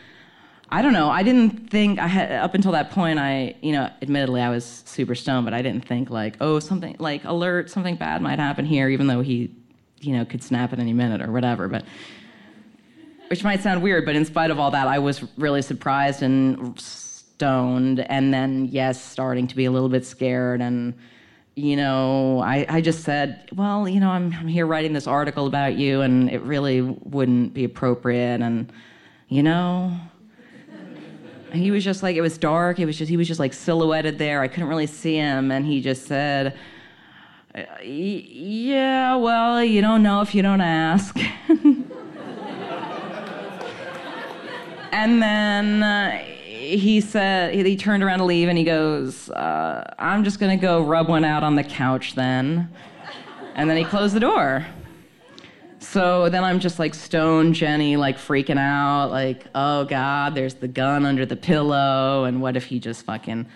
I 0.70 0.82
don't 0.82 0.94
know. 0.94 1.10
I 1.10 1.24
didn't 1.24 1.70
think 1.70 1.98
I 1.98 2.08
had 2.08 2.32
up 2.32 2.54
until 2.54 2.74
that 2.74 2.92
point. 2.92 3.20
I, 3.20 3.56
you 3.62 3.72
know, 3.72 3.90
admittedly 4.02 4.42
I 4.42 4.50
was 4.50 4.84
super 4.86 5.16
stoned, 5.16 5.46
but 5.46 5.54
I 5.54 5.62
didn't 5.62 5.86
think 5.86 6.10
like, 6.10 6.36
oh, 6.42 6.60
something 6.60 6.96
like 7.00 7.24
alert, 7.24 7.70
something 7.70 7.96
bad 7.96 8.22
might 8.22 8.38
happen 8.38 8.66
here, 8.66 8.90
even 8.90 9.08
though 9.08 9.22
he, 9.22 9.50
you 10.02 10.14
know, 10.14 10.26
could 10.26 10.44
snap 10.44 10.74
at 10.74 10.80
any 10.80 10.94
minute 10.94 11.22
or 11.22 11.32
whatever. 11.32 11.70
But 11.70 11.86
which 13.30 13.44
might 13.44 13.62
sound 13.62 13.82
weird, 13.82 14.06
but 14.06 14.16
in 14.16 14.26
spite 14.26 14.52
of 14.52 14.60
all 14.60 14.72
that, 14.72 14.88
I 14.88 15.00
was 15.00 15.24
really 15.38 15.62
surprised 15.62 16.22
and 16.22 16.78
stoned, 16.80 18.02
and 18.02 18.34
then 18.34 18.68
yes, 18.70 19.02
starting 19.02 19.48
to 19.48 19.56
be 19.56 19.66
a 19.66 19.72
little 19.72 19.90
bit 19.90 20.06
scared 20.06 20.62
and. 20.62 20.94
You 21.60 21.76
know, 21.76 22.40
I, 22.40 22.68
I 22.70 22.82
just 22.82 23.04
said, 23.04 23.50
well, 23.56 23.90
you 23.90 24.00
know, 24.00 24.12
I'm, 24.12 24.32
I'm 24.32 24.48
here 24.48 24.68
writing 24.68 24.94
this 24.94 25.08
article 25.08 25.48
about 25.48 25.76
you, 25.76 26.02
and 26.02 26.30
it 26.30 26.44
really 26.44 26.82
wouldn't 26.82 27.56
be 27.56 27.64
appropriate. 27.64 28.42
And, 28.42 28.72
you 29.28 29.42
know, 29.42 29.92
he 31.54 31.72
was 31.72 31.84
just 31.84 32.04
like, 32.04 32.16
it 32.16 32.22
was 32.22 32.38
dark. 32.38 32.80
It 32.80 32.86
was 32.86 32.98
just, 32.98 33.10
he 33.10 33.18
was 33.18 33.28
just 33.28 33.40
like 33.40 33.54
silhouetted 33.54 34.18
there. 34.18 34.42
I 34.42 34.48
couldn't 34.48 34.70
really 34.70 34.88
see 34.88 35.16
him. 35.16 35.52
And 35.52 35.66
he 35.66 35.82
just 35.82 36.06
said, 36.06 36.58
yeah, 37.84 39.16
well, 39.16 39.64
you 39.64 39.82
don't 39.82 40.04
know 40.04 40.22
if 40.22 40.36
you 40.36 40.42
don't 40.42 40.62
ask. 40.62 41.18
and 44.92 45.22
then 45.22 45.84
uh, 45.84 46.18
he 46.20 47.02
said, 47.02 47.54
he 47.54 47.76
turned 47.76 48.04
around 48.04 48.20
to 48.20 48.26
leave 48.26 48.50
and 48.50 48.58
he 48.58 48.64
goes, 48.64 49.30
uh, 49.30 49.94
I'm 49.98 50.24
just 50.24 50.40
going 50.40 50.58
to 50.58 50.62
go 50.62 50.82
rub 50.82 51.08
one 51.08 51.24
out 51.24 51.44
on 51.44 51.56
the 51.56 51.64
couch 51.64 52.16
then. 52.16 52.70
And 53.56 53.70
then 53.70 53.78
he 53.78 53.84
closed 53.84 54.16
the 54.16 54.20
door. 54.20 54.68
So 55.80 56.30
then 56.30 56.44
I'm 56.44 56.60
just 56.60 56.80
like 56.80 56.94
stone 56.96 57.54
Jenny, 57.54 57.98
like 57.98 58.18
freaking 58.18 58.58
out, 58.58 59.12
like, 59.12 59.46
oh 59.54 59.86
God, 59.86 60.36
there's 60.36 60.56
the 60.56 60.68
gun 60.68 61.06
under 61.06 61.26
the 61.26 61.36
pillow, 61.36 62.24
and 62.26 62.42
what 62.42 62.58
if 62.58 62.66
he 62.66 62.80
just 62.80 63.06
fucking 63.06 63.48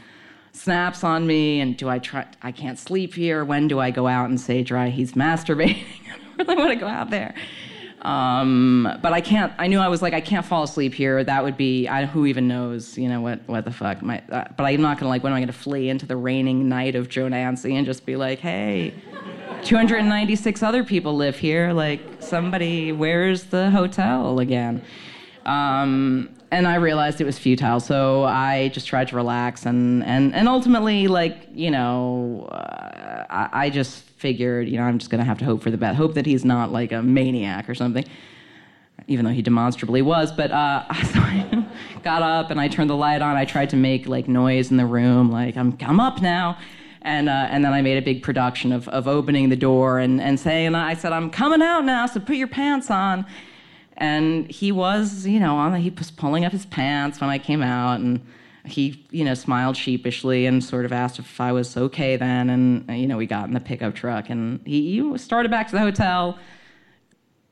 snaps 0.53 1.03
on 1.03 1.25
me? 1.25 1.59
And 1.61 1.75
do 1.75 1.89
I 1.89 1.99
try? 1.99 2.27
I 2.41 2.51
can't 2.51 2.77
sleep 2.77 3.13
here. 3.13 3.43
When 3.43 3.67
do 3.67 3.79
I 3.79 3.91
go 3.91 4.07
out 4.07 4.29
and 4.29 4.39
say 4.39 4.63
dry 4.63 4.89
he's 4.89 5.13
masturbating? 5.13 5.83
I 6.39 6.43
really 6.43 6.55
want 6.55 6.69
to 6.71 6.75
go 6.75 6.87
out 6.87 7.09
there. 7.09 7.35
Um, 8.01 8.97
but 9.01 9.13
I 9.13 9.21
can't. 9.21 9.53
I 9.59 9.67
knew 9.67 9.79
I 9.79 9.87
was 9.87 10.01
like, 10.01 10.13
I 10.13 10.21
can't 10.21 10.45
fall 10.45 10.63
asleep 10.63 10.93
here. 10.93 11.23
That 11.23 11.43
would 11.43 11.57
be. 11.57 11.87
I, 11.87 12.05
who 12.05 12.25
even 12.25 12.47
knows? 12.47 12.97
You 12.97 13.09
know 13.09 13.21
what? 13.21 13.47
What 13.47 13.65
the 13.65 13.71
fuck? 13.71 14.01
My, 14.01 14.23
uh, 14.31 14.45
but 14.57 14.63
I'm 14.63 14.81
not 14.81 14.97
gonna 14.99 15.09
like. 15.09 15.23
When 15.23 15.31
am 15.31 15.37
I 15.37 15.39
gonna 15.39 15.53
flee 15.53 15.89
into 15.89 16.05
the 16.05 16.17
raining 16.17 16.67
night 16.67 16.95
of 16.95 17.09
Jonancy 17.09 17.75
and 17.75 17.85
just 17.85 18.05
be 18.05 18.15
like, 18.15 18.39
hey? 18.39 18.93
296 19.63 20.63
other 20.63 20.83
people 20.83 21.15
live 21.15 21.37
here. 21.37 21.71
Like, 21.71 22.01
somebody, 22.19 22.91
where's 22.91 23.45
the 23.45 23.69
hotel 23.69 24.39
again? 24.39 24.81
Um, 25.45 26.29
and 26.51 26.67
I 26.67 26.75
realized 26.75 27.21
it 27.21 27.25
was 27.25 27.39
futile, 27.39 27.79
so 27.79 28.23
I 28.23 28.69
just 28.69 28.85
tried 28.85 29.07
to 29.07 29.15
relax, 29.15 29.65
and 29.65 30.03
and 30.03 30.35
and 30.35 30.47
ultimately, 30.49 31.07
like 31.07 31.47
you 31.53 31.71
know, 31.71 32.47
uh, 32.51 33.25
I, 33.29 33.49
I, 33.65 33.69
just 33.69 34.03
figured, 34.03 34.67
you 34.67 34.77
know, 34.77 34.83
I'm 34.83 34.99
just 34.99 35.09
gonna 35.09 35.23
have 35.23 35.39
to 35.39 35.45
hope 35.45 35.63
for 35.63 35.71
the 35.71 35.77
best, 35.77 35.95
hope 35.95 36.13
that 36.15 36.25
he's 36.25 36.43
not 36.43 36.71
like 36.71 36.91
a 36.91 37.01
maniac 37.01 37.69
or 37.69 37.73
something, 37.73 38.05
even 39.07 39.23
though 39.23 39.31
he 39.31 39.41
demonstrably 39.41 40.01
was. 40.01 40.31
But 40.33 40.51
uh, 40.51 40.93
so 41.05 41.19
I 41.19 41.65
got 42.03 42.21
up 42.21 42.51
and 42.51 42.59
I 42.59 42.67
turned 42.67 42.89
the 42.89 42.97
light 42.97 43.21
on. 43.21 43.37
I 43.37 43.45
tried 43.45 43.69
to 43.69 43.77
make 43.77 44.05
like 44.05 44.27
noise 44.27 44.71
in 44.71 44.77
the 44.77 44.85
room, 44.85 45.31
like 45.31 45.55
I'm 45.55 45.77
I'm 45.81 46.01
up 46.01 46.21
now 46.21 46.57
and 47.01 47.29
uh, 47.29 47.47
and 47.49 47.63
then 47.65 47.73
I 47.73 47.81
made 47.81 47.97
a 47.97 48.01
big 48.01 48.23
production 48.23 48.71
of 48.71 48.87
of 48.89 49.07
opening 49.07 49.49
the 49.49 49.55
door 49.55 49.99
and 49.99 50.21
and 50.21 50.39
saying 50.39 50.75
I 50.75 50.93
said 50.93 51.13
I'm 51.13 51.29
coming 51.29 51.61
out 51.61 51.85
now, 51.85 52.05
so 52.05 52.19
put 52.19 52.35
your 52.35 52.47
pants 52.47 52.91
on. 52.91 53.25
And 53.97 54.49
he 54.49 54.71
was, 54.71 55.27
you 55.27 55.39
know, 55.39 55.57
on 55.57 55.73
the, 55.73 55.77
he 55.77 55.91
was 55.91 56.09
pulling 56.09 56.43
up 56.43 56.51
his 56.51 56.65
pants 56.65 57.21
when 57.21 57.29
I 57.29 57.37
came 57.37 57.61
out, 57.61 57.99
and 57.99 58.25
he, 58.65 59.05
you 59.11 59.23
know, 59.23 59.35
smiled 59.35 59.77
sheepishly 59.77 60.47
and 60.47 60.63
sort 60.63 60.85
of 60.85 60.91
asked 60.91 61.19
if 61.19 61.39
I 61.39 61.51
was 61.51 61.77
okay 61.77 62.15
then. 62.15 62.49
And 62.49 62.99
you 62.99 63.07
know, 63.07 63.17
we 63.17 63.27
got 63.27 63.47
in 63.47 63.53
the 63.53 63.59
pickup 63.59 63.93
truck, 63.93 64.29
and 64.29 64.59
he, 64.65 64.99
he 64.99 65.17
started 65.17 65.51
back 65.51 65.67
to 65.67 65.73
the 65.73 65.79
hotel. 65.79 66.39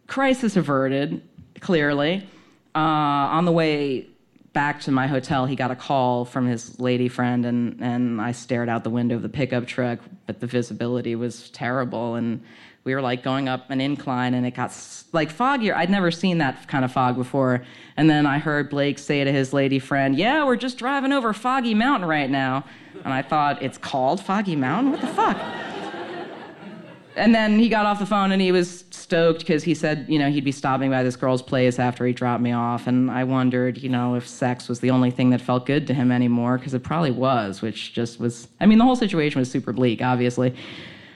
Crisis 0.07 0.55
averted, 0.55 1.21
clearly. 1.59 2.27
Uh, 2.75 2.77
on 2.77 3.45
the 3.45 3.51
way 3.51 4.07
back 4.53 4.81
to 4.81 4.91
my 4.91 5.07
hotel, 5.07 5.45
he 5.45 5.55
got 5.55 5.71
a 5.71 5.75
call 5.75 6.25
from 6.25 6.47
his 6.47 6.79
lady 6.79 7.07
friend, 7.07 7.45
and, 7.45 7.79
and 7.81 8.21
I 8.21 8.31
stared 8.31 8.69
out 8.69 8.83
the 8.83 8.89
window 8.89 9.15
of 9.15 9.21
the 9.21 9.29
pickup 9.29 9.67
truck, 9.67 9.99
but 10.25 10.39
the 10.39 10.47
visibility 10.47 11.15
was 11.15 11.49
terrible. 11.51 12.15
And 12.15 12.41
we 12.83 12.95
were 12.95 13.01
like 13.01 13.23
going 13.23 13.47
up 13.47 13.69
an 13.69 13.81
incline, 13.81 14.33
and 14.33 14.45
it 14.45 14.55
got 14.55 14.75
like 15.11 15.31
foggier. 15.31 15.75
I'd 15.75 15.89
never 15.89 16.11
seen 16.11 16.39
that 16.39 16.67
kind 16.67 16.83
of 16.83 16.91
fog 16.91 17.15
before. 17.15 17.63
And 17.97 18.09
then 18.09 18.25
I 18.25 18.39
heard 18.39 18.69
Blake 18.69 18.97
say 18.97 19.23
to 19.23 19.31
his 19.31 19.53
lady 19.53 19.79
friend, 19.79 20.15
Yeah, 20.15 20.45
we're 20.45 20.55
just 20.55 20.77
driving 20.77 21.11
over 21.11 21.33
Foggy 21.33 21.73
Mountain 21.73 22.07
right 22.07 22.29
now. 22.29 22.65
And 23.03 23.13
I 23.13 23.21
thought, 23.21 23.61
It's 23.61 23.77
called 23.77 24.21
Foggy 24.21 24.55
Mountain? 24.55 24.93
What 24.93 25.01
the 25.01 25.07
fuck? 25.07 25.37
And 27.19 27.35
then 27.35 27.59
he 27.59 27.69
got 27.69 27.85
off 27.85 27.99
the 27.99 28.05
phone 28.05 28.31
and 28.31 28.41
he 28.41 28.51
was 28.51 28.85
stoked 28.89 29.39
because 29.39 29.63
he 29.63 29.75
said, 29.75 30.05
you 30.07 30.17
know, 30.17 30.29
he'd 30.29 30.45
be 30.45 30.51
stopping 30.51 30.89
by 30.89 31.03
this 31.03 31.15
girl's 31.15 31.41
place 31.41 31.77
after 31.77 32.05
he 32.05 32.13
dropped 32.13 32.41
me 32.41 32.51
off. 32.51 32.87
And 32.87 33.11
I 33.11 33.23
wondered, 33.25 33.77
you 33.77 33.89
know, 33.89 34.15
if 34.15 34.27
sex 34.27 34.69
was 34.69 34.79
the 34.79 34.89
only 34.89 35.11
thing 35.11 35.29
that 35.31 35.41
felt 35.41 35.65
good 35.65 35.85
to 35.87 35.93
him 35.93 36.11
anymore, 36.11 36.57
because 36.57 36.73
it 36.73 36.83
probably 36.83 37.11
was, 37.11 37.61
which 37.61 37.93
just 37.93 38.19
was, 38.19 38.47
I 38.59 38.65
mean, 38.65 38.77
the 38.77 38.85
whole 38.85 38.95
situation 38.95 39.39
was 39.39 39.51
super 39.51 39.73
bleak, 39.73 40.01
obviously. 40.01 40.55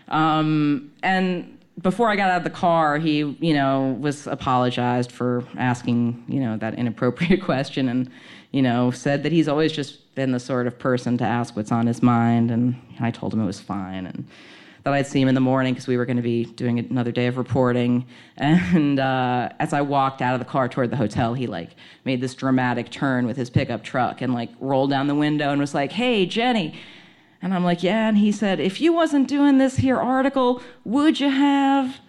Um, 0.09 0.91
and 1.01 1.57
before 1.81 2.09
I 2.09 2.15
got 2.15 2.29
out 2.29 2.37
of 2.37 2.43
the 2.43 2.49
car, 2.49 2.97
he, 2.97 3.19
you 3.39 3.53
know, 3.53 3.97
was 3.99 4.27
apologized 4.27 5.11
for 5.11 5.43
asking, 5.57 6.23
you 6.27 6.39
know, 6.39 6.57
that 6.57 6.75
inappropriate 6.75 7.41
question 7.45 7.87
and, 7.89 8.11
you 8.51 8.61
know, 8.61 8.91
said 8.91 9.23
that 9.23 9.31
he's 9.31 9.47
always 9.47 9.71
just 9.71 10.13
been 10.13 10.31
the 10.31 10.39
sort 10.39 10.67
of 10.67 10.77
person 10.77 11.17
to 11.17 11.23
ask 11.23 11.55
what's 11.55 11.71
on 11.71 11.87
his 11.87 12.03
mind. 12.03 12.51
And 12.51 12.75
I 12.99 13.09
told 13.09 13.33
him 13.33 13.41
it 13.41 13.45
was 13.45 13.59
fine. 13.59 14.05
And, 14.05 14.27
that 14.83 14.93
I'd 14.93 15.07
see 15.07 15.21
him 15.21 15.29
in 15.29 15.35
the 15.35 15.41
morning 15.41 15.73
because 15.73 15.87
we 15.87 15.95
were 15.95 16.05
going 16.05 16.17
to 16.17 16.23
be 16.23 16.45
doing 16.45 16.77
another 16.79 17.11
day 17.11 17.27
of 17.27 17.37
reporting. 17.37 18.05
And 18.35 18.99
uh, 18.99 19.49
as 19.59 19.73
I 19.73 19.81
walked 19.81 20.21
out 20.21 20.33
of 20.33 20.39
the 20.39 20.45
car 20.45 20.67
toward 20.67 20.89
the 20.89 20.97
hotel, 20.97 21.33
he 21.35 21.47
like 21.47 21.75
made 22.03 22.19
this 22.19 22.33
dramatic 22.33 22.89
turn 22.89 23.27
with 23.27 23.37
his 23.37 23.49
pickup 23.49 23.83
truck 23.83 24.21
and 24.21 24.33
like 24.33 24.49
rolled 24.59 24.89
down 24.89 25.07
the 25.07 25.15
window 25.15 25.51
and 25.51 25.61
was 25.61 25.73
like, 25.73 25.91
"Hey, 25.91 26.25
Jenny." 26.25 26.75
And 27.41 27.53
I'm 27.53 27.63
like, 27.63 27.83
"Yeah." 27.83 28.09
And 28.09 28.17
he 28.17 28.31
said, 28.31 28.59
"If 28.59 28.81
you 28.81 28.91
wasn't 28.91 29.27
doing 29.27 29.59
this 29.59 29.77
here 29.77 29.97
article, 29.97 30.63
would 30.83 31.19
you 31.19 31.29
have?" 31.29 31.99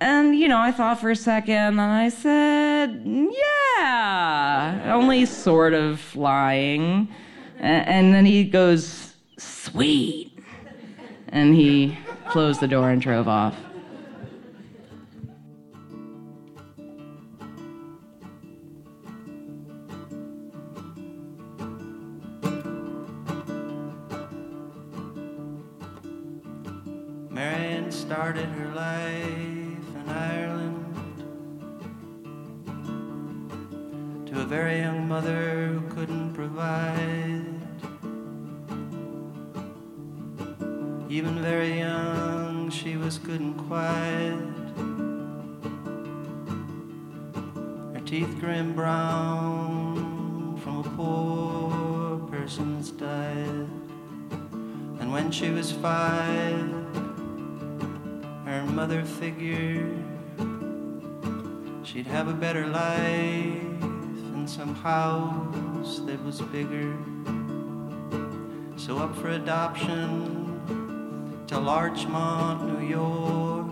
And 0.00 0.36
you 0.36 0.48
know, 0.48 0.58
I 0.58 0.72
thought 0.72 1.00
for 1.00 1.10
a 1.10 1.16
second, 1.16 1.78
and 1.78 1.80
I 1.80 2.08
said, 2.08 3.02
"Yeah," 3.04 4.92
only 4.94 5.26
sort 5.26 5.74
of 5.74 6.16
lying. 6.16 7.08
And 7.58 8.12
then 8.14 8.24
he 8.24 8.44
goes, 8.44 9.14
"Sweet." 9.36 10.31
And 11.32 11.54
he 11.54 11.98
closed 12.28 12.60
the 12.60 12.68
door 12.68 12.90
and 12.90 13.00
drove 13.00 13.26
off. 13.26 13.56
Marianne 27.30 27.90
started 27.90 28.44
her 28.44 28.74
life 28.74 29.24
in 29.24 30.04
Ireland 30.06 30.84
to 34.26 34.40
a 34.42 34.44
very 34.44 34.80
young 34.80 35.08
mother 35.08 35.68
who 35.68 35.80
couldn't 35.94 36.34
provide. 36.34 37.61
Even 41.12 41.42
very 41.42 41.78
young, 41.78 42.70
she 42.70 42.96
was 42.96 43.18
good 43.18 43.38
and 43.38 43.54
quiet. 43.68 44.38
Her 47.92 48.00
teeth 48.06 48.34
grim 48.40 48.72
brown 48.72 50.58
from 50.64 50.78
a 50.78 50.82
poor 50.96 52.18
person's 52.30 52.92
diet. 52.92 53.68
And 55.00 55.12
when 55.12 55.30
she 55.30 55.50
was 55.50 55.70
five, 55.70 56.72
her 58.46 58.64
mother 58.64 59.04
figured 59.04 60.02
she'd 61.84 62.06
have 62.06 62.28
a 62.28 62.32
better 62.32 62.66
life 62.66 63.82
in 64.32 64.46
some 64.48 64.74
house 64.76 66.00
that 66.06 66.24
was 66.24 66.40
bigger. 66.40 66.96
So 68.78 68.96
up 68.96 69.14
for 69.14 69.28
adoption 69.28 70.41
to 71.52 71.58
Larchmont, 71.58 72.62
New 72.66 72.86
York. 72.86 73.66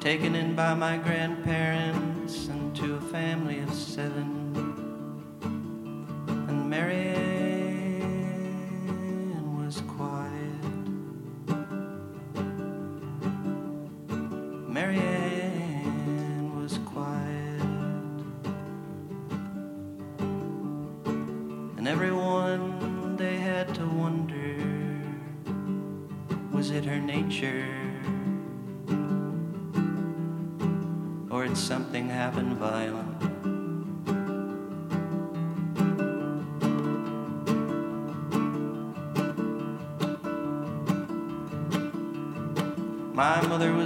Taken 0.00 0.34
in 0.34 0.54
by 0.54 0.74
my 0.74 0.98
grandparents 0.98 2.48
and 2.48 2.76
to 2.76 2.96
a 2.96 3.00
family 3.00 3.60
of 3.60 3.72
seven. 3.72 4.37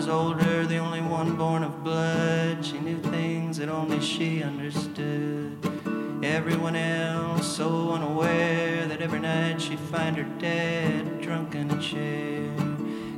Was 0.03 0.09
older, 0.09 0.67
the 0.67 0.79
only 0.79 1.01
one 1.01 1.37
born 1.37 1.63
of 1.63 1.85
blood. 1.85 2.65
She 2.67 2.81
knew 2.81 2.99
things 2.99 3.59
that 3.59 3.69
only 3.69 4.01
she 4.01 4.43
understood. 4.43 5.57
Everyone 6.25 6.75
else 6.75 7.47
so 7.57 7.93
unaware 7.93 8.85
that 8.89 9.01
every 9.01 9.21
night 9.21 9.61
she'd 9.61 9.79
find 9.79 10.17
her 10.17 10.27
dad 10.41 11.21
drunk 11.21 11.55
in 11.55 11.71
a 11.71 11.81
chair, 11.81 12.53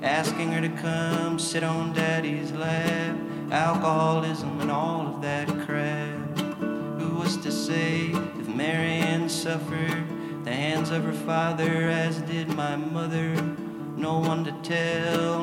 asking 0.02 0.52
her 0.52 0.60
to 0.60 0.68
come 0.82 1.38
sit 1.38 1.64
on 1.64 1.94
daddy's 1.94 2.52
lap. 2.52 3.16
Alcoholism 3.50 4.60
and 4.60 4.70
all 4.70 5.06
of 5.06 5.22
that 5.22 5.48
crap. 5.64 6.38
Who 6.98 7.14
was 7.16 7.38
to 7.38 7.50
say 7.50 8.08
if 8.40 8.48
Marianne 8.48 9.30
suffered 9.30 10.44
the 10.44 10.52
hands 10.52 10.90
of 10.90 11.04
her 11.04 11.14
father 11.14 11.88
as 11.88 12.20
did 12.22 12.48
my 12.48 12.76
mother? 12.76 13.34
No 13.96 14.18
one 14.18 14.44
to 14.44 14.52
tell, 14.62 15.33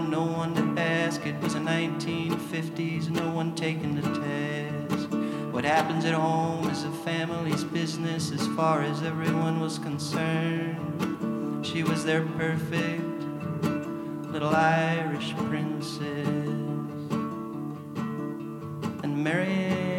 1950s, 1.87 3.09
no 3.09 3.31
one 3.31 3.55
taking 3.55 3.95
the 3.95 4.03
test. 4.03 5.09
What 5.51 5.63
happens 5.63 6.05
at 6.05 6.13
home 6.13 6.69
is 6.69 6.83
a 6.83 6.91
family's 6.91 7.63
business 7.63 8.31
as 8.31 8.45
far 8.49 8.83
as 8.83 9.01
everyone 9.01 9.59
was 9.59 9.79
concerned. 9.79 11.65
She 11.65 11.81
was 11.81 12.05
their 12.05 12.23
perfect 12.37 13.01
little 14.31 14.55
Irish 14.55 15.35
princess. 15.35 16.27
And 19.03 19.23
Marianne 19.23 19.90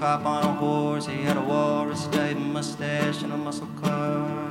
cop 0.00 0.24
on 0.24 0.42
a 0.42 0.52
horse. 0.54 1.04
He 1.04 1.22
had 1.22 1.36
a 1.36 1.42
walrus 1.42 2.06
type 2.06 2.38
mustache 2.38 3.22
and 3.22 3.34
a 3.34 3.36
muscle 3.36 3.68
car. 3.82 4.50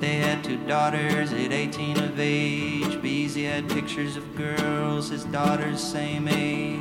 They 0.00 0.16
had 0.16 0.42
two 0.42 0.56
daughters 0.66 1.32
at 1.32 1.52
18 1.52 1.98
of 1.98 2.18
age. 2.18 3.00
Beezy 3.00 3.44
had 3.44 3.68
pictures 3.68 4.16
of 4.16 4.24
girls, 4.36 5.10
his 5.10 5.24
daughters 5.26 5.80
same 5.80 6.26
age. 6.26 6.80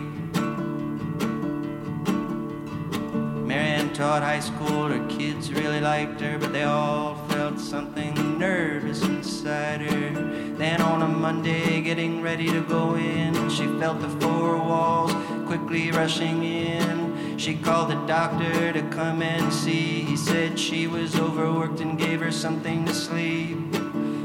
Marianne 3.45 3.93
taught 3.93 4.23
high 4.23 4.39
school, 4.39 4.87
her 4.87 5.07
kids 5.07 5.53
really 5.53 5.79
liked 5.79 6.19
her, 6.21 6.39
but 6.39 6.53
they 6.53 6.63
all 6.63 7.15
felt 7.27 7.59
something 7.59 8.39
nervous 8.39 9.03
inside 9.03 9.81
her. 9.81 10.55
Then 10.57 10.81
on 10.81 11.03
a 11.03 11.07
Monday, 11.07 11.81
getting 11.81 12.23
ready 12.23 12.47
to 12.47 12.61
go 12.61 12.95
in, 12.95 13.47
she 13.51 13.67
felt 13.79 14.01
the 14.01 14.09
four 14.21 14.57
walls 14.57 15.13
quickly 15.45 15.91
rushing 15.91 16.43
in. 16.43 16.54
She 17.37 17.55
called 17.55 17.89
the 17.89 18.05
doctor 18.07 18.73
to 18.73 18.81
come 18.89 19.21
and 19.21 19.53
see. 19.53 20.01
He 20.01 20.15
said 20.15 20.57
she 20.57 20.87
was 20.87 21.19
overworked 21.19 21.81
and 21.81 21.97
gave 21.97 22.21
her 22.21 22.31
something 22.31 22.85
to 22.85 22.93
sleep. 22.93 23.57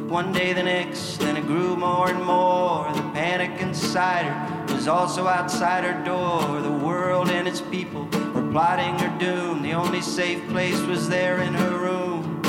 One 0.09 0.33
day, 0.33 0.53
the 0.53 0.63
next, 0.63 1.19
then 1.19 1.37
it 1.37 1.47
grew 1.47 1.77
more 1.77 2.09
and 2.09 2.25
more. 2.25 2.91
The 2.93 3.03
panic 3.13 3.61
inside 3.61 4.25
her 4.27 4.75
was 4.75 4.89
also 4.89 5.27
outside 5.27 5.85
her 5.85 6.05
door. 6.05 6.61
The 6.61 6.71
world 6.71 7.29
and 7.29 7.47
its 7.47 7.61
people 7.61 8.05
were 8.35 8.51
plotting 8.51 8.99
her 8.99 9.19
doom. 9.19 9.63
The 9.63 9.73
only 9.73 10.01
safe 10.01 10.47
place 10.49 10.81
was 10.83 11.09
there 11.09 11.41
in 11.43 11.55
her 11.55 11.79
room. 11.79 12.41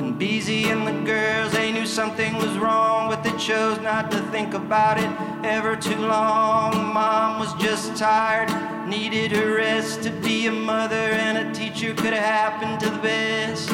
And 0.00 0.18
Beezy 0.18 0.70
and 0.70 0.86
the 0.86 1.04
girls, 1.04 1.52
they 1.52 1.70
knew 1.70 1.86
something 1.86 2.34
was 2.36 2.56
wrong, 2.58 3.08
but 3.10 3.22
they 3.22 3.36
chose 3.36 3.78
not 3.80 4.10
to 4.12 4.20
think 4.30 4.54
about 4.54 4.98
it 4.98 5.10
ever 5.44 5.76
too 5.76 6.00
long. 6.00 6.92
Mom 6.92 7.38
was 7.38 7.52
just 7.62 7.96
tired, 7.96 8.48
needed 8.88 9.32
her 9.32 9.56
rest 9.56 10.02
to 10.02 10.10
be 10.10 10.46
a 10.46 10.52
mother 10.52 10.94
and 10.94 11.36
a 11.36 11.52
teacher 11.54 11.92
could 11.94 12.14
have 12.14 12.24
happened 12.24 12.80
to 12.80 12.88
the 12.88 12.98
best. 12.98 13.68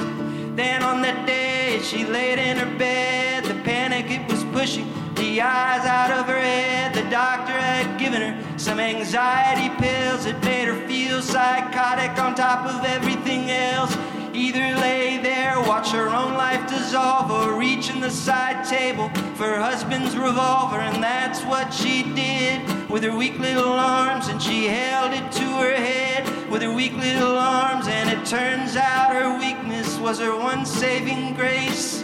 Then 0.57 0.83
on 0.83 1.03
that 1.03 1.27
day, 1.27 1.81
she 1.83 2.05
laid 2.05 2.39
in 2.39 2.57
her 2.57 2.79
bed. 2.79 3.45
The 3.45 3.55
panic, 3.63 4.07
it 4.11 4.29
was 4.29 4.43
pushing 4.45 4.93
the 5.15 5.41
eyes 5.41 5.87
out 5.87 6.11
of 6.11 6.27
her 6.27 6.41
head. 6.41 6.95
The 6.95 7.09
doctor 7.11 7.53
had 7.53 7.99
given 7.99 8.23
her 8.23 8.59
some 8.59 8.81
anxiety 8.81 9.69
pills 9.81 10.25
that 10.25 10.43
made 10.45 10.67
her 10.67 10.89
feel 10.89 11.23
psychotic 11.23 12.19
on 12.19 12.35
top 12.35 12.67
of 12.67 12.85
everything 12.85 13.51
else. 13.51 13.97
Either 14.35 14.75
lay 14.81 15.19
there, 15.19 15.61
watch 15.61 15.93
her 15.93 16.09
own 16.09 16.35
life 16.35 16.69
dissolve, 16.69 17.31
or 17.31 17.57
reach 17.57 17.89
in 17.89 18.01
the 18.01 18.11
side 18.11 18.65
table 18.69 19.09
for 19.37 19.45
her 19.45 19.61
husband's 19.61 20.17
revolver. 20.17 20.81
And 20.81 21.01
that's 21.01 21.43
what 21.45 21.73
she 21.73 22.03
did 22.15 22.61
with 22.91 23.05
her 23.05 23.17
weak 23.17 23.39
little 23.39 23.73
arms, 23.73 24.27
and 24.27 24.43
she 24.43 24.67
held 24.67 25.13
it 25.13 25.31
to 25.31 25.45
her 25.45 25.77
head 25.77 26.51
with 26.51 26.63
her 26.63 26.75
weak 26.75 26.95
little 26.95 27.39
arms. 27.39 27.87
And 27.87 28.11
it 28.11 28.27
turns 28.27 28.75
out 28.75 29.15
her 29.15 29.39
weakness 29.39 29.99
was 30.01 30.19
her 30.19 30.37
one 30.37 30.67
saving 30.67 31.35
grace. 31.35 32.03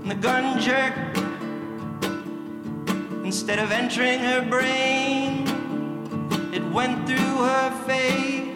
And 0.00 0.10
the 0.10 0.14
gun 0.14 0.58
jerked 0.58 1.18
instead 3.26 3.58
of 3.58 3.70
entering 3.70 4.20
her 4.20 4.40
brain 4.48 5.41
went 6.72 7.06
through 7.06 7.16
her 7.18 7.70
face. 7.86 8.48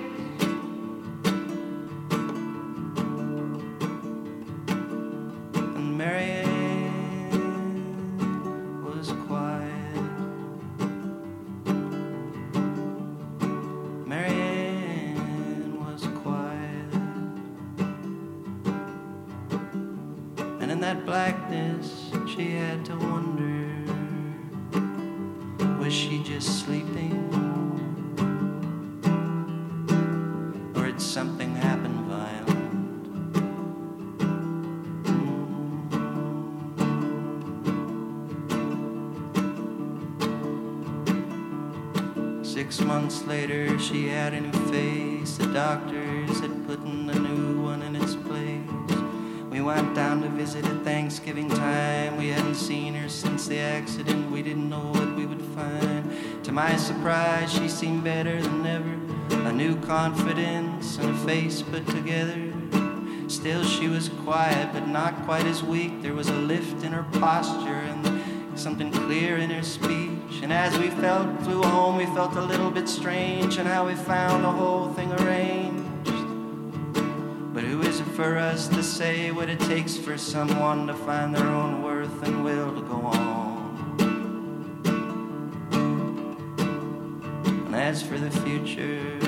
And 5.76 5.98
Marianne 5.98 6.82
was 8.82 9.12
quiet. 9.26 10.02
Marianne 14.06 15.78
was 15.84 16.06
quiet. 16.22 16.92
And 20.62 20.70
in 20.70 20.80
that 20.80 21.04
blackness, 21.04 22.10
she 22.34 22.52
had 22.52 22.82
to. 22.86 23.15
Later, 43.46 43.78
she 43.78 44.08
had 44.08 44.34
a 44.34 44.40
new 44.40 44.72
face. 44.72 45.36
The 45.36 45.46
doctors 45.46 46.40
had 46.40 46.66
put 46.66 46.80
in 46.80 47.08
a 47.08 47.14
new 47.14 47.62
one 47.62 47.80
in 47.82 47.94
its 47.94 48.16
place. 48.16 48.68
We 49.50 49.60
went 49.60 49.94
down 49.94 50.22
to 50.22 50.28
visit 50.30 50.64
at 50.64 50.82
Thanksgiving 50.82 51.48
time. 51.48 52.16
We 52.16 52.28
hadn't 52.30 52.56
seen 52.56 52.94
her 52.94 53.08
since 53.08 53.46
the 53.46 53.58
accident. 53.58 54.32
We 54.32 54.42
didn't 54.42 54.68
know 54.68 54.90
what 54.90 55.14
we 55.14 55.26
would 55.26 55.42
find. 55.54 56.44
To 56.44 56.50
my 56.50 56.76
surprise, 56.76 57.52
she 57.52 57.68
seemed 57.68 58.02
better 58.02 58.42
than 58.42 58.66
ever. 58.66 59.48
A 59.48 59.52
new 59.52 59.76
confidence 59.82 60.98
and 60.98 61.10
a 61.10 61.18
face 61.18 61.62
put 61.62 61.86
together. 61.86 62.52
Still, 63.28 63.62
she 63.62 63.86
was 63.86 64.08
quiet, 64.24 64.70
but 64.72 64.88
not 64.88 65.14
quite 65.24 65.46
as 65.46 65.62
weak. 65.62 66.02
There 66.02 66.14
was 66.14 66.28
a 66.28 66.40
lift 66.52 66.82
in 66.82 66.90
her 66.92 67.06
posture 67.20 67.82
and 67.92 68.58
something 68.58 68.90
clear 68.90 69.36
in 69.36 69.50
her 69.50 69.62
speech. 69.62 70.15
And 70.42 70.52
as 70.52 70.78
we 70.78 70.90
felt, 70.90 71.42
flew 71.42 71.62
home, 71.62 71.96
we 71.96 72.06
felt 72.06 72.36
a 72.36 72.40
little 72.40 72.70
bit 72.70 72.88
strange, 72.88 73.56
and 73.56 73.66
how 73.66 73.86
we 73.86 73.94
found 73.94 74.44
the 74.44 74.50
whole 74.50 74.92
thing 74.92 75.12
arranged. 75.12 75.86
But 77.54 77.64
who 77.64 77.80
is 77.82 78.00
it 78.00 78.04
for 78.04 78.36
us 78.36 78.68
to 78.68 78.82
say 78.82 79.30
what 79.32 79.48
it 79.48 79.58
takes 79.60 79.96
for 79.96 80.18
someone 80.18 80.86
to 80.88 80.94
find 80.94 81.34
their 81.34 81.46
own 81.46 81.82
worth 81.82 82.22
and 82.22 82.44
will 82.44 82.74
to 82.74 82.82
go 82.82 82.96
on? 82.96 83.56
And 87.66 87.74
as 87.74 88.02
for 88.02 88.18
the 88.18 88.30
future, 88.30 89.18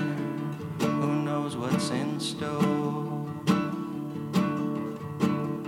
who 0.78 1.22
knows 1.22 1.56
what's 1.56 1.90
in 1.90 2.20
store? 2.20 3.26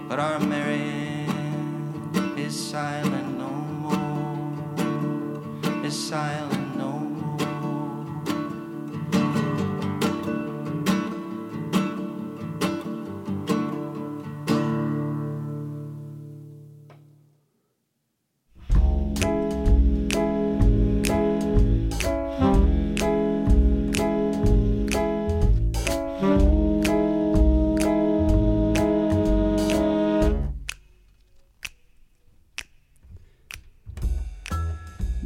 But 0.09 0.19
our 0.19 0.39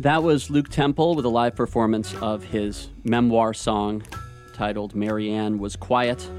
That 0.05 0.23
was 0.23 0.51
Luke 0.51 0.69
Temple 0.69 1.15
with 1.15 1.25
a 1.25 1.31
live 1.31 1.57
performance 1.57 2.15
of 2.17 2.45
his 2.45 2.91
memoir 3.05 3.55
song 3.55 4.03
titled 4.53 4.95
Marianne 4.95 5.59
Was 5.59 5.77
Quiet. 5.77 6.31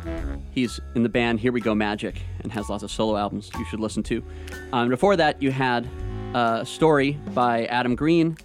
He's 0.52 0.80
in 0.94 1.02
the 1.02 1.10
band 1.10 1.40
Here 1.40 1.52
We 1.52 1.62
Go 1.62 1.74
Magic 1.74 2.22
and 2.42 2.52
has 2.52 2.70
lots 2.70 2.84
of 2.84 2.92
solo 2.92 3.18
albums 3.18 3.50
you 3.58 3.66
should 3.66 3.80
listen 3.80 4.04
to. 4.04 4.24
Um, 4.72 4.90
before 4.90 5.16
that, 5.16 5.42
you 5.42 5.50
had 5.50 5.90
a 6.36 6.64
story 6.64 7.14
by 7.34 7.66
Adam 7.66 7.96
Green, 7.96 8.38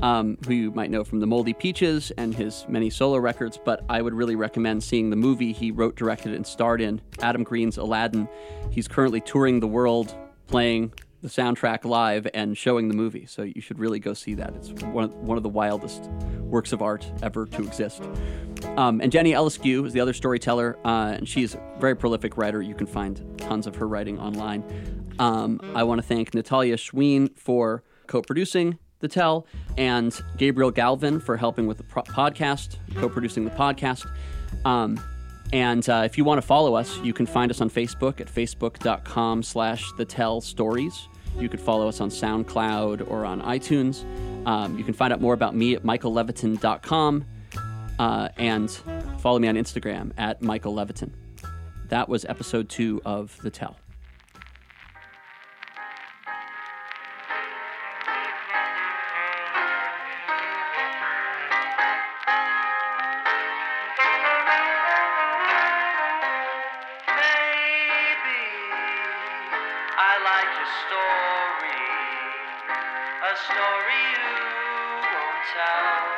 um, 0.00 0.38
who 0.46 0.54
you 0.54 0.70
might 0.70 0.90
know 0.90 1.04
from 1.04 1.20
The 1.20 1.26
Moldy 1.26 1.52
Peaches 1.52 2.10
and 2.16 2.34
his 2.34 2.64
many 2.66 2.88
solo 2.88 3.18
records, 3.18 3.58
but 3.62 3.84
I 3.90 4.00
would 4.00 4.14
really 4.14 4.36
recommend 4.36 4.82
seeing 4.82 5.10
the 5.10 5.16
movie 5.16 5.52
he 5.52 5.70
wrote, 5.70 5.96
directed, 5.96 6.32
and 6.32 6.46
starred 6.46 6.80
in, 6.80 6.98
Adam 7.20 7.44
Green's 7.44 7.76
Aladdin. 7.76 8.26
He's 8.70 8.88
currently 8.88 9.20
touring 9.20 9.60
the 9.60 9.68
world 9.68 10.16
playing 10.46 10.94
the 11.22 11.28
soundtrack 11.28 11.84
live 11.84 12.26
and 12.34 12.58
showing 12.58 12.88
the 12.88 12.94
movie. 12.94 13.26
So 13.26 13.42
you 13.42 13.60
should 13.60 13.78
really 13.78 13.98
go 14.00 14.12
see 14.12 14.34
that. 14.34 14.54
It's 14.56 14.70
one 14.84 15.04
of, 15.04 15.14
one 15.14 15.36
of 15.36 15.42
the 15.42 15.48
wildest 15.48 16.04
works 16.40 16.72
of 16.72 16.82
art 16.82 17.10
ever 17.22 17.46
to 17.46 17.62
exist. 17.62 18.02
Um, 18.76 19.00
and 19.00 19.10
Jenny 19.10 19.32
Eliscu 19.32 19.86
is 19.86 19.92
the 19.92 20.00
other 20.00 20.12
storyteller, 20.12 20.78
uh, 20.84 21.14
and 21.16 21.28
she's 21.28 21.54
a 21.54 21.62
very 21.78 21.96
prolific 21.96 22.36
writer. 22.36 22.60
You 22.60 22.74
can 22.74 22.86
find 22.86 23.38
tons 23.38 23.66
of 23.66 23.76
her 23.76 23.88
writing 23.88 24.18
online. 24.18 24.62
Um, 25.18 25.60
I 25.74 25.84
want 25.84 26.00
to 26.00 26.06
thank 26.06 26.34
Natalia 26.34 26.76
Schween 26.76 27.36
for 27.38 27.84
co-producing 28.06 28.78
the 29.02 29.08
Tell, 29.08 29.46
and 29.76 30.18
Gabriel 30.38 30.70
Galvin 30.70 31.20
for 31.20 31.36
helping 31.36 31.66
with 31.66 31.76
the 31.76 31.82
pro- 31.82 32.04
podcast, 32.04 32.76
co-producing 32.94 33.44
the 33.44 33.50
podcast. 33.50 34.06
Um, 34.64 34.98
and 35.52 35.86
uh, 35.88 36.02
if 36.06 36.16
you 36.16 36.24
want 36.24 36.40
to 36.40 36.46
follow 36.46 36.74
us, 36.74 36.98
you 37.00 37.12
can 37.12 37.26
find 37.26 37.50
us 37.50 37.60
on 37.60 37.68
Facebook 37.68 38.20
at 38.20 38.28
facebook.com 38.28 39.42
slash 39.42 39.84
the 39.98 40.04
tell 40.04 40.40
stories. 40.40 41.08
You 41.38 41.48
could 41.48 41.60
follow 41.60 41.88
us 41.88 42.00
on 42.00 42.10
SoundCloud 42.10 43.10
or 43.10 43.24
on 43.24 43.42
iTunes. 43.42 44.04
Um, 44.46 44.78
you 44.78 44.84
can 44.84 44.94
find 44.94 45.12
out 45.12 45.20
more 45.20 45.34
about 45.34 45.54
me 45.54 45.74
at 45.74 45.82
michaelleviton.com 45.82 47.24
uh, 47.98 48.28
and 48.36 48.70
follow 49.20 49.38
me 49.38 49.48
on 49.48 49.54
Instagram 49.54 50.12
at 50.18 50.42
Michael 50.42 50.74
Leviton. 50.74 51.10
That 51.88 52.08
was 52.08 52.24
episode 52.24 52.68
two 52.68 53.00
of 53.04 53.36
The 53.42 53.50
Tell. 53.50 53.76
Story 73.36 74.04
you 74.20 75.16
won't 75.16 75.44
tell. 75.54 76.11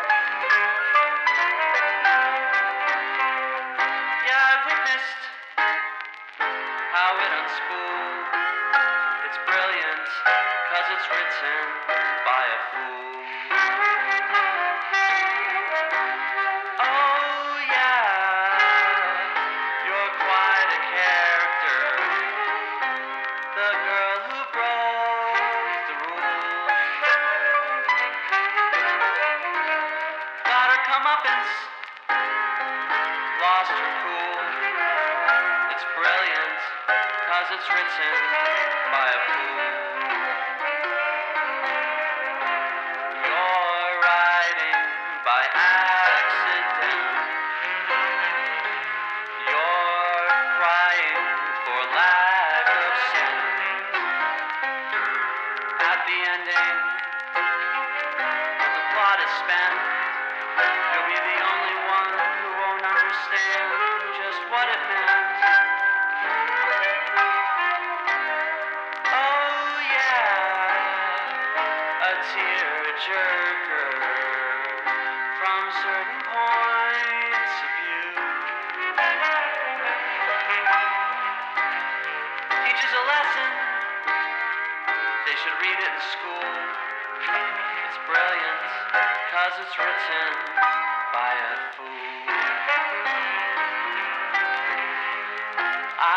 By 37.97 39.09
a 39.09 39.44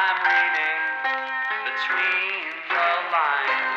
I'm 0.07 0.23
reading 0.23 0.83
between 1.67 2.47
the 2.71 2.87
lines. 3.11 3.75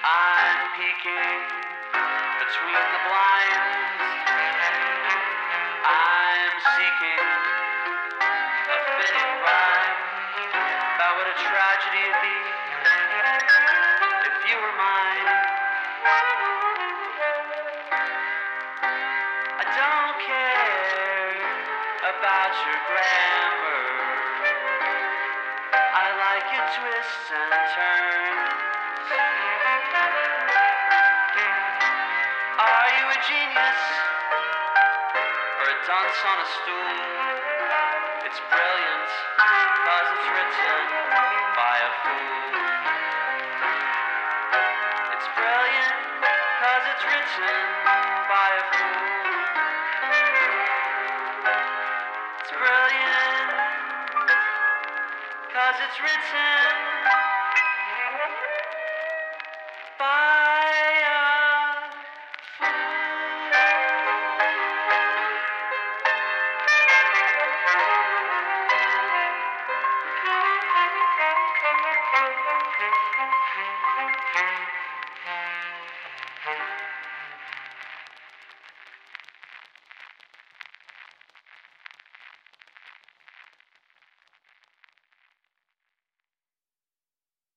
I'm 0.00 0.60
peeking 0.80 1.40
between 2.40 2.84
the 2.88 3.00
blinds. 3.04 4.00
I'm 5.84 6.56
seeking 6.72 7.20
a 8.64 8.78
fitting 8.96 9.32
rhyme 9.44 10.00
about 10.96 11.12
what 11.20 11.28
a 11.28 11.36
tragedy 11.36 12.00
it'd 12.00 12.22
be 12.24 12.38
if 14.24 14.36
you 14.48 14.56
were 14.56 14.76
mine. 14.80 15.28
I 19.60 19.64
don't 19.68 20.16
care 20.24 20.96
about 22.08 22.52
your 22.64 22.80
grammar 22.88 23.65
twists 26.66 27.30
and 27.30 27.52
turns. 27.78 28.58
Are 32.58 32.88
you 32.90 33.04
a 33.06 33.18
genius 33.22 33.82
or 35.62 35.66
a 35.70 35.78
dunce 35.86 36.20
on 36.26 36.36
a 36.42 36.48
stool? 36.58 36.90
It's 38.26 38.40
brilliant, 38.50 39.10
cause 39.86 40.08
it's 40.10 40.26
written 40.26 40.82
by 41.54 41.76
a 41.86 41.90
fool. 42.02 42.50
It's 45.14 45.28
brilliant, 45.38 45.94
cause 46.18 46.84
it's 46.90 47.04
written 47.06 47.62
by 48.26 48.48
a 48.58 48.64
fool. 48.74 49.05
It's 55.88 56.00
written 56.00 56.85